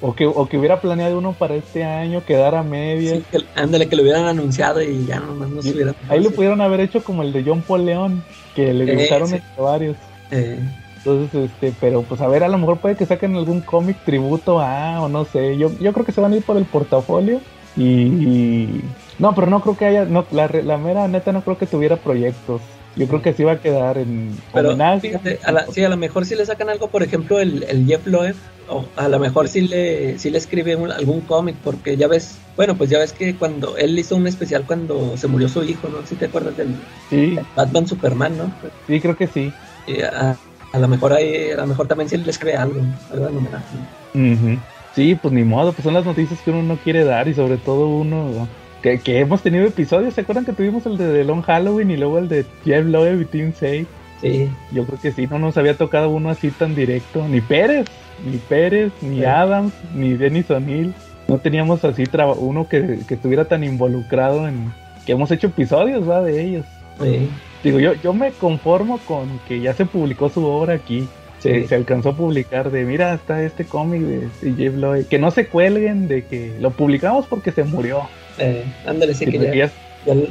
[0.05, 3.19] O que, o que hubiera planeado uno para este año, quedar a medias.
[3.19, 5.95] Sí, que- ándale, que lo hubieran anunciado y ya nomás no se hubieran.
[6.09, 8.21] Ahí lo pudieron haber hecho como el de John Paul León,
[8.53, 9.37] que le Eh, gustaron sí.
[9.57, 9.95] varios.
[10.31, 10.59] Eh,
[10.97, 14.59] Entonces, este, pero pues a ver, a lo mejor puede que saquen algún cómic tributo
[14.61, 15.57] a, o no sé.
[15.57, 17.41] Yo, yo creo que se van a ir por el portafolio.
[17.75, 17.83] Y,
[18.27, 18.83] y-
[19.19, 21.97] no, pero no creo que haya, no, la, la mera neta no creo que tuviera
[21.97, 22.61] proyectos.
[22.95, 25.97] Yo creo que sí va a quedar en pero fíjate, a la- sí, a lo
[25.97, 28.35] mejor si le sacan algo, por ejemplo, el, el Jeff Loeb,
[28.67, 32.39] o a lo mejor sí le, sí le escribe un- algún cómic, porque ya ves,
[32.55, 35.89] bueno, pues ya ves que cuando él hizo un especial cuando se murió su hijo,
[35.89, 36.05] ¿no?
[36.05, 36.75] Si te acuerdas del
[37.09, 38.51] Sí, Batman Superman, ¿no?
[38.87, 39.51] sí, creo que sí.
[39.87, 40.37] Y a,
[40.71, 42.81] a lo mejor ahí, a lo mejor también sí le escribe algo,
[43.11, 43.75] algo en homenaje.
[44.13, 44.72] Ujú.
[44.95, 47.57] Sí, pues ni modo, pues son las noticias que uno no quiere dar y sobre
[47.57, 48.47] todo uno
[48.81, 50.13] que, que hemos tenido episodios.
[50.13, 53.21] ¿Se acuerdan que tuvimos el de The Long Halloween y luego el de Jeff Loeb
[53.21, 53.87] y Tim Say?
[54.21, 57.27] Sí, Yo creo que sí, no nos había tocado uno así tan directo.
[57.27, 57.87] Ni Pérez,
[58.25, 59.25] ni Pérez, ni Sí.
[59.25, 60.93] Adams, ni Dennis O'Neill.
[61.27, 62.03] No teníamos así
[62.37, 64.71] uno que, que estuviera tan involucrado en...
[65.05, 66.21] Que hemos hecho episodios, ¿va?
[66.21, 66.65] De ellos.
[67.01, 67.29] sí.
[67.63, 71.07] Digo, yo, yo me conformo con que ya se publicó su obra aquí.
[71.43, 71.67] Se, Sí.
[71.67, 75.07] se alcanzó a publicar de, mira, está este cómic de, de Jeff Loeb.
[75.09, 78.03] Que no se cuelguen de que lo publicamos porque se murió.
[78.39, 79.69] Eh, ándale, sí Sí, que porque ya,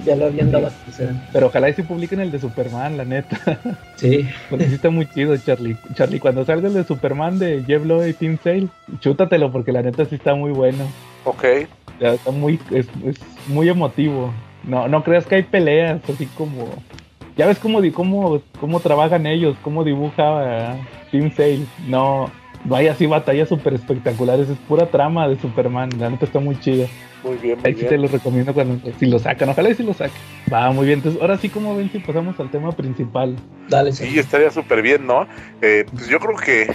[0.07, 1.11] ya- lo habían dado conocer.
[1.33, 3.39] pero ojalá y se publiquen el de Superman, la neta.
[3.97, 5.77] Sí, Porque sí está muy chido, Charlie.
[5.95, 8.69] Charlie, cuando salga el de Superman de Jeff Loeb y Tim Sale,
[9.01, 10.85] chútatelo porque la neta sí está muy bueno.
[11.25, 11.45] Ok.
[12.01, 13.17] Ya Está muy, es, es
[13.49, 14.33] muy emotivo.
[14.65, 16.69] No, no creas que hay peleas, así como...
[17.37, 20.81] Ya ves cómo, di- cómo, cómo trabajan ellos, cómo dibuja eh,
[21.11, 21.65] Tim Sale.
[21.87, 22.31] No,
[22.65, 25.89] no hay así batallas súper espectaculares, es pura trama de Superman.
[25.99, 26.87] La neta está muy chida.
[27.25, 29.49] Muy bien, muy Ahí sí te lo recomiendo cuando, si lo sacan.
[29.49, 30.17] Ojalá y si lo saquen.
[30.53, 30.99] Va, muy bien.
[30.99, 33.37] Entonces, ahora sí, como ven, si pasamos al tema principal.
[33.69, 35.27] dale, Sí, estaría súper bien, ¿no?
[35.63, 36.73] Eh, pues yo creo que,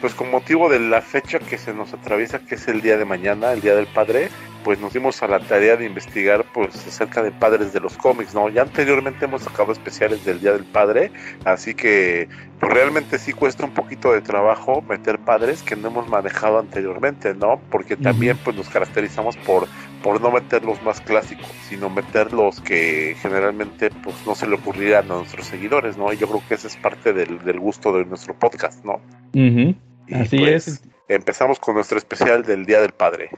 [0.00, 3.04] pues con motivo de la fecha que se nos atraviesa, que es el día de
[3.04, 4.30] mañana, el Día del Padre,
[4.64, 8.34] pues nos dimos a la tarea de investigar, pues, acerca de padres de los cómics,
[8.34, 8.48] ¿no?
[8.48, 11.10] Ya anteriormente hemos sacado especiales del Día del Padre,
[11.44, 12.28] así que,
[12.60, 17.34] pues realmente sí cuesta un poquito de trabajo meter padres que no hemos manejado anteriormente,
[17.34, 17.60] ¿no?
[17.70, 19.68] Porque también, pues, nos caracterizamos por
[20.02, 24.56] por no meter los más clásicos, sino meter los que generalmente pues no se le
[24.56, 26.12] ocurrirán a nuestros seguidores, ¿no?
[26.12, 29.00] Y yo creo que ese es parte del, del gusto de nuestro podcast, ¿no?
[29.32, 30.82] Y Así pues, es.
[31.08, 33.30] Empezamos con nuestro especial del Día del Padre.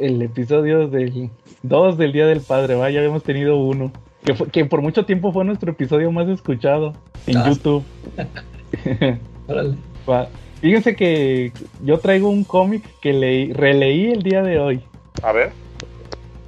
[0.00, 1.30] El episodio del
[1.62, 3.92] 2 del Día del Padre, va, ya habíamos tenido uno.
[4.24, 6.92] Que, fue- que por mucho tiempo fue nuestro episodio más escuchado
[7.26, 7.48] en Ah.
[7.48, 7.82] YouTube.
[9.48, 9.74] órale.
[10.08, 10.28] Va.
[10.60, 11.52] Fíjense que
[11.82, 14.80] yo traigo un cómic que leí, releí el día de hoy.
[15.22, 15.50] A ver,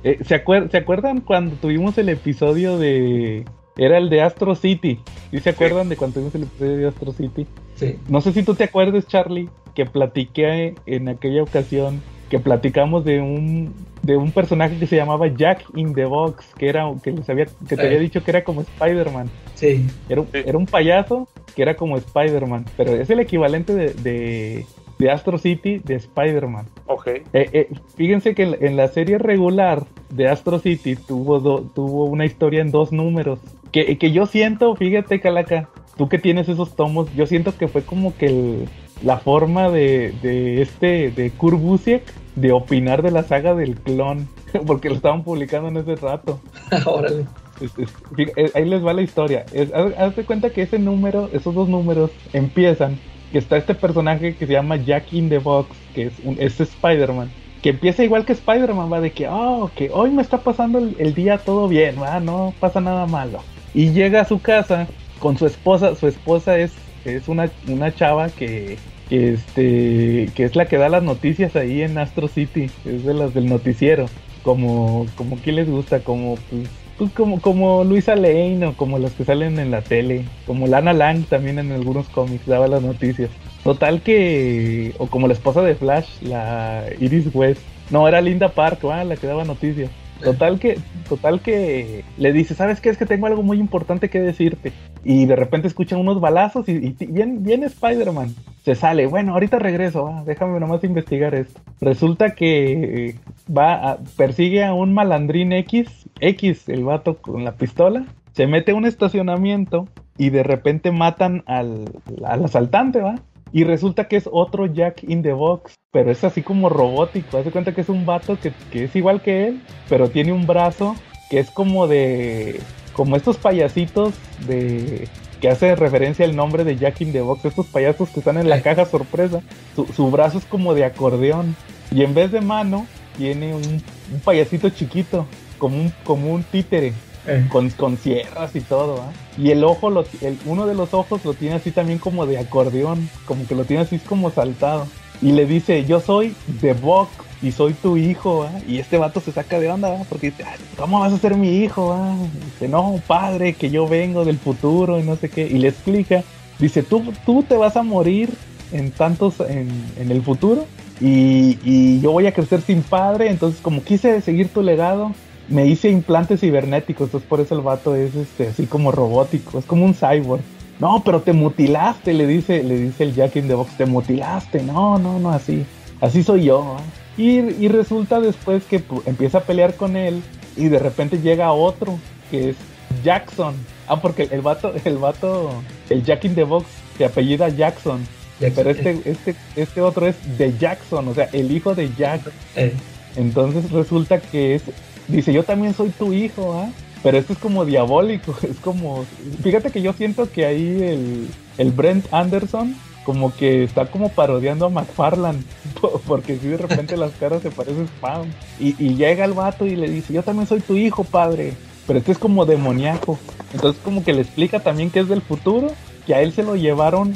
[0.04, 3.44] Eh, ¿se, acuer- ¿Se acuerdan cuando tuvimos el episodio de...
[3.76, 4.98] Era el de Astro City?
[5.30, 7.46] ¿Sí se acuerdan de cuando tuvimos el episodio de Astro City?
[7.76, 12.02] Sí, No sé si tú te acuerdas, Charlie, que platiqué en aquella ocasión,
[12.32, 16.66] que platicamos de un de un personaje que se llamaba Jack in the Box, que
[16.70, 17.86] era que les había que te Eh.
[17.88, 19.28] había dicho que era como Spider-Man.
[19.54, 24.64] sí, Era, era un payaso que era como Spider-Man, pero es el equivalente de, de,
[24.98, 26.64] de Astro City de Spider-Man.
[26.86, 27.06] ok.
[27.06, 32.06] Eh, eh, fíjense que en, en la serie regular de Astro City tuvo, do- tuvo
[32.06, 33.40] una historia en dos números.
[33.72, 35.68] Que, que yo siento, fíjate, Calaca,
[35.98, 38.68] tú que tienes esos tomos, yo siento que fue como que el-
[39.02, 44.32] la forma de, de este, de Kurt Busiek, de opinar de la saga del clon,
[44.66, 46.44] porque lo estaban publicando en ese rato.
[46.86, 47.28] órale.
[47.58, 49.46] Es- es- fí- eh, ahí les va la historia.
[49.50, 53.74] Es, haz, haz de cuenta que ese número, esos dos números empiezan, que está este
[53.74, 58.04] personaje que se llama Jack in the Box, que es, un, es Spider-Man, que empieza
[58.04, 61.38] igual que Spider-Man, va de que, oh, que hoy me está pasando el, el día
[61.44, 63.46] todo bien, va, no pasa nada malo.
[63.72, 66.74] Y llega a su casa con su esposa, su esposa es,
[67.04, 68.82] es una, una chava que,
[69.12, 73.34] este, que es la que da las noticias ahí en Astro City, es de las
[73.34, 74.06] del noticiero,
[74.42, 79.12] como, como que les gusta, como pues, pues como, como Luisa Lane o como las
[79.12, 83.28] que salen en la tele, como Lana Lang también en algunos cómics daba las noticias.
[83.62, 87.60] Total que, o como la esposa de Flash, la Iris West,
[87.90, 89.04] no, era Linda Park, ¿va?
[89.04, 89.90] la que daba noticias.
[90.22, 90.78] Total que,
[91.08, 92.90] total que le dice, ¿sabes qué?
[92.90, 94.72] Es que tengo algo muy importante que decirte.
[95.04, 98.34] Y de repente escuchan unos balazos y, viene, Spider-Man.
[98.64, 101.60] Se sale, bueno, ahorita regreso, déjame nomás investigar esto.
[101.80, 103.16] Resulta que
[103.50, 108.70] va a, persigue a un malandrín X, X, el vato con la pistola, se mete
[108.70, 111.86] a un estacionamiento y de repente matan al,
[112.24, 113.16] al asaltante, ¿va?
[113.52, 117.38] Y resulta que es otro Jack in the Box, pero es así como robótico.
[117.38, 120.46] Hace cuenta que es un vato que, que es igual que él, pero tiene un
[120.46, 120.96] brazo
[121.30, 122.60] que es como de.
[122.94, 124.14] como estos payasitos
[124.46, 125.06] de.
[125.40, 128.48] que hace referencia al nombre de Jack in the Box, estos payasos que están en
[128.48, 129.42] la caja sorpresa.
[129.76, 131.54] Su, su brazo es como de acordeón.
[131.90, 132.86] Y en vez de mano,
[133.18, 135.26] tiene un, un payasito chiquito,
[135.58, 136.94] como un, como un títere.
[137.24, 137.46] Eh.
[137.50, 139.12] Con, con sierras y todo, ¿ah?
[139.38, 142.36] Y el ojo, lo, el, uno de los ojos lo tiene así también como de
[142.36, 144.88] acordeón, como que lo tiene así como saltado.
[145.22, 147.08] Y le dice, yo soy The Buck
[147.42, 148.60] y soy tu hijo, ¿ah?
[148.68, 150.04] Y este vato se saca de onda, ¿ah?
[150.08, 151.92] Porque dice, "Ay, ¿cómo vas a ser mi hijo?
[151.92, 152.16] ¿ah?".
[152.52, 155.46] Dice, no, padre, que yo vengo del futuro y no sé qué.
[155.46, 156.24] Y le explica,
[156.58, 158.30] dice, tú, tú te vas a morir
[158.72, 160.66] en tantos, en, en el futuro.
[161.00, 165.12] Y, y yo voy a crecer sin padre, entonces como quise seguir tu legado,
[165.48, 169.64] me hice implantes cibernéticos, entonces por eso el vato es este, así como robótico, es
[169.64, 170.42] como un cyborg.
[170.82, 174.64] No, pero te mutilaste, le dice, le dice el Jack in the Box, te mutilaste,
[174.64, 175.64] no, no, no, así,
[176.00, 176.74] así soy yo.
[176.76, 176.82] ¿ah?
[177.16, 180.20] Y, y resulta después que empieza a pelear con él
[180.56, 182.00] y de repente llega otro,
[182.32, 182.56] que es
[183.04, 183.54] Jackson.
[183.86, 185.52] Ah, porque el vato, el vato,
[185.88, 186.66] el Jack in the Box,
[186.98, 188.04] se apellida Jackson.
[188.40, 192.22] Jackson, Pero este, este, este otro es de Jackson, o sea, el hijo de Jack.
[192.56, 192.74] Eh,
[193.14, 194.64] Entonces resulta que es,
[195.06, 196.68] dice, yo también soy tu hijo, ¿ah?
[197.02, 199.04] Pero esto es como diabólico, es como,
[199.42, 204.66] fíjate que yo siento que ahí el, el Brent Anderson como que está como parodiando
[204.66, 205.42] a McFarland,
[205.80, 208.26] po- porque si de repente las caras se parecen spam.
[208.60, 211.54] Y, y llega el vato y le dice, yo también soy tu hijo, padre.
[211.86, 213.18] Pero este es como demoníaco.
[213.52, 215.72] Entonces como que le explica también que es del futuro,
[216.06, 217.14] que a él se lo llevaron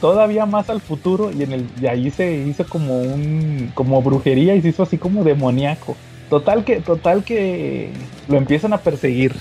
[0.00, 4.54] todavía más al futuro y en el y ahí se hizo como un como brujería
[4.54, 5.96] y se hizo así como demoníaco.
[6.30, 7.90] Total que total que
[8.28, 9.34] lo empiezan a perseguir.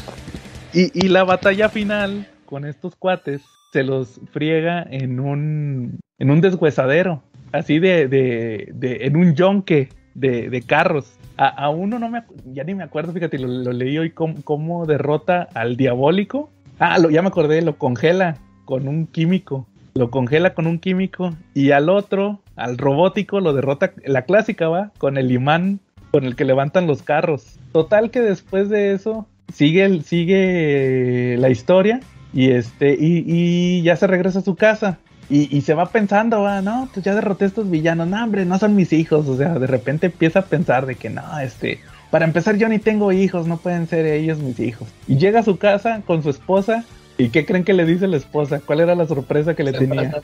[0.74, 6.42] Y, y la batalla final con estos cuates se los friega en un en un
[6.42, 7.22] deshuesadero,
[7.52, 11.14] así de, de, en un yonque de, de carros.
[11.38, 14.42] A, a uno no me ya ni me acuerdo, fíjate, lo, lo leí hoy cómo,
[14.44, 16.50] cómo derrota al diabólico.
[16.80, 19.68] Ah, lo, ya me acordé, lo congela con un químico
[20.00, 24.92] lo congela con un químico y al otro, al robótico, lo derrota, la clásica va,
[24.98, 25.80] con el imán
[26.12, 27.58] con el que levantan los carros.
[27.72, 32.00] Total que después de eso sigue, el- sigue la historia
[32.34, 34.98] y este y, y ya se regresa a su casa.
[35.32, 38.46] Y, y se va pensando, va, no, pues ya derroté a estos villanos, no, hombre,
[38.46, 41.78] no son mis hijos, o sea, de repente empieza a pensar de que no, este,
[42.10, 44.88] para empezar yo ni tengo hijos, no pueden ser ellos mis hijos.
[45.08, 46.84] Y llega a su casa con su esposa
[47.20, 48.62] ¿Y qué creen que le dice la esposa?
[48.66, 50.22] ¿Cuál era la sorpresa que le tenía?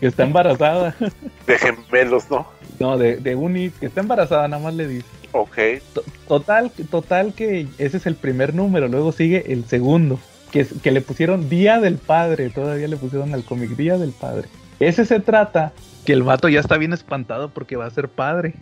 [0.00, 0.96] Que está embarazada.
[1.46, 2.44] De gemelos, ¿no?
[2.80, 5.06] No, de, de un hijo, que está embarazada, nada más le dice.
[5.32, 5.56] Ok.
[5.94, 10.18] To- Total, total que ese es el primer número, luego sigue el segundo,
[10.50, 14.12] que, es- que le pusieron Día del Padre, todavía le pusieron al cómic Día del
[14.12, 14.48] Padre.
[14.80, 15.72] Ese se trata
[16.04, 18.54] que el vato ya está bien espantado porque va a ser padre.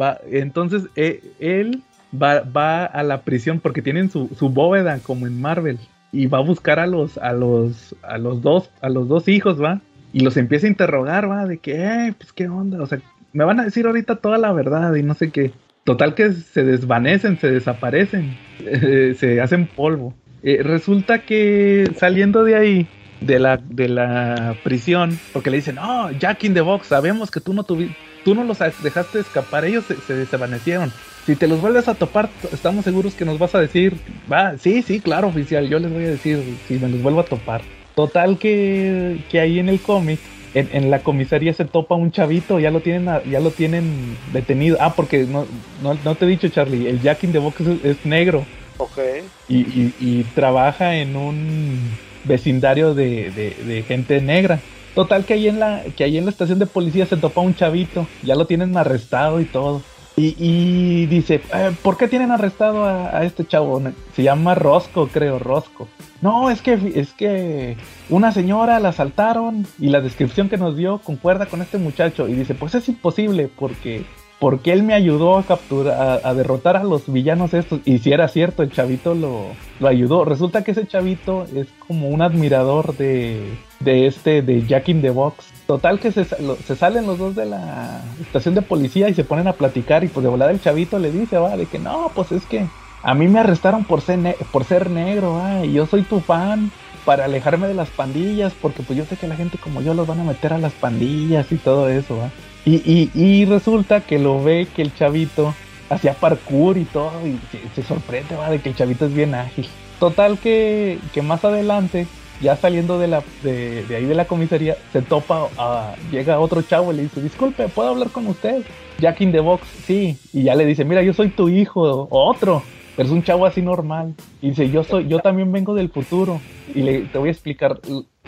[0.00, 1.82] Va, entonces eh, él
[2.14, 5.78] va, va a la prisión porque tienen su, su bóveda como en Marvel
[6.12, 9.60] y va a buscar a los a los a los dos a los dos hijos,
[9.62, 9.80] va
[10.12, 13.00] y los empieza a interrogar, va de que, eh, pues qué onda, o sea,
[13.38, 15.52] me van a decir ahorita toda la verdad y no sé qué.
[15.84, 18.36] Total que se desvanecen, se desaparecen,
[19.16, 20.12] se hacen polvo.
[20.42, 22.86] Eh, resulta que saliendo de ahí,
[23.20, 27.38] de la, de la prisión, porque le dicen, no, Jack in the Box, sabemos que
[27.38, 27.94] tú no tuvi-
[28.24, 30.90] tú no los dejaste escapar, ellos se, desvanecieron.
[31.24, 33.94] Si te los vuelves a topar, estamos seguros que nos vas a decir,
[34.30, 37.24] va, sí, sí, claro, oficial, yo les voy a decir si me los vuelvo a
[37.24, 37.60] topar.
[37.94, 40.18] Total que, que ahí en el cómic,
[40.52, 44.76] en, en la comisaría se topa un chavito, ya lo tienen, ya lo tienen detenido.
[44.80, 47.84] Ah, porque no, no, no te he dicho, Charlie, el Jack in the Box es,
[47.84, 48.98] es negro Ok.
[49.46, 54.66] y, y- y trabaja en un vecindario de, de- de gente negra.
[54.94, 57.54] Total que ahí en la que ahí en la estación de policía se topa un
[57.54, 59.88] chavito, ya lo tienen arrestado y todo.
[60.18, 63.80] Y, dice, "Eh, ¿por qué tienen arrestado a, este chavo?
[64.14, 65.88] Se llama Rosco, creo, Rosco.
[66.20, 67.76] No, es que es que
[68.10, 72.28] una señora la asaltaron y la descripción que nos dio concuerda con este muchacho.
[72.28, 74.04] Y dice, pues es imposible porque
[74.38, 77.80] porque él me ayudó a capturar, a, a derrotar a los villanos estos.
[77.84, 79.46] Y si era cierto, el chavito lo,
[79.80, 80.24] lo ayudó.
[80.24, 85.10] Resulta que ese chavito es como un admirador de, de este, de Jack in the
[85.10, 85.46] Box.
[85.68, 89.48] Total que se, se salen los dos de la estación de policía y se ponen
[89.48, 90.02] a platicar.
[90.02, 92.66] Y pues de volada el chavito le dice, va, de que no, pues es que
[93.02, 96.70] a mí me arrestaron por ser, por ser negro, ah, y yo soy tu fan
[97.04, 100.06] para alejarme de las pandillas, porque pues yo sé que la gente como yo los
[100.06, 102.30] van a meter a las pandillas y todo eso, ¿va?
[102.64, 105.54] Y, y, y resulta que lo ve que el chavito
[105.90, 108.48] hacía parkour y todo, y se, se sorprende, ¿va?
[108.48, 109.68] De que el chavito es bien ágil.
[110.00, 112.06] Total que, que más adelante,
[112.40, 116.62] ya saliendo de, la, de, de ahí de la comisaría, se topa, a, llega otro
[116.62, 118.62] chavo y le dice, disculpe, ¿puedo hablar con usted?
[118.98, 120.16] Jack in the Box, sí.
[120.32, 122.62] Y ya le dice, mira, yo soy tu hijo, otro.
[122.96, 124.14] Pero es un chavo así normal.
[124.42, 126.40] Y dice, yo soy, yo también vengo del futuro.
[126.74, 127.80] Y le, te voy a explicar.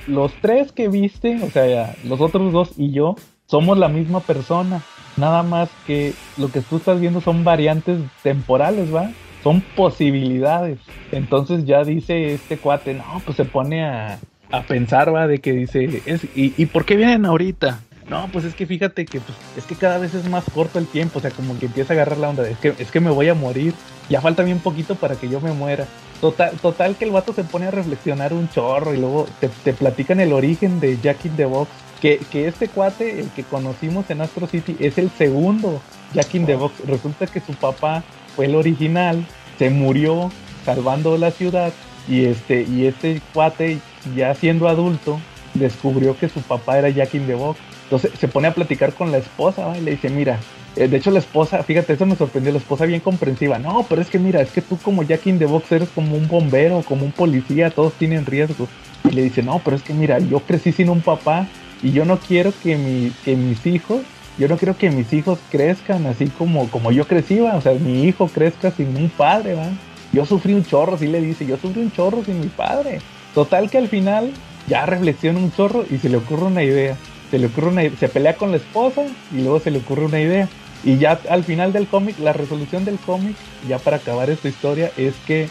[0.07, 3.17] Los tres que viste, o sea, los otros dos y yo,
[3.47, 4.83] somos la misma persona.
[5.17, 9.11] Nada más que lo que tú estás viendo son variantes temporales, ¿va?
[9.43, 10.79] Son posibilidades.
[11.13, 14.19] Entonces ya dice este cuate, no, pues se pone a,
[14.51, 15.27] a pensar, ¿va?
[15.27, 17.81] De que dice, es, ¿y, ¿y por qué vienen ahorita?
[18.09, 20.87] No, pues es que fíjate que pues, es que cada vez es más corto el
[20.87, 23.11] tiempo, o sea, como que empieza a agarrar la onda, es que, es que me
[23.11, 23.73] voy a morir,
[24.09, 25.87] ya falta bien poquito para que yo me muera.
[26.21, 29.73] Total, total que el vato se pone a reflexionar un chorro y luego te, te
[29.73, 34.11] platican el origen de Jack in the Box, que, que este cuate, el que conocimos
[34.11, 35.81] en Astro City, es el segundo
[36.13, 36.85] Jack in the Box.
[36.87, 38.03] Resulta que su papá
[38.35, 39.25] fue el original,
[39.59, 40.31] se murió
[40.65, 41.73] salvando la ciudad
[42.09, 43.79] y este, y este cuate,
[44.17, 45.21] ya siendo adulto,
[45.55, 47.61] descubrió que su papá era Jack in the Box.
[47.85, 50.39] Entonces se pone a platicar con la esposa y le dice, mira,
[50.77, 53.59] eh, de hecho la esposa, fíjate, eso me sorprendió, la esposa bien comprensiva.
[53.59, 56.17] No, pero es que mira, es que tú como Jack in the Box eres como
[56.17, 58.69] un bombero, como un policía, todos tienen riesgos.
[59.11, 61.49] Y le dice, no, pero es que mira, yo crecí sin un papá
[61.83, 64.03] y yo no quiero que, mi, que mis hijos,
[64.41, 67.57] yo no quiero que mis hijos crezcan así como, como yo crecí, ¿va?
[67.57, 69.69] o sea, mi hijo crezca sin un padre, ¿va?
[70.15, 73.01] Yo sufrí un chorro, sí le dice, yo sufrí un chorro sin mi padre.
[73.35, 74.33] Total que al final
[74.67, 76.97] ya reflexiona un chorro y se le ocurre una idea.
[77.31, 80.21] Se le ocurre una se pelea con la esposa y luego se le ocurre una
[80.21, 80.49] idea.
[80.85, 83.37] Y ya al final del cómic, la resolución del cómic,
[83.69, 85.51] ya para acabar esta historia, es que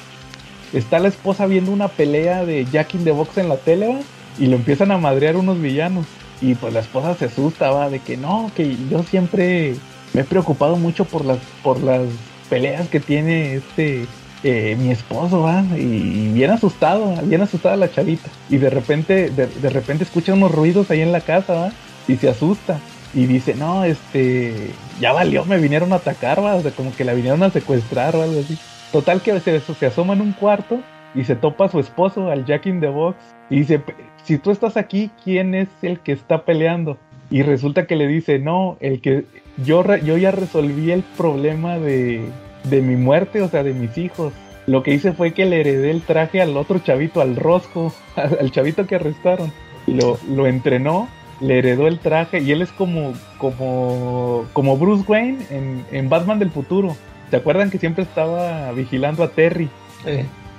[0.74, 4.00] está la esposa viendo una pelea de Jack in the Box en la tele, ¿va?
[4.40, 6.08] y lo empiezan a madrear unos villanos.
[6.42, 9.76] Y pues la esposa se asusta, va, de que no, que yo siempre
[10.14, 12.04] me he preocupado mucho por las, por las
[12.50, 14.06] peleas que tiene este
[14.44, 18.30] eh, mi esposo, va, y bien asustado, bien asustada la chavita.
[18.50, 21.72] Y de repente, de, de repente escucha unos ruidos ahí en la casa, va,
[22.08, 22.80] y se asusta.
[23.14, 24.72] Y dice, no, este,
[25.02, 28.16] ya valió, me vinieron a atacar, va, o sea, como que la vinieron a secuestrar
[28.16, 28.58] o algo así.
[28.92, 30.80] Total que se, se asoma en un cuarto
[31.16, 33.18] y se topa a su esposo, al Jack in the Box,
[33.50, 33.82] y dice,
[34.24, 36.98] si tú estás aquí, ¿quién es el que está peleando?
[37.32, 39.26] Y resulta que le dice, no, el que
[39.64, 42.28] yo, yo ya resolví el problema de,
[42.64, 44.34] de mi muerte, o sea, de mis hijos.
[44.68, 48.52] Lo que hice fue que le heredé el traje al otro chavito, al Rosco, al
[48.52, 49.52] chavito que arrestaron.
[49.88, 51.08] Lo, lo entrenó,
[51.42, 56.40] le heredó el traje y él es como, como, como Bruce Wayne en, en Batman
[56.40, 56.96] del futuro.
[57.30, 59.70] ¿Se acuerdan que siempre estaba vigilando a Terry?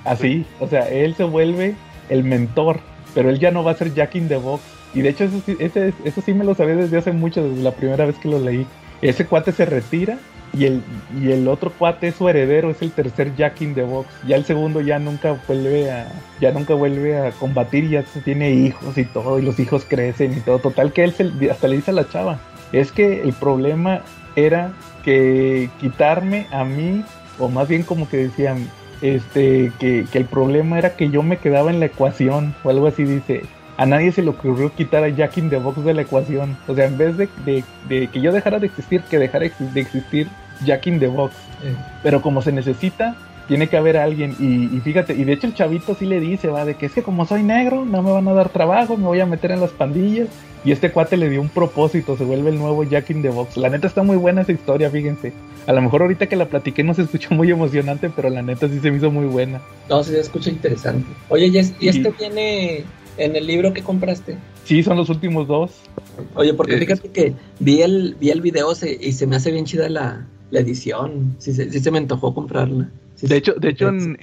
[0.05, 1.75] Así, o sea, él se vuelve
[2.09, 2.79] el mentor,
[3.13, 4.63] pero él ya no va a ser Jack in the Box.
[4.93, 7.61] Y de hecho, eso sí, ese- eso sí me lo sabía desde hace mucho, desde
[7.63, 8.65] la primera vez que lo leí.
[9.01, 10.17] Ese cuate se retira
[10.53, 10.81] y el,
[11.21, 14.09] y el otro cuate es su heredero, es el tercer Jack in the Box.
[14.27, 16.11] Ya el segundo ya nunca vuelve a,
[16.41, 20.41] ya nunca vuelve a combatir, ya tiene hijos y todo, y los hijos crecen y
[20.41, 20.59] todo.
[20.59, 22.39] Total que él se- hasta le dice a la chava,
[22.73, 24.01] es que el problema
[24.35, 24.73] era
[25.03, 27.03] que quitarme a mí,
[27.39, 28.67] o más bien como que decían,
[29.01, 32.87] este, que, que el problema era que yo me quedaba en la ecuación, o algo
[32.87, 33.41] así dice.
[33.77, 36.55] A nadie se le ocurrió quitar a Jack in the Box de la ecuación.
[36.67, 39.81] O sea, en vez de, de- de que yo dejara de existir, que dejara de
[39.81, 40.27] existir
[40.65, 41.33] Jack in the Box.
[42.03, 43.15] Pero como se necesita,
[43.47, 44.35] tiene que haber alguien.
[44.39, 46.93] Y, y fíjate, y de hecho el chavito sí le dice, va, de que es
[46.93, 49.59] que como soy negro, no me van a dar trabajo, me voy a meter en
[49.61, 50.27] las pandillas.
[50.63, 53.57] Y este cuate le dio un propósito, se vuelve el nuevo Jack in the Box.
[53.57, 55.33] La neta está muy buena esa historia, fíjense.
[55.65, 58.67] A lo mejor ahorita que la platiqué no se escuchó muy emocionante, pero la neta
[58.69, 59.59] sí se me hizo muy buena.
[59.89, 61.07] No, sí se escucha interesante.
[61.29, 62.83] Oye, ¿y, es- y este viene
[63.17, 64.37] en el libro que compraste?
[64.63, 65.71] Sí, son los últimos dos.
[66.35, 69.51] Oye, porque Eh, fíjate que vi el, vi el video se- y se me hace
[69.51, 71.35] bien chida la, la edición.
[71.39, 72.89] Sí, se- sí se me antojó comprarla.
[73.15, 74.17] Sí, De hecho, de hecho en,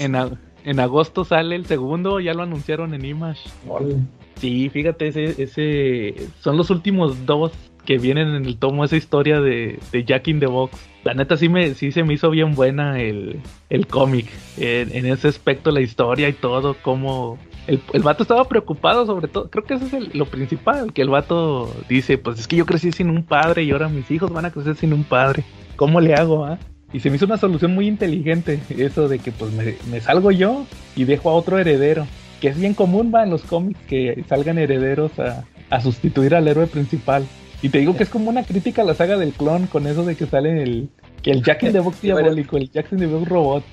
[0.65, 3.41] en, agosto sale el segundo, ya lo anunciaron en Image.
[3.67, 3.97] Órale.
[4.37, 7.53] Sí, fíjate, ese, ese son los últimos dos
[7.85, 10.79] que vienen en el tomo, esa historia de, de Jack in the Box.
[11.05, 13.41] La neta sí, me, sí se me hizo bien buena el,
[13.71, 14.27] el cómic,
[14.59, 19.29] en, en ese aspecto, la historia y todo, como el, el vato estaba preocupado sobre
[19.29, 22.57] todo, creo que eso es el- lo principal, que el vato dice, pues es que
[22.57, 25.45] yo crecí sin un padre y ahora mis hijos van a crecer sin un padre,
[25.79, 26.45] ¿cómo le hago?
[26.45, 26.59] ah?
[26.93, 30.31] Y se me hizo una solución muy inteligente, eso de que pues me, me salgo
[30.31, 32.07] yo y dejo a otro heredero
[32.41, 36.47] que es bien común va en los cómics que salgan herederos a, a sustituir al
[36.49, 37.25] héroe principal.
[37.63, 40.05] Y te digo que es como una crítica a la saga del clon con eso
[40.05, 40.89] de que sale el
[41.23, 43.65] que el Jack in the Box diabólico, el Jack in the Box robot.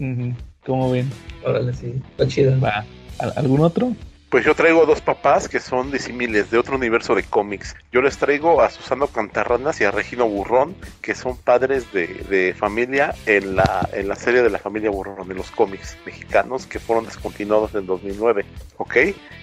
[0.00, 0.30] Mm.
[0.66, 1.08] ¿Cómo ven?
[1.46, 1.94] Órale, sí.
[2.10, 2.56] Está chida.
[2.58, 2.84] Va.
[3.20, 3.92] ¿Al- ¿Algún otro?
[4.34, 7.76] Pues yo traigo dos papás que son disímiles de otro universo de cómics.
[7.92, 12.52] Yo les traigo a Susano Cantarranas y a Regino Burrón, que son padres de, de
[12.52, 16.80] familia en la, en la serie de la familia Burrón, de los cómics mexicanos que
[16.80, 18.44] fueron descontinuados en 2009.
[18.78, 18.96] ¿Ok?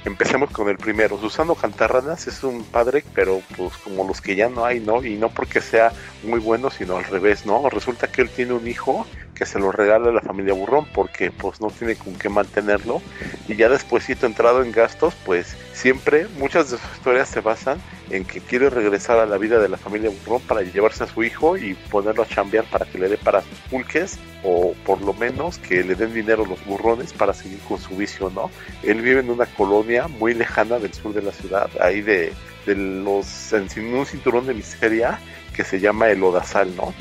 [0.03, 1.17] Empecemos con el primero.
[1.17, 5.05] Susano Cantarranas es un padre, pero pues como los que ya no hay, ¿no?
[5.05, 5.93] Y no porque sea
[6.23, 7.69] muy bueno, sino al revés, ¿no?
[7.69, 9.07] Resulta que él tiene un hijo
[9.41, 13.01] que se lo regala a la familia Burrón porque pues no tiene con qué mantenerlo
[13.47, 17.79] y ya después entrado en gastos, pues siempre muchas de sus historias se basan
[18.11, 21.23] en que quiere regresar a la vida de la familia Burrón para llevarse a su
[21.23, 23.41] hijo y ponerlo a chambear para que le dé para
[23.71, 27.97] pulques o por lo menos que le den dinero los burrones para seguir con su
[27.97, 28.51] vicio, ¿no?
[28.83, 32.31] Él vive en una colonia muy lejana del sur de la ciudad, ahí de,
[32.67, 35.19] de los, en un cinturón de miseria
[35.55, 36.93] que se llama el Odasal, ¿no?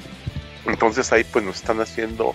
[0.67, 2.35] Entonces ahí pues nos están haciendo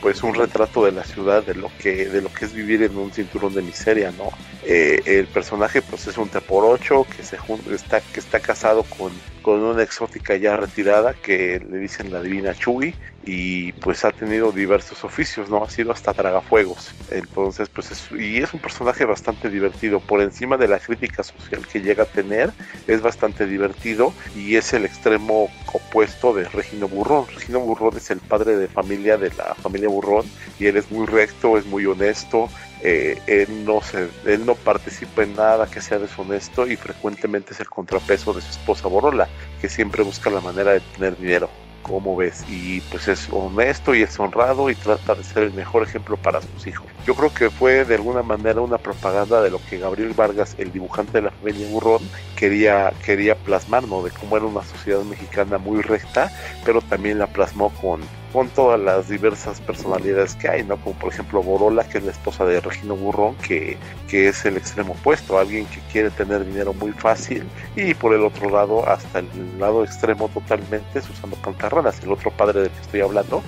[0.00, 2.96] pues un retrato de la ciudad, de lo que, de lo que es vivir en
[2.96, 4.30] un cinturón de miseria, ¿no?
[4.64, 7.38] Eh, el personaje pues es un T por ocho que se
[7.72, 9.12] está, que está casado con,
[9.46, 12.92] con una exótica ya retirada que le dicen la divina Chuy
[13.24, 15.62] y pues ha tenido diversos oficios, ¿no?
[15.62, 16.90] Ha sido hasta tragafuegos.
[17.12, 20.00] Entonces, pues es, y es un personaje bastante divertido.
[20.00, 22.52] Por encima de la crítica social que llega a tener,
[22.88, 27.26] es bastante divertido y es el extremo opuesto de Regino Burrón.
[27.32, 30.26] Regino Burrón es el padre de familia de la familia Burrón
[30.58, 32.48] y él es muy recto, es muy honesto,
[32.82, 37.60] eh, él, no se, él no participa en nada que sea deshonesto y frecuentemente es
[37.60, 39.28] el contrapeso de su esposa Borola,
[39.60, 41.48] que siempre busca la manera de tener dinero
[41.86, 45.84] como ves, y pues es honesto y es honrado y trata de ser el mejor
[45.84, 46.86] ejemplo para sus hijos.
[47.06, 50.72] Yo creo que fue de alguna manera una propaganda de lo que Gabriel Vargas, el
[50.72, 52.02] dibujante de la familia Burrón,
[52.34, 54.02] quería, quería plasmar, ¿no?
[54.02, 56.32] De cómo era una sociedad mexicana muy recta,
[56.64, 58.00] pero también la plasmó con,
[58.36, 60.76] con todas las diversas personalidades que hay, ¿no?
[60.76, 64.58] Como por ejemplo Borola, que es la esposa de Regino Burrón, que, que es el
[64.58, 67.44] extremo opuesto, alguien que quiere tener dinero muy fácil,
[67.76, 69.26] y por el otro lado, hasta el
[69.58, 73.42] lado extremo totalmente, Susano Cantarranas, el otro padre del que estoy hablando,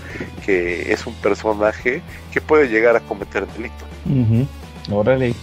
[0.46, 2.00] que es un personaje
[2.32, 3.84] que puede llegar a cometer delito.
[4.90, 5.34] Órale.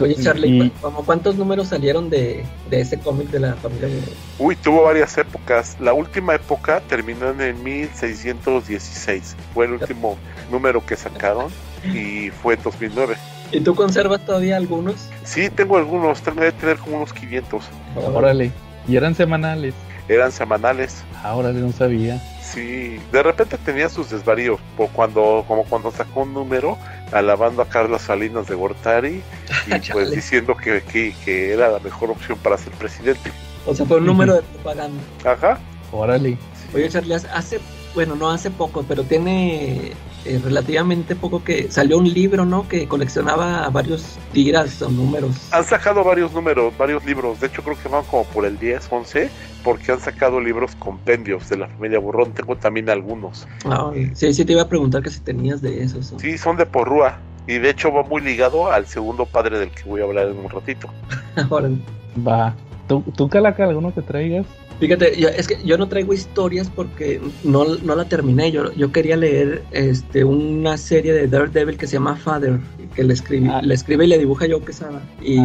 [0.00, 0.70] Oye, Charlie,
[1.04, 3.88] ¿cuántos números salieron de, de ese cómic de la familia
[4.38, 5.76] Uy, tuvo varias épocas.
[5.80, 9.36] La última época terminó en el 1616.
[9.52, 10.16] Fue el último
[10.52, 11.50] número que sacaron
[11.92, 13.16] y fue en 2009.
[13.50, 15.08] ¿Y tú conservas todavía algunos?
[15.24, 16.22] Sí, tengo algunos.
[16.22, 17.64] Tengo que tener como unos 500.
[18.14, 18.52] Órale.
[18.86, 19.74] ¿Y eran semanales?
[20.08, 21.04] Eran semanales.
[21.22, 22.20] Ahora no sabía.
[22.40, 24.60] Sí, de repente tenía sus desvaríos,
[24.92, 26.76] cuando, como cuando sacó un número
[27.12, 29.22] alabando a Carlos Salinas de Gortari
[29.66, 33.32] y pues diciendo que, que, era la mejor opción para ser presidente.
[33.66, 35.02] O sea, fue un número de propaganda.
[35.24, 35.58] Ajá.
[35.92, 36.38] Órale.
[36.74, 37.60] Oye, Charlie, hace,
[37.94, 39.92] bueno, no hace poco, pero tiene
[40.24, 42.68] eh, relativamente poco que salió un libro, ¿no?
[42.68, 45.48] Que coleccionaba varios tiras o números.
[45.50, 47.40] Han sacado varios números, varios libros.
[47.40, 49.30] De hecho, creo que van como por el 10, 11,
[49.64, 52.32] porque han sacado libros compendios de la familia Burrón.
[52.32, 53.46] Tengo también algunos.
[53.64, 56.14] Ah, sí, sí, te iba a preguntar que si tenías de esos.
[56.18, 57.18] Sí, son de Porrúa.
[57.46, 60.38] Y de hecho va muy ligado al segundo padre del que voy a hablar en
[60.38, 60.88] un ratito.
[62.26, 62.54] Va.
[62.88, 64.46] ¿Tú, tú Calaca, alguno que traigas?
[64.82, 68.50] Fíjate, es que yo no traigo historias porque no, no la terminé.
[68.50, 72.58] Yo, yo quería leer este, una serie de Daredevil que se llama Father,
[72.92, 73.62] que le, escribe, ah.
[73.62, 75.00] le escribe y le dibuja Joe Quesada.
[75.22, 75.36] Y,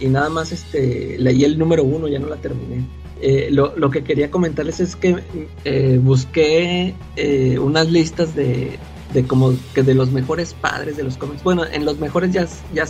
[0.00, 2.82] y nada más este, leí el número uno, ya no la terminé.
[3.20, 5.18] Eh, lo, lo, que quería comentarles es que
[5.66, 8.78] eh, busqué eh, unas listas de,
[9.12, 11.42] de como que de los mejores padres de los cómics.
[11.42, 12.84] Bueno, en los mejores ya, ya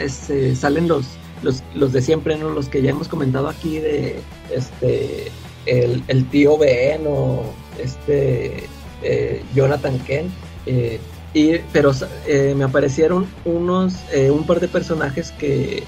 [0.00, 1.06] este, salen los
[1.42, 2.50] los, los de siempre, ¿no?
[2.50, 4.20] Los que ya hemos comentado aquí de
[4.54, 5.30] este
[5.66, 7.52] el, el tío Ben o
[7.82, 8.64] este
[9.02, 10.30] eh, Jonathan Kent.
[10.66, 11.00] Eh,
[11.32, 11.92] y, pero
[12.26, 13.94] eh, me aparecieron unos,
[14.32, 15.84] un par de personajes que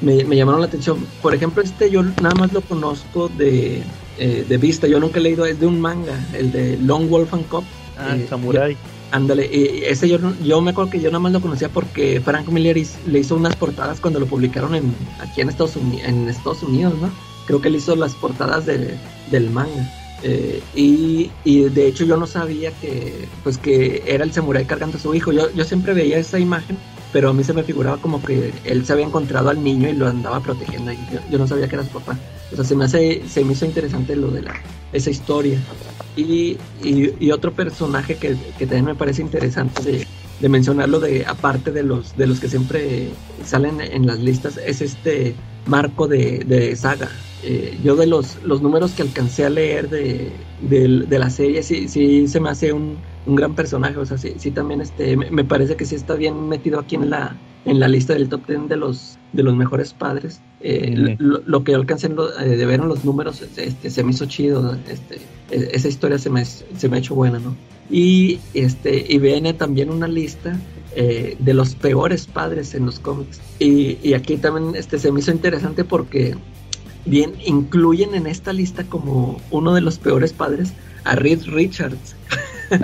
[0.00, 1.06] me, me, llamaron la atención.
[1.20, 3.82] Por ejemplo, este yo nada más lo conozco de,
[4.18, 4.86] de vista.
[4.86, 7.64] Yo nunca he leído, es de un manga, el de Long Wolf and Cop.
[7.98, 8.76] Ah, Samurai.
[9.10, 9.50] Ándale,
[9.90, 13.18] ese yo, yo me acuerdo que yo nada más lo conocía porque Frank Miller le
[13.18, 17.10] hizo unas portadas cuando lo publicaron en, aquí en Estados, Unidos, en Estados Unidos, ¿no?
[17.46, 19.90] Creo que él hizo las portadas del manga.
[20.24, 24.98] Eh, y, y, de hecho yo no sabía que pues que era el samurái cargando
[24.98, 25.32] a su hijo.
[25.32, 26.78] Yo, yo siempre veía esa imagen,
[27.12, 29.94] pero a mí se me figuraba como que él se había encontrado al niño y
[29.94, 30.92] lo andaba protegiendo.
[30.92, 30.98] Y
[31.30, 32.16] yo, no sabía que era su papá.
[32.52, 34.54] O sea, se me, hace, se me hizo interesante lo de la,
[34.92, 35.58] esa historia.
[36.16, 40.06] Y, y, otro personaje que, que, también me parece interesante de,
[40.40, 43.08] de, mencionarlo, de, aparte de los, de los que siempre
[43.44, 45.34] salen en las listas, es este
[45.66, 47.08] Marco de, de Saga.
[47.42, 51.88] Eh, yo de los, los números que alcancé a leer de, de, la serie, sí,
[51.88, 52.96] sí se me hace un,
[53.26, 53.96] un gran personaje.
[53.98, 57.10] O sea, sí, sí también este, me, parece que sí está bien metido aquí en
[57.10, 60.40] la, en la lista del top 10 de los, de los mejores padres.
[60.60, 64.26] Eh, lo, que yo alcancé eh, de ver en los números este, se me hizo
[64.26, 64.76] chido.
[64.88, 65.16] Este,
[65.50, 67.56] e, esa historia se me, se me ha hecho buena, ¿no?
[67.90, 70.58] Y, este, y viene también una lista
[70.94, 73.40] eh, de los peores padres en los cómics.
[73.58, 76.36] Y, y, aquí también este, se me hizo interesante porque
[77.04, 80.72] bien incluyen en esta lista como uno de los peores padres
[81.04, 82.14] a Reed Richards.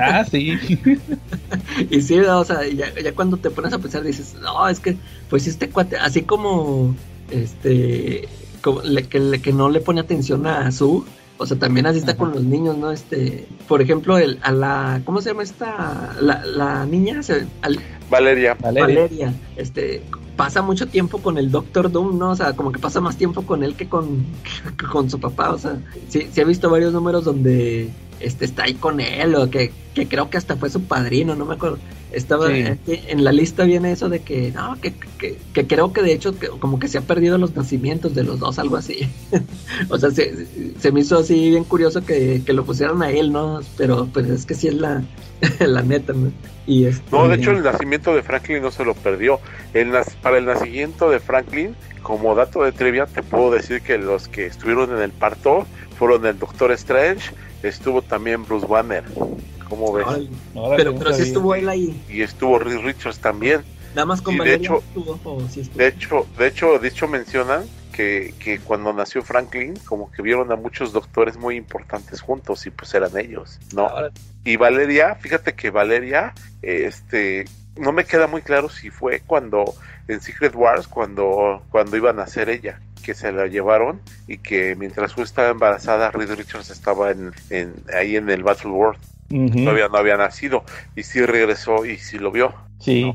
[0.00, 0.58] Ah, sí.
[1.90, 4.96] y sí, o sea, ya, ya, cuando te pones a pensar dices, no, es que,
[5.30, 6.94] pues este cuate, así como
[7.30, 8.28] este
[8.62, 11.04] como le- que, le- que no le pone atención a su.
[11.40, 12.18] O sea, también así está Ajá.
[12.18, 12.90] con los niños, ¿no?
[12.90, 16.16] Este, por ejemplo, el, a la, ¿cómo se llama esta?
[16.20, 17.78] La, la niña, se- al-
[18.10, 18.56] Valeria.
[18.60, 18.82] Valeria.
[19.02, 20.02] Valeria, este,
[20.38, 22.30] pasa mucho tiempo con el Doctor Doom, ¿no?
[22.30, 24.24] O sea, como que pasa más tiempo con él que con,
[24.92, 25.76] con su papá, o sea,
[26.08, 27.90] sí, sí he visto varios números donde
[28.20, 31.44] este está ahí con él, o que, que creo que hasta fue su padrino, no
[31.44, 31.78] me acuerdo.
[32.10, 32.62] Estaba Sí.
[32.62, 36.12] aquí en la lista viene eso de que, no, que, que, que creo que de
[36.12, 39.08] hecho que como que se ha perdido los nacimientos de los dos, algo así.
[39.90, 40.46] o sea, se,
[40.78, 43.60] se me hizo así bien curioso que, que lo pusieran a él, ¿no?
[43.76, 45.02] Pero pues es que sí es la,
[45.60, 46.32] la neta, ¿no?
[46.66, 49.40] Y este, No, de hecho el nacimiento de Franklin no se lo perdió.
[49.74, 49.92] El
[50.22, 54.46] para el nacimiento de Franklin, como dato de trivia, te puedo decir que los que
[54.46, 55.66] estuvieron en el parto
[55.98, 59.04] fueron el Doctor Strange, estuvo también Bruce Banner,
[59.68, 60.06] ¿cómo ves?
[60.08, 60.30] ay,
[60.76, 62.00] pero, pero sí estuvo él ahí.
[62.08, 63.62] Y estuvo Reed Richards también.
[63.94, 65.78] Nada más con Y de hecho- estuvo, o sí estuvo.
[65.78, 70.52] De hecho, de hecho, de hecho mencionan que, que cuando nació Franklin, como que vieron
[70.52, 73.88] a muchos doctores muy importantes juntos y pues eran ellos, ¿no?
[73.88, 74.10] Ahora,
[74.44, 77.46] Y Valeria, fíjate que Valeria, eh, este,
[77.76, 79.74] no me queda muy claro si fue cuando
[80.06, 84.74] en Secret Wars, cuando, cuando iban a ser ella, que se la llevaron y que
[84.76, 88.98] mientras tú estaba embarazada, Reed Richards estaba en, en- ahí en el Battle World,
[89.28, 90.64] todavía no había nacido
[90.96, 92.52] y sí regresó y sí lo vio.
[92.80, 93.12] Sí.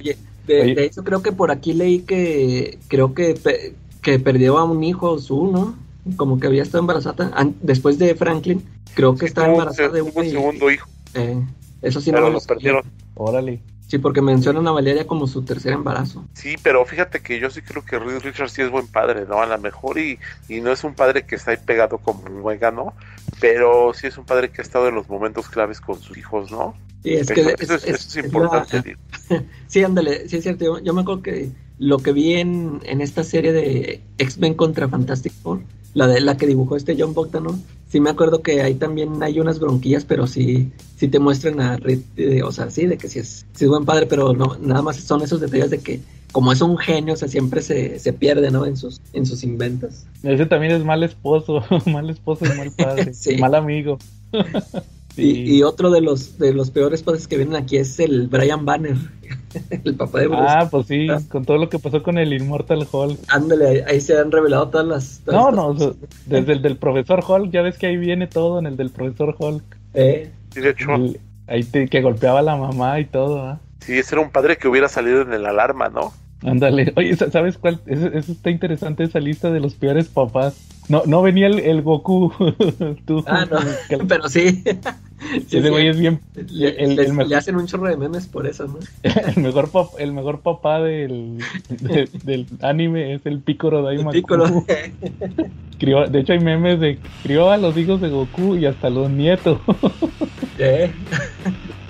[0.00, 0.16] oye,
[0.46, 0.74] de, Oye.
[0.74, 4.82] de eso creo que por aquí leí que creo que, pe- que perdió a un
[4.84, 5.76] hijo su, ¿no?
[6.16, 8.64] Como que había estado embarazada después de Franklin.
[8.94, 11.40] Creo que estaba embarazada de un segundo hijo, eh,
[11.82, 12.54] eso sí no pero lo sabía.
[12.54, 12.82] perdieron.
[13.14, 13.60] Órale.
[13.86, 16.24] Sí, porque mencionan a Valeria como su tercer embarazo.
[16.34, 19.40] Sí, pero fíjate que yo sí creo que Reed Richards sí es buen padre, ¿no?
[19.40, 20.18] A lo mejor y,
[20.48, 22.94] y no es un padre que está ahí pegado como un muégano,
[23.40, 26.50] pero sí es un padre que ha estado en los momentos claves con sus hijos,
[26.50, 26.74] ¿no?
[27.04, 28.96] Sí, es eso, que eso es, eso es importante.
[29.68, 30.64] Sí, ándale, sí es cierto.
[30.64, 34.88] Yo, yo me acuerdo que lo que vi en, en esta serie de X-Men contra
[34.88, 35.62] Fantastic Four,
[35.96, 37.46] la de la que dibujó este John Bogdan,
[37.88, 41.78] sí me acuerdo que ahí también hay unas bronquillas, pero sí, sí te muestran a
[41.78, 44.58] Reed, eh, o sea, sí, de que sí es, sí es buen padre, pero no,
[44.60, 46.00] nada más son esos detalles de que
[46.32, 48.66] como es un genio, o sea, siempre se, se pierde, ¿no?
[48.66, 50.04] En sus, en sus inventos.
[50.22, 53.38] Ese también es mal esposo, mal esposo y mal padre, Sí.
[53.38, 53.96] mal amigo.
[55.16, 58.64] Y, y otro de los, de los peores padres que vienen aquí es el Brian
[58.66, 58.96] Banner,
[59.84, 60.44] el papá de Bruce.
[60.46, 63.18] Ah, pues sí, con todo lo que pasó con el Immortal Hulk.
[63.28, 65.20] Ándale, ahí, ahí se han revelado todas las...
[65.24, 65.94] todas No, no, cosas.
[66.26, 69.34] desde el del profesor Hulk, ya ves que ahí viene todo en el del profesor
[69.38, 69.64] Hulk.
[69.94, 73.60] Eh, Sí, de hecho, El- ahí te- que golpeaba a la mamá y todo, ¿ah?
[73.80, 76.12] sí, ese era un padre que hubiera salido en el alarma, ¿no?
[76.42, 77.80] Ándale, oye, sa- ¿sabes cuál?
[77.86, 80.54] Eso, eso está interesante, esa lista de los peores papás.
[80.88, 82.32] No, no venía el, el Goku.
[83.06, 83.58] Tú, Ah, no,
[84.08, 84.62] pero sí.
[85.48, 85.68] Sí, ese sí.
[85.68, 86.20] güey es bien.
[86.34, 88.78] Le, el- el mejor- le hacen un chorro de memes por eso, ¿no?
[89.02, 91.38] El mejor, pap- el mejor papá del,
[91.68, 94.12] de- del anime es el Piccolo Daimaku.
[94.12, 94.64] Piccolo.
[95.78, 99.10] Crió- de hecho, hay memes de crió a los hijos de Goku y hasta los
[99.10, 99.58] nietos.
[100.58, 100.92] Eh,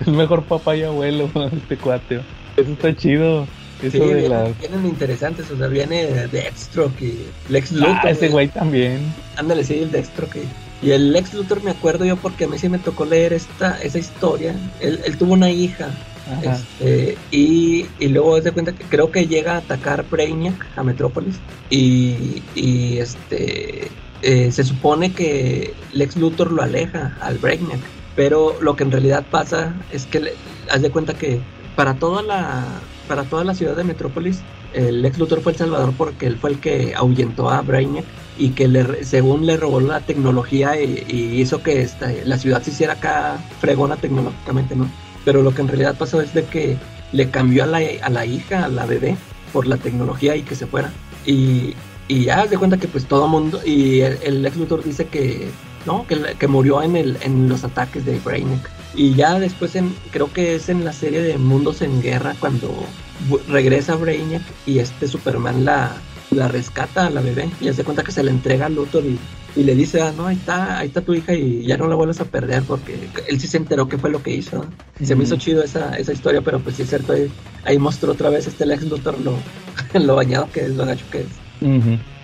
[0.00, 2.20] Es mejor papá y abuelo, este cuate.
[2.56, 3.46] Eso está chido.
[3.80, 4.58] Sí, Eso de vienen, las.
[4.58, 7.96] vienen interesantes, o sea, viene Deathstroke y Lex Luthor.
[8.02, 9.00] Ah, ese güey también.
[9.36, 10.38] Ándale, sí, el Deathstroke.
[10.82, 13.78] Y el Lex Luthor me acuerdo yo porque a mí sí me tocó leer esta
[13.82, 14.54] esa historia.
[14.80, 15.88] Él, él tuvo una hija.
[16.42, 21.36] Este, y, y luego de cuenta que creo que llega a atacar Brainiac a Metrópolis.
[21.70, 23.88] Y, y este
[24.22, 27.78] eh, se supone que Lex Luthor lo aleja al Brainiac.
[28.16, 30.32] Pero lo que en realidad pasa es que le-
[30.70, 31.40] haz de cuenta que
[31.76, 32.64] para toda la
[33.06, 34.40] para toda la ciudad de Metrópolis
[34.76, 38.04] el Lex Luthor fue el salvador porque él fue el que ahuyentó a Brainiac
[38.38, 41.88] y que le, según le robó la tecnología y, y hizo que
[42.24, 44.90] la ciudad se hiciera acá fregona tecnológicamente, ¿no?
[45.24, 46.76] Pero lo que en realidad pasó es de que
[47.12, 49.16] le cambió a la, a la hija, a la bebé,
[49.52, 50.92] por la tecnología y que se fuera.
[51.24, 51.74] Y,
[52.08, 55.48] y ya de cuenta que pues todo mundo, y el, Lex Luthor dice que,
[55.86, 58.70] no, que, que murió en, el, en los ataques de Brainiac.
[58.96, 62.72] Y ya después, en, creo que es en la serie de Mundos en Guerra, cuando
[63.48, 65.92] regresa Brainiac y este Superman la,
[66.30, 69.18] la rescata a la bebé y hace cuenta que se la entrega a Luthor y,
[69.54, 71.94] y le dice, ah, no, ahí está, ahí está tu hija y ya no la
[71.94, 74.64] vuelves a perder porque él sí se enteró que fue lo que hizo.
[74.98, 77.30] Y se me hizo chido esa, esa historia, pero pues sí es cierto, ahí,
[77.64, 79.36] ahí mostró otra vez este Lex Luthor lo,
[80.00, 81.26] lo bañado que es, lo gacho que es.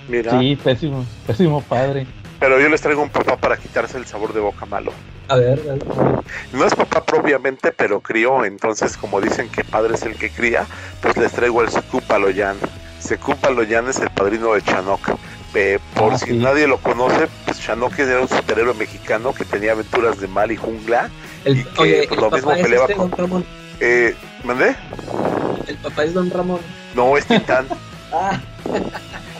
[0.09, 2.07] Mira, Sí, pésimo, pésimo padre.
[2.43, 4.93] Pero yo les traigo un papá para quitarse el sabor de boca malo.
[5.29, 5.81] A ver, dale.
[6.53, 10.67] No es papá propiamente, pero crió, entonces como dicen que padre es el que cría,
[11.01, 12.57] pues les traigo el Secupa Loyan.
[12.99, 15.01] Secupa Loyan es el padrino de Chanok.
[15.55, 16.33] Eh, por Ah, si sí.
[16.39, 20.57] nadie lo conoce, pues Chanok era un superhéroe mexicano que tenía aventuras de mal y
[20.57, 21.11] jungla.
[21.45, 23.45] El, Y que, oye, pues, el lo mismo es peleaba este con- Don Ramón.
[23.79, 24.75] Eh, ¿Mandé?
[25.69, 26.59] El papá es Don Ramón.
[26.95, 27.67] No, es Tintán.
[28.15, 28.39] Ah,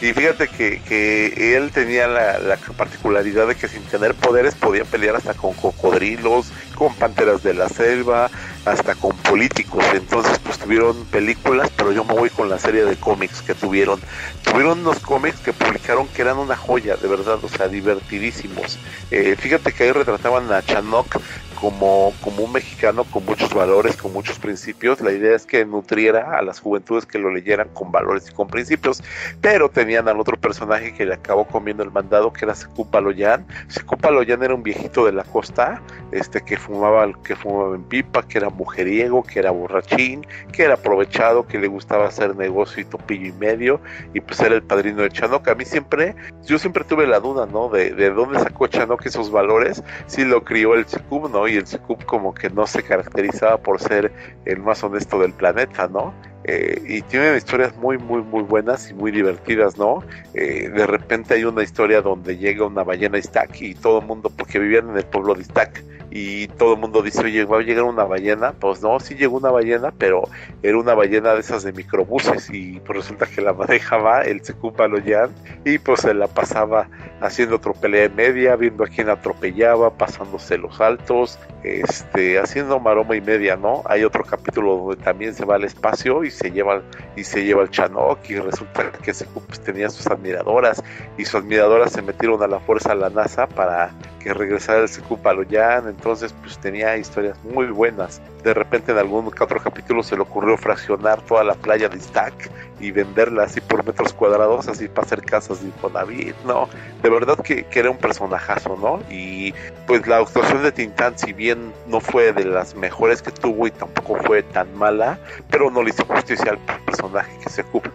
[0.03, 4.85] Y fíjate que, que él tenía la, la, particularidad de que sin tener poderes podía
[4.85, 8.29] pelear hasta con cocodrilos, con panteras de la selva,
[8.65, 9.85] hasta con políticos.
[9.95, 14.01] Entonces, pues tuvieron películas, pero yo me voy con la serie de cómics que tuvieron.
[14.43, 18.81] Tuvieron unos cómics que publicaron que eran una joya, de verdad, o sea, divertidísimos.
[19.13, 21.21] Eh, fíjate que ahí retrataban a Chanok
[21.63, 25.01] como, como un mexicano con muchos valores, con muchos principios.
[25.01, 28.49] La idea es que nutriera a las juventudes que lo leyeran con valores y con
[28.49, 29.01] principios.
[29.41, 33.47] Pero al otro personaje que le acabó comiendo el mandado, que era Secupa Loyan.
[33.69, 38.27] Secupa Loyan era un viejito de la costa, este que fumaba, que fumaba en pipa,
[38.27, 42.87] que era mujeriego, que era borrachín, que era aprovechado, que le gustaba hacer negocio y
[42.87, 43.81] topillo y medio,
[44.15, 45.49] y pues era el padrino de Chanok.
[45.49, 46.15] A mí siempre,
[46.45, 47.69] yo siempre tuve la duda, ¿no?
[47.69, 51.43] De, de dónde sacó Chanok esos valores, si lo crió el Secub, ¿no?
[51.49, 54.13] y el Secup como que no se caracterizaba por ser
[54.45, 56.15] el más honesto del planeta, ¿no?
[56.45, 60.03] Eh, y tienen historias muy, muy, muy buenas y muy divertidas, ¿no?
[60.35, 64.31] Eh, de repente hay una historia donde llega una ballena Iztac y todo el mundo,
[64.37, 65.85] porque vivían en el pueblo de Iztac,
[66.15, 68.53] y todo el mundo dice, oye, ¿va a llegar una ballena?
[68.53, 70.25] Pues no, sí llegó una ballena, pero
[70.63, 74.87] era una ballena de esas de microbuses y pues resulta que la manejaba el Secupa
[74.89, 75.31] Loyan
[75.65, 76.89] y pues se la pasaba
[77.23, 83.17] haciendo otro pelea en media, viendo a quién atropellaba, pasándose los altos, este, haciendo maroma
[83.17, 83.83] y media, ¿no?
[83.87, 86.83] Hay otro capítulo donde también se va al espacio y se lleva
[87.17, 90.83] y se lleva el Chanok y resulta que Secupa pues, tenía sus admiradoras
[91.17, 94.89] y sus admiradoras se metieron a la fuerza a la NASA para que regresara el
[94.89, 98.21] Secupa Loyan, entonces pues tenía historias muy buenas.
[98.43, 102.51] De repente en algún otro capítulo se le ocurrió fraccionar toda la playa de Stack
[102.81, 106.69] y venderla así por metros cuadrados, así para hacer casas de Infonavit, ¿no?
[107.05, 108.99] De verdad que, que, era un personajazo, ¿no?
[109.15, 109.55] Y
[109.87, 113.71] pues la actuación de Tintán, si bien no fue de las mejores que tuvo y
[113.71, 115.21] tampoco fue tan mala,
[115.51, 117.91] pero no le hizo justicia al personaje que se ocupa.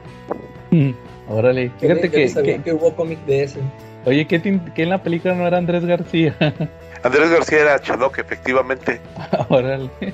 [1.28, 3.60] Órale, fíjate que, que, que, hubo cómic de ese.
[4.06, 6.34] Oye, ¿qué, ¿qué, en la película no era Andrés García?
[7.08, 9.00] Andrés García era Chanok, efectivamente.
[9.48, 9.90] Órale.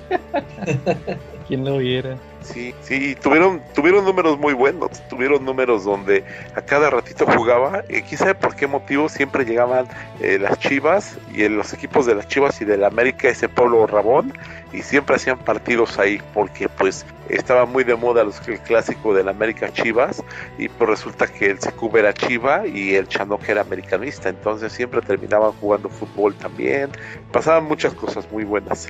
[1.48, 2.18] ¿Quién lo viera?
[2.44, 6.24] Sí, sí, tuvieron, tuvieron números muy buenos, tuvieron números donde
[6.56, 9.88] a cada ratito jugaba, y quién sabe por qué motivo siempre llegaban
[10.20, 14.34] eh, las Chivas y los equipos de las Chivas y del América, ese pueblo Rabón,
[14.74, 19.30] y siempre hacían partidos ahí, porque pues estaba muy de moda los, el clásico del
[19.30, 20.22] América Chivas,
[20.58, 25.02] y pues resulta que el Secuba era Chiva y el Chanoque era americanista, entonces siempre
[25.02, 26.90] terminaban jugando fútbol también,
[27.32, 28.90] pasaban muchas cosas muy buenas.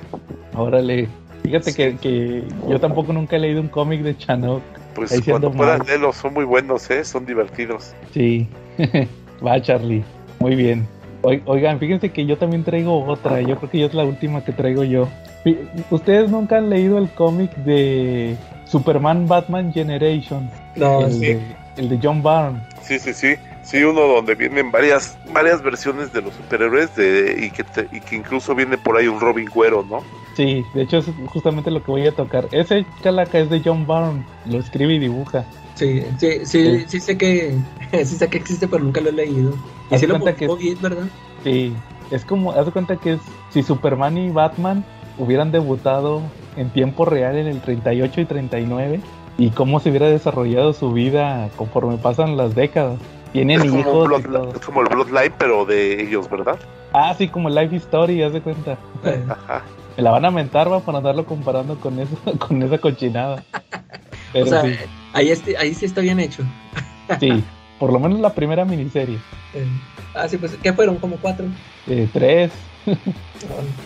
[0.56, 1.08] Órale,
[1.44, 4.62] Fíjate que, que, yo tampoco nunca he leído un cómic de Chanok.
[4.94, 7.04] Pues cuando puedas leerlos, son muy buenos, ¿eh?
[7.04, 7.94] Son divertidos.
[8.12, 8.48] Sí.
[9.46, 10.02] Va, Charlie.
[10.40, 10.88] Muy bien.
[11.22, 13.40] Oigan, fíjense que yo también traigo otra.
[13.40, 15.08] Yo creo que ya es la última que traigo yo.
[15.90, 20.50] ¿Ustedes nunca han leído el cómic de Superman Batman Generation?
[20.76, 21.20] No, el, sí.
[21.20, 21.40] de,
[21.76, 22.62] el de John Byrne.
[22.82, 23.34] Sí, sí, sí.
[23.62, 28.00] Sí, uno donde vienen varias varias versiones de los superhéroes de, y, que te, y
[28.00, 30.02] que incluso viene por ahí un Robin Güero, ¿no?
[30.34, 32.48] Sí, de hecho es justamente lo que voy a tocar.
[32.50, 35.44] Ese calaca es de John Byrne, lo escribe y dibuja.
[35.74, 37.56] Sí, sí, sí, sí, sí sé que
[37.92, 39.52] sí sé que existe, pero nunca lo he leído.
[39.90, 41.08] Y Haz sí lo cuenta que- publicó bien, ¿verdad?
[41.44, 41.72] Sí,
[42.10, 43.20] es como, haz de cuenta que es
[43.50, 44.84] si Superman y Batman
[45.18, 46.22] hubieran debutado
[46.56, 49.00] en tiempo real en el 38 y 39
[49.38, 52.98] y cómo se hubiera desarrollado su vida conforme pasan las décadas.
[53.32, 54.52] Tienen Es como, hijos y Bloodline- todo.
[54.54, 56.56] es como el Bloodline, pero de ellos, ¿verdad?
[56.92, 58.78] Ah, sí, como Life Story, haz de cuenta.
[59.28, 59.64] Ajá.
[59.96, 63.42] Me la van a mentar, va, para andarlo comparando con eso, con esa cochinada.
[64.32, 64.74] Pero o sea, sí,
[65.12, 66.42] ahí, este, ahí sí está bien hecho.
[67.20, 67.42] sí,
[67.78, 69.18] por lo menos la primera miniserie.
[69.54, 69.66] Eh,
[70.14, 70.96] ah, sí, pues, ¿qué fueron?
[70.96, 71.46] ¿Como cuatro?
[71.86, 72.50] Eh, tres,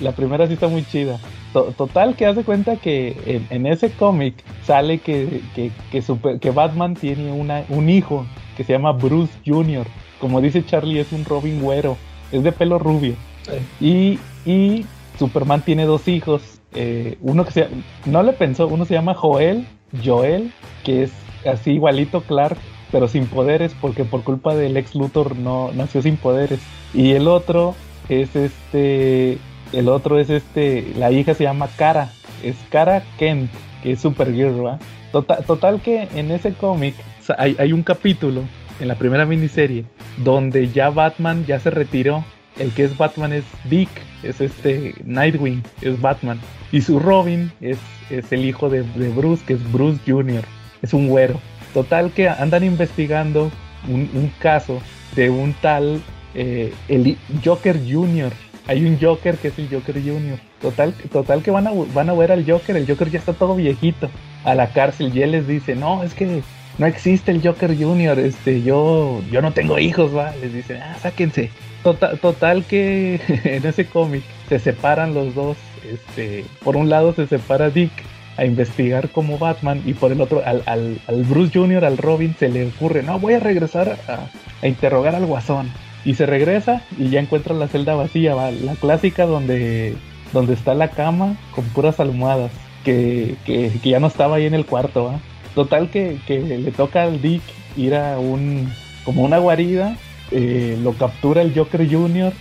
[0.01, 1.18] La primera sí está muy chida.
[1.52, 6.39] To- total, que hace cuenta que en, en ese cómic sale que, que, que, super-
[6.40, 8.26] que Batman tiene una, un hijo
[8.56, 9.86] que se llama Bruce Jr.
[10.20, 11.97] Como dice Charlie, es un Robin güero.
[12.32, 13.14] Es de pelo rubio.
[13.51, 14.18] eh, Y,
[14.51, 14.85] y
[15.19, 16.43] Superman tiene dos hijos.
[16.74, 17.69] eh, uno que se
[18.05, 19.66] no le pensó, uno se llama Joel,
[20.05, 20.53] Joel,
[20.85, 21.12] que es
[21.47, 22.59] así igualito Clark,
[22.93, 26.61] pero sin poderes, porque por culpa del ex Luthor no nació sin poderes.
[26.95, 27.74] Y el otro
[28.09, 29.39] es este,
[29.73, 32.11] el otro es este, la hija se llama Kara,
[32.43, 33.51] es Kara Kent,
[33.82, 34.78] que es Supergirl, ¿va?
[35.12, 36.95] Total, que en ese cómic
[37.39, 38.43] hay, hay un capítulo
[38.81, 39.85] en la primera miniserie
[40.19, 42.24] donde ya Batman ya se retiró.
[42.59, 43.89] El que es Batman es Dick,
[44.22, 46.40] es este Nightwing, es Batman.
[46.72, 47.78] Y su Robin es,
[48.10, 50.44] es el hijo de, de Bruce, que es Bruce Jr.,
[50.82, 51.40] es un güero.
[51.74, 53.51] Total que andan investigando
[53.89, 54.80] un, un caso
[55.14, 56.01] de un tal
[56.35, 58.32] eh, el Joker Jr.
[58.66, 60.39] Hay un Joker que es el Joker Jr.
[60.60, 63.55] Total, total que van a, van a ver al Joker, el Joker ya está todo
[63.55, 64.10] viejito
[64.44, 66.43] a la cárcel y él les dice, no, es que
[66.79, 70.97] no existe el Joker Junior, este, yo, yo no tengo hijos, va, les dice, ah,
[71.01, 71.51] sáquense.
[71.83, 75.57] Total, total que en ese cómic se separan los dos,
[75.91, 77.93] este, por un lado se separa Dick
[78.37, 82.37] a investigar como Batman y por el otro al, al, al Bruce Jr., al Robin,
[82.39, 84.31] se le ocurre, no, voy a regresar a,
[84.63, 85.71] a interrogar al guasón.
[86.05, 88.53] Y se regresa y ya encuentra la celda vacía, ¿va?
[88.53, 89.97] la clásica donde,
[90.33, 92.53] donde está la cama con puras almohadas,
[92.85, 95.07] que, que, que ya no estaba ahí en el cuarto.
[95.07, 95.21] ¿va?
[95.59, 97.43] Total que, que le toca al Dick
[97.76, 98.68] ir a un,
[99.05, 99.97] como una guarida,
[100.30, 102.32] eh, lo captura el Joker Jr.,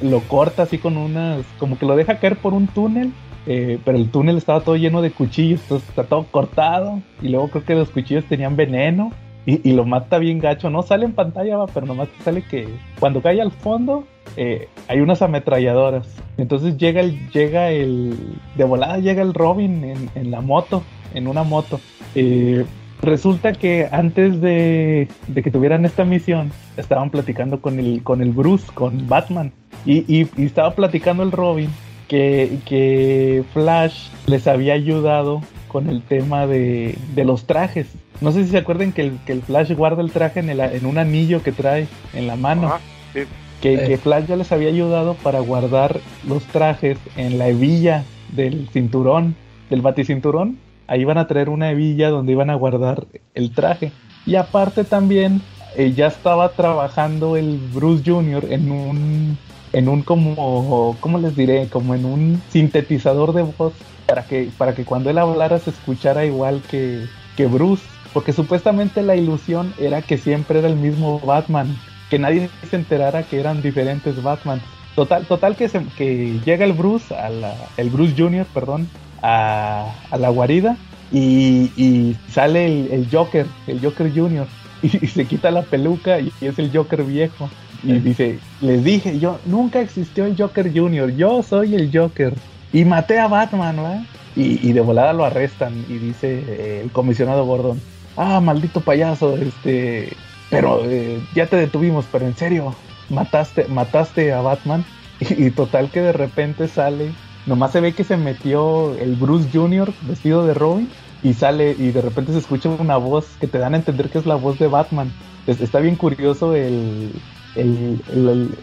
[0.00, 3.10] lo corta así con unas, como que lo deja caer por un túnel,
[3.48, 7.48] eh, pero el túnel estaba todo lleno de cuchillos, entonces está todo cortado, y luego
[7.48, 9.10] creo que los cuchillos tenían veneno,
[9.44, 12.68] y, lo mata bien gacho, no sale en pantalla, pero nomás sale que
[13.00, 14.04] cuando cae al fondo
[14.36, 16.06] eh, hay unas ametralladoras.
[16.36, 18.16] Entonces llega el, llega el,
[18.54, 21.80] de volada llega el Robin en la moto, en una moto.
[22.16, 22.64] Eh,
[23.02, 28.32] resulta que antes de, de que tuvieran esta misión, estaban platicando con el, con el
[28.32, 29.52] Bruce, con Batman,
[29.84, 31.68] y, y- y estaba platicando el Robin
[32.08, 37.86] que, que Flash les había ayudado con el tema de, de los trajes.
[38.20, 40.60] No sé si se acuerdan que el, que el Flash guarda el traje en, el,
[40.60, 42.68] en un anillo que trae en la mano.
[42.68, 42.80] Ajá,
[43.12, 43.20] sí.
[43.60, 43.88] Que, Eh.
[43.88, 49.34] que Flash ya les había ayudado para guardar los trajes en la hebilla del cinturón,
[49.70, 50.58] del baticinturón.
[50.88, 53.04] Ahí iban a traer una hebilla donde iban a guardar
[53.34, 53.92] el traje.
[54.24, 55.40] Y aparte también
[55.76, 58.46] eh, ya estaba trabajando el Bruce Jr.
[58.50, 59.38] en un,
[59.72, 61.68] en un como, ¿cómo les diré?
[61.68, 63.72] Como en un sintetizador de voz
[64.06, 67.04] para que, para que cuando él hablara se escuchara igual que,
[67.36, 67.84] que Bruce.
[68.12, 71.76] Porque supuestamente la ilusión era que siempre era el mismo Batman,
[72.08, 74.60] que nadie se enterara que eran diferentes Batman.
[74.94, 78.88] Total, total que, se- que llega el Bruce, a la- el Bruce Jr., perdón,
[79.22, 80.76] a, a la guarida
[81.12, 84.46] y, y sale el, el Joker, el Joker Jr.,
[84.82, 87.48] y, y se quita la peluca y, es el Joker viejo.
[87.82, 92.34] Y dice, les dije, yo nunca existió el Joker Jr., yo soy el Joker.
[92.72, 94.02] Y maté a Batman, ¿verdad?
[94.34, 97.80] Y, y de volada lo arrestan y dice eh, el comisionado Gordon,
[98.16, 100.12] ah, maldito payaso, este,
[100.50, 102.74] pero eh, ya te detuvimos, pero en serio,
[103.08, 104.84] mataste, mataste a Batman.
[105.18, 107.10] Y, y total que de repente sale,
[107.46, 109.92] nomás se ve que se metió el Bruce Jr.
[110.02, 110.88] vestido de Robin
[111.22, 114.18] y sale y de repente se escucha una voz que te dan a entender que
[114.18, 115.10] es la voz de Batman.
[115.46, 117.10] Es- está bien curioso el,
[117.54, 118.00] el,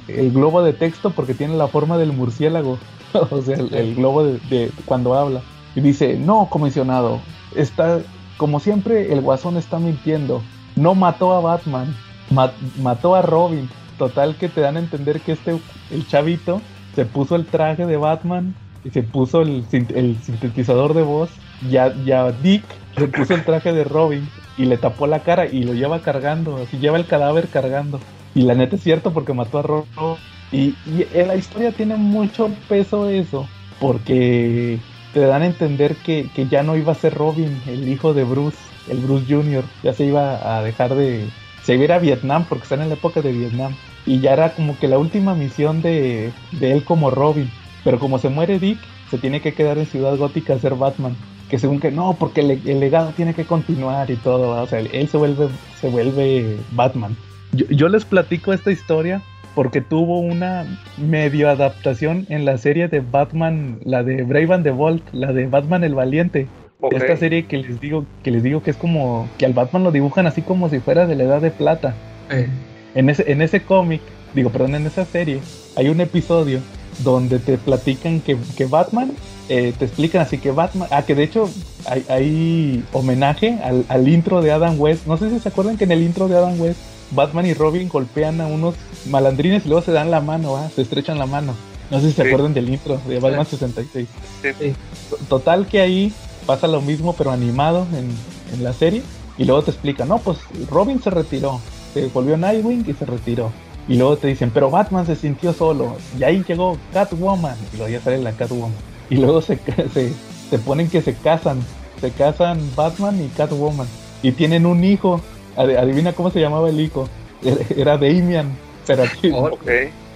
[0.08, 2.78] el- globo de texto porque tiene la forma del murciélago,
[3.32, 5.42] o sea, el, globo de, cuando habla.
[5.76, 7.20] Y dice, no, comisionado,
[7.56, 8.02] está,
[8.38, 10.44] como siempre, el guasón está mintiendo.
[10.76, 11.96] No mató a Batman,
[12.30, 13.70] ma- mató a Robin.
[13.98, 15.60] Total que te dan a entender que este,
[15.92, 16.62] el chavito,
[16.96, 21.32] se puso el traje de Batman y se puso el, sin- el sintetizador de voz.
[21.70, 22.66] Ya, ya Dick
[22.98, 26.58] se puso el traje de Robin y le tapó la cara y lo lleva cargando,
[26.58, 28.00] así lleva el cadáver cargando.
[28.34, 29.88] Y la neta es cierto porque mató a Robin.
[30.52, 33.50] Y, y en la historia tiene mucho peso eso,
[33.80, 38.14] porque te dan a entender que, que ya no iba a ser Robin, el hijo
[38.14, 41.34] de Bruce, el Bruce Jr., ya se iba a dejar de...
[41.62, 43.78] Se iba a ir a Vietnam porque están en la época de Vietnam.
[44.06, 47.54] Y ya era como que la última misión de, de él como Robin.
[47.84, 48.80] Pero como se muere Dick,
[49.10, 51.16] se tiene que quedar en Ciudad Gótica a ser Batman.
[51.50, 54.50] Que según que no, porque el, el legado tiene que continuar y todo.
[54.50, 54.64] ¿va?
[54.64, 55.50] O sea, él se vuelve,
[55.80, 57.16] se vuelve Batman.
[57.52, 59.22] Yo, yo les platico esta historia
[59.54, 60.66] porque tuvo una
[60.98, 65.46] medio adaptación en la serie de Batman, la de Brave and the Bold, la de
[65.46, 66.48] Batman el Valiente.
[66.92, 69.92] Esta serie que les digo, que les digo que es como que al Batman lo
[69.92, 71.94] dibujan así como si fuera de la edad de plata.
[72.30, 72.48] Eh,
[72.96, 74.02] En ese, en ese cómic,
[74.34, 75.40] digo, perdón, en esa serie,
[75.78, 76.60] hay un episodio
[77.00, 79.12] donde te platican que, que Batman,
[79.50, 81.50] eh, te explican así que Batman, ah, que de hecho
[81.86, 85.06] hay, hay homenaje al, al intro de Adam West.
[85.08, 86.80] No sé si se acuerdan que en el intro de Adam West,
[87.12, 88.76] Batman y Robin golpean a unos
[89.10, 90.70] malandrines y luego se dan la mano, ¿ah?
[90.74, 91.54] se estrechan la mano.
[91.92, 92.28] No sé si se Sí.
[92.30, 94.08] acuerdan del intro de Batman 66.
[94.42, 94.50] Sí.
[94.60, 94.74] sí.
[95.30, 96.14] Total que ahí
[96.46, 98.10] pasa lo mismo pero animado en,
[98.58, 99.02] en la serie
[99.38, 100.38] y luego te explican, no, pues
[100.70, 101.60] Robin se retiró,
[101.94, 103.52] se volvió Nightwing y se retiró.
[103.88, 107.92] Y luego te dicen, pero Batman se sintió solo y ahí llegó Catwoman y luego
[107.92, 108.72] ya sale la Catwoman.
[109.10, 109.58] Y luego se,
[109.94, 110.12] se,
[110.50, 111.60] se ponen que se casan,
[112.00, 113.88] se casan Batman y Catwoman
[114.22, 115.20] y tienen un hijo.
[115.58, 117.10] Ad- Adivina cómo se llamaba el hijo.
[117.44, 118.56] Era- Era Damian,
[118.88, 119.32] pero aquí.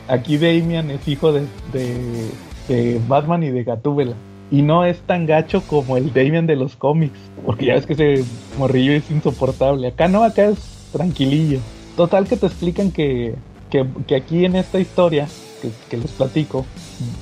[0.08, 1.42] Aquí Damian es hijo de,
[1.74, 2.30] de,
[2.70, 4.14] de Batman y de Gatúbela.
[4.50, 7.20] Y no es tan gacho como el Damian de los cómics.
[7.46, 8.24] Porque ya ves que ese
[8.58, 9.90] morrillo es insoportable.
[9.90, 10.58] Acá no, acá es
[10.94, 11.60] tranquilillo.
[11.98, 13.36] Total que te explican que,
[13.70, 13.86] que,
[14.16, 15.28] aquí en esta historia
[15.90, 16.66] que, les platico,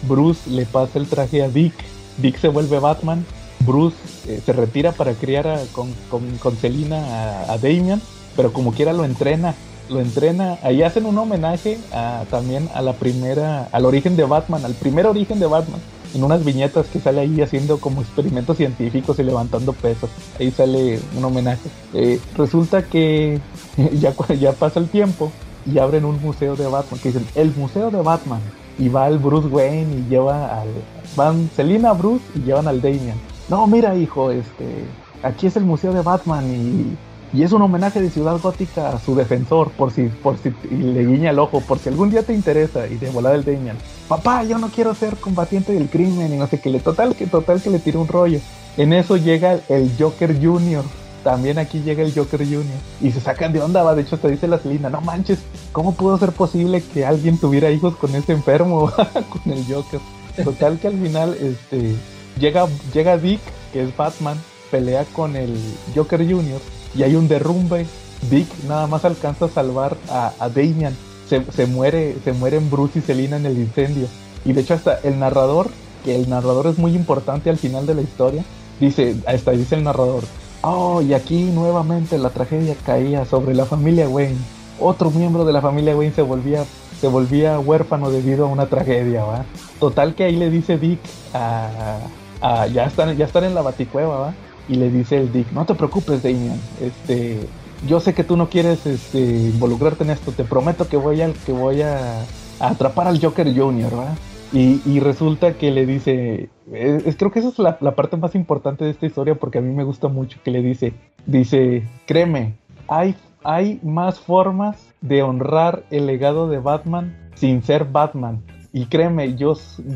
[0.08, 1.74] Bruce le pasa el traje a Dick.
[2.18, 3.26] Dick se vuelve Batman.
[3.62, 3.98] Bruce
[4.28, 8.02] eh, se retira para criar a- con, con, con Selina a, Damian,
[8.36, 9.56] pero como quiera lo entrena,
[9.90, 14.66] lo entrena, ahí hacen un homenaje a, también a la primera, al origen de Batman,
[14.66, 15.80] al primer origen de Batman,
[16.14, 20.10] en unas viñetas que sale ahí haciendo como experimentos científicos y levantando pesos,
[20.40, 21.70] ahí sale un homenaje.
[21.94, 23.40] Eh, resulta que
[24.00, 25.32] ya, ya pasa el tiempo
[25.66, 28.42] y abren un museo de Batman, que dicen, el museo de Batman,
[28.78, 30.68] y va el Bruce Wayne y lleva al,
[31.16, 33.18] van Selina, Bruce y llevan al Damian.
[33.50, 34.86] No, mira hijo, este,
[35.24, 36.98] aquí es el museo de Batman y
[37.36, 40.76] y es un homenaje de Ciudad Gótica a su defensor, por si, por si y
[40.76, 43.76] le guiña el ojo, por si algún día te interesa, y de volada el Damian.
[44.08, 47.28] Papá, yo no quiero ser combatiente del crimen, y no sé qué, le total que
[47.28, 48.40] total que le tira un rollo.
[48.78, 50.86] En eso llega el Joker Junior.
[51.26, 52.78] También aquí llega el Joker Junior.
[53.02, 53.96] Y se sacan de onda, va.
[53.96, 55.40] De hecho, te dice la Selina, no manches,
[55.72, 58.92] ¿cómo pudo ser posible que alguien tuviera hijos con ese enfermo?
[58.94, 60.00] con el Joker.
[60.44, 61.96] Total que al final, este,
[62.40, 63.40] llega, llega Dick,
[63.74, 64.38] que es Batman,
[64.70, 65.58] pelea con el
[65.96, 66.62] Joker Junior
[66.96, 67.88] y hay un derrumbe.
[68.30, 70.96] Dick nada más alcanza a salvar a, a Damian.
[71.28, 74.06] Se, se muere, se mueren Bruce y Selina en el incendio.
[74.46, 75.72] Y de hecho hasta el narrador,
[76.04, 78.46] que el narrador es muy importante al final de la historia,
[78.80, 80.24] dice, hasta dice el narrador,
[80.70, 84.38] oh, y aquí nuevamente la tragedia caía sobre la familia Wayne.
[84.80, 86.66] Otro miembro de la familia Wayne se volvía,
[87.00, 89.46] se volvía huérfano debido a una tragedia, ¿va?
[89.80, 91.00] Total que ahí le dice Dick
[91.34, 91.98] a,
[92.42, 94.34] a- ya están, ya están en la baticueva, ¿va?
[94.68, 97.40] y le dice el Dick, no te preocupes, Damian, este,
[97.88, 101.34] yo sé que tú no quieres este, involucrarte en esto, te prometo que voy, al,
[101.46, 102.26] que voy a,
[102.60, 104.18] atrapar al Joker Jr., ¿verdad?
[104.58, 108.92] Y, resulta que le dice, es, creo que esa es la, parte más importante de
[108.92, 110.94] esta historia porque a mí me gusta mucho, que le dice,
[111.26, 112.56] dice, créeme,
[112.88, 118.44] hay, hay más formas de honrar el legado de Batman sin ser Batman.
[118.72, 119.56] Y créeme, yo,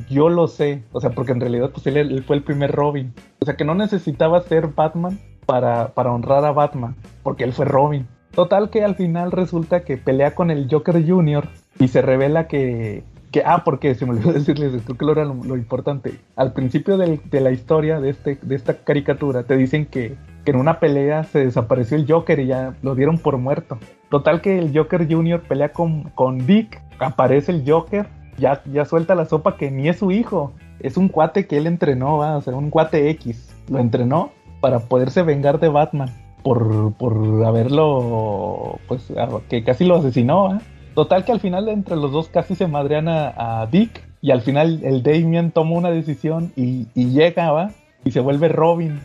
[0.10, 3.14] yo lo sé, o sea, porque en realidad pues él, él fue el primer Robin.
[3.40, 7.64] O sea, que no necesitaba ser Batman para, para honrar a Batman, porque él fue
[7.64, 8.07] Robin.
[8.31, 11.48] Total que al final resulta que pelea con el Joker Jr.
[11.80, 13.03] y se revela que...
[13.31, 16.19] que ah, porque se me olvidó decirles, creo que lo era lo, importante.
[16.35, 20.15] Al principio del- de la historia de, este, de esta caricatura te dicen que,
[20.45, 23.77] que en una pelea se desapareció el Joker y ya lo dieron por muerto.
[24.10, 25.41] Total que el Joker Jr.
[25.41, 28.07] pelea con, con Dick, aparece el Joker,
[28.38, 31.68] ya, ya suelta la sopa que ni es su hijo, es un cuate que él
[31.68, 32.38] entrenó, ¿va?
[32.38, 34.31] o sea, un cuate X, lo entrenó
[34.61, 36.10] para poderse vengar de Batman
[36.43, 39.11] por, por haberlo, pues,
[39.49, 40.49] que casi lo asesinó.
[40.49, 40.61] ¿va?
[40.95, 44.82] Total que al final entre los dos casi se madrean a, Dick y al final
[44.84, 47.72] el Damian toma una decisión y, y llega, ¿va?
[48.03, 48.99] Y se vuelve Robin.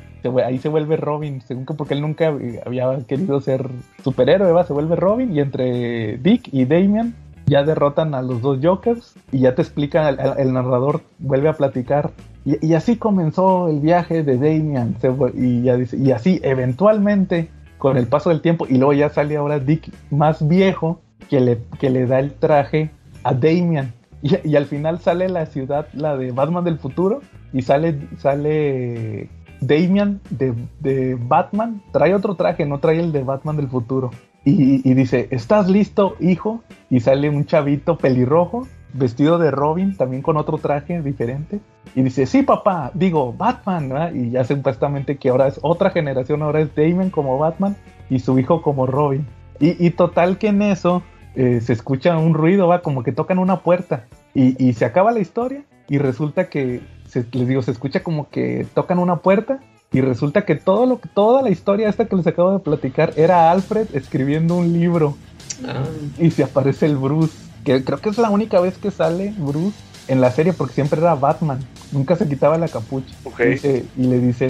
[0.44, 2.28] Ahí se vuelve Robin, según que porque él nunca
[2.64, 3.68] había querido ser
[4.02, 4.64] superhéroe, ¿va?
[4.64, 7.14] Se vuelve Robin y entre Dick y Damian
[7.46, 12.10] ya derrotan a los dos Jokers y ya te explica, el, narrador vuelve a platicar.
[12.44, 17.48] Y, así comenzó el viaje de vu- y, y así, eventualmente,
[17.78, 21.58] con el paso del tiempo, y luego ya sale ahora Dick más viejo que le,
[21.78, 22.90] que le da el traje
[23.22, 23.92] a Damian.
[24.22, 27.20] Y, al final sale la ciudad, la de Batman del futuro,
[27.52, 29.28] y sale, sale
[29.60, 34.10] Damian de, de Batman, trae otro traje, no trae el de Batman del futuro.
[34.44, 36.62] Y, y dice, ¿estás listo, hijo?
[36.88, 41.60] Y sale un chavito pelirrojo, vestido de Robin, también con otro traje diferente.
[41.94, 44.14] Y dice, sí, papá, digo, Batman, ¿verdad?
[44.14, 47.76] Y ya supuestamente que ahora es otra generación, ahora es Damon como Batman
[48.08, 49.26] y su hijo como Robin.
[49.60, 51.02] Y, y total que en eso
[51.36, 54.06] eh, se escucha un ruido, va, como que tocan una puerta.
[54.34, 58.28] Y, y se acaba la historia y resulta que, se- les digo, se escucha como
[58.30, 59.60] que tocan una puerta
[59.92, 63.50] y resulta que todo lo toda la historia esta que les acabo de platicar era
[63.52, 65.16] Alfred escribiendo un libro
[65.66, 65.84] Ah,
[66.18, 67.32] y se aparece el Bruce,
[67.64, 69.76] que creo que es la única vez que sale Bruce
[70.08, 71.60] en la serie porque siempre era Batman,
[71.92, 73.14] nunca se quitaba la capucha.
[73.96, 74.48] Y le dice,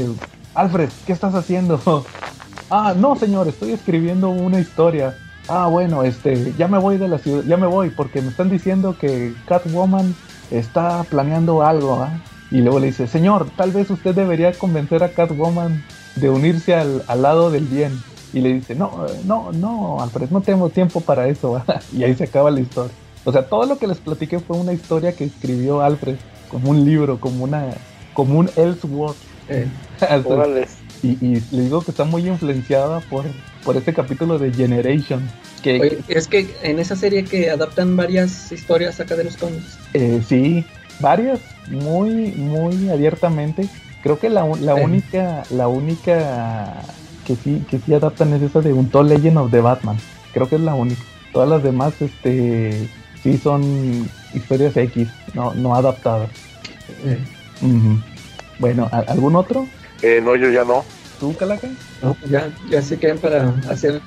[0.54, 1.78] Alfred, ¿qué estás haciendo?
[2.70, 5.14] ah, no señor, estoy escribiendo una historia.
[5.48, 8.48] Ah, bueno, este, ya me voy de la ciudad, ya me voy porque me están
[8.48, 10.14] diciendo que Catwoman
[10.50, 12.18] está planeando algo, ¿ah?
[12.50, 15.82] Y luego le dice, señor, tal vez usted debería convencer a Catwoman
[16.16, 17.92] de unirse al, al lado del bien.
[18.32, 21.52] Y le dice, no, eh, no, no, Alfred, no tengo tiempo para eso.
[21.52, 21.64] ¿va?".
[21.92, 22.92] y ahí se acaba la historia.
[23.24, 26.16] O sea, todo lo que les platiqué fue una historia que escribió Alfred,
[26.48, 27.66] como un libro, como una,
[28.12, 29.16] como un Elseworld.
[29.48, 29.68] eh,
[31.02, 33.24] y, y le digo que está muy influenciada por,
[33.64, 35.28] por este capítulo de Generation.
[35.62, 39.78] Que, oye, es que en esa serie que adaptan varias historias acá de los cómics.
[39.94, 40.64] Eh, sí,
[41.00, 43.68] varias, muy, muy abiertamente.
[44.02, 44.84] Creo que la, la Eh.
[44.84, 46.82] única, la única
[47.26, 49.96] que sí, que sí adaptan es esa de Untold Legend of the Batman.
[50.34, 51.00] Creo que es la única.
[51.32, 52.86] Todas las demás, este,
[53.22, 56.28] sí son historias X, no, no adaptadas.
[57.06, 57.18] Eh.
[58.58, 59.66] Bueno, ¿a- ¿algún otro?
[60.02, 60.84] Eh, no, yo ya no.
[61.20, 61.68] ¿Tú, Calaca?
[62.02, 64.00] No, ya, ya se quedan para hacer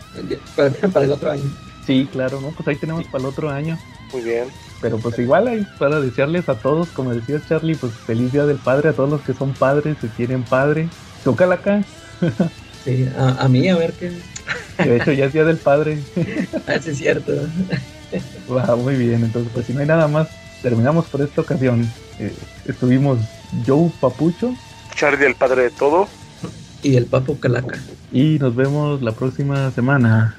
[0.55, 1.43] para, para el otro año.
[1.85, 2.49] Sí, claro, ¿no?
[2.49, 3.77] Pues ahí tenemos para el otro año.
[4.11, 4.45] Muy bien.
[4.81, 8.57] Pero pues igual ahí para desearles a todos, como decía Charlie, pues feliz día del
[8.57, 10.89] padre a todos los que son padres, se quieren padre.
[11.23, 11.83] ¿Tú, Calaca?
[12.85, 14.13] Sí, a, a mí a ver qué.
[14.81, 15.99] De hecho ya es día del padre.
[16.67, 17.33] Ah, sí, es cierto.
[18.49, 20.29] Va, muy bien, entonces pues si no hay nada más,
[20.61, 21.85] terminamos por esta ocasión.
[22.17, 22.33] Eh,
[22.65, 23.19] estuvimos
[23.65, 24.53] Joe Papucho
[24.95, 26.07] Charlie, el padre de todo.
[26.83, 27.79] Y el papo calaca.
[28.11, 30.35] y nos vemos la próxima semana.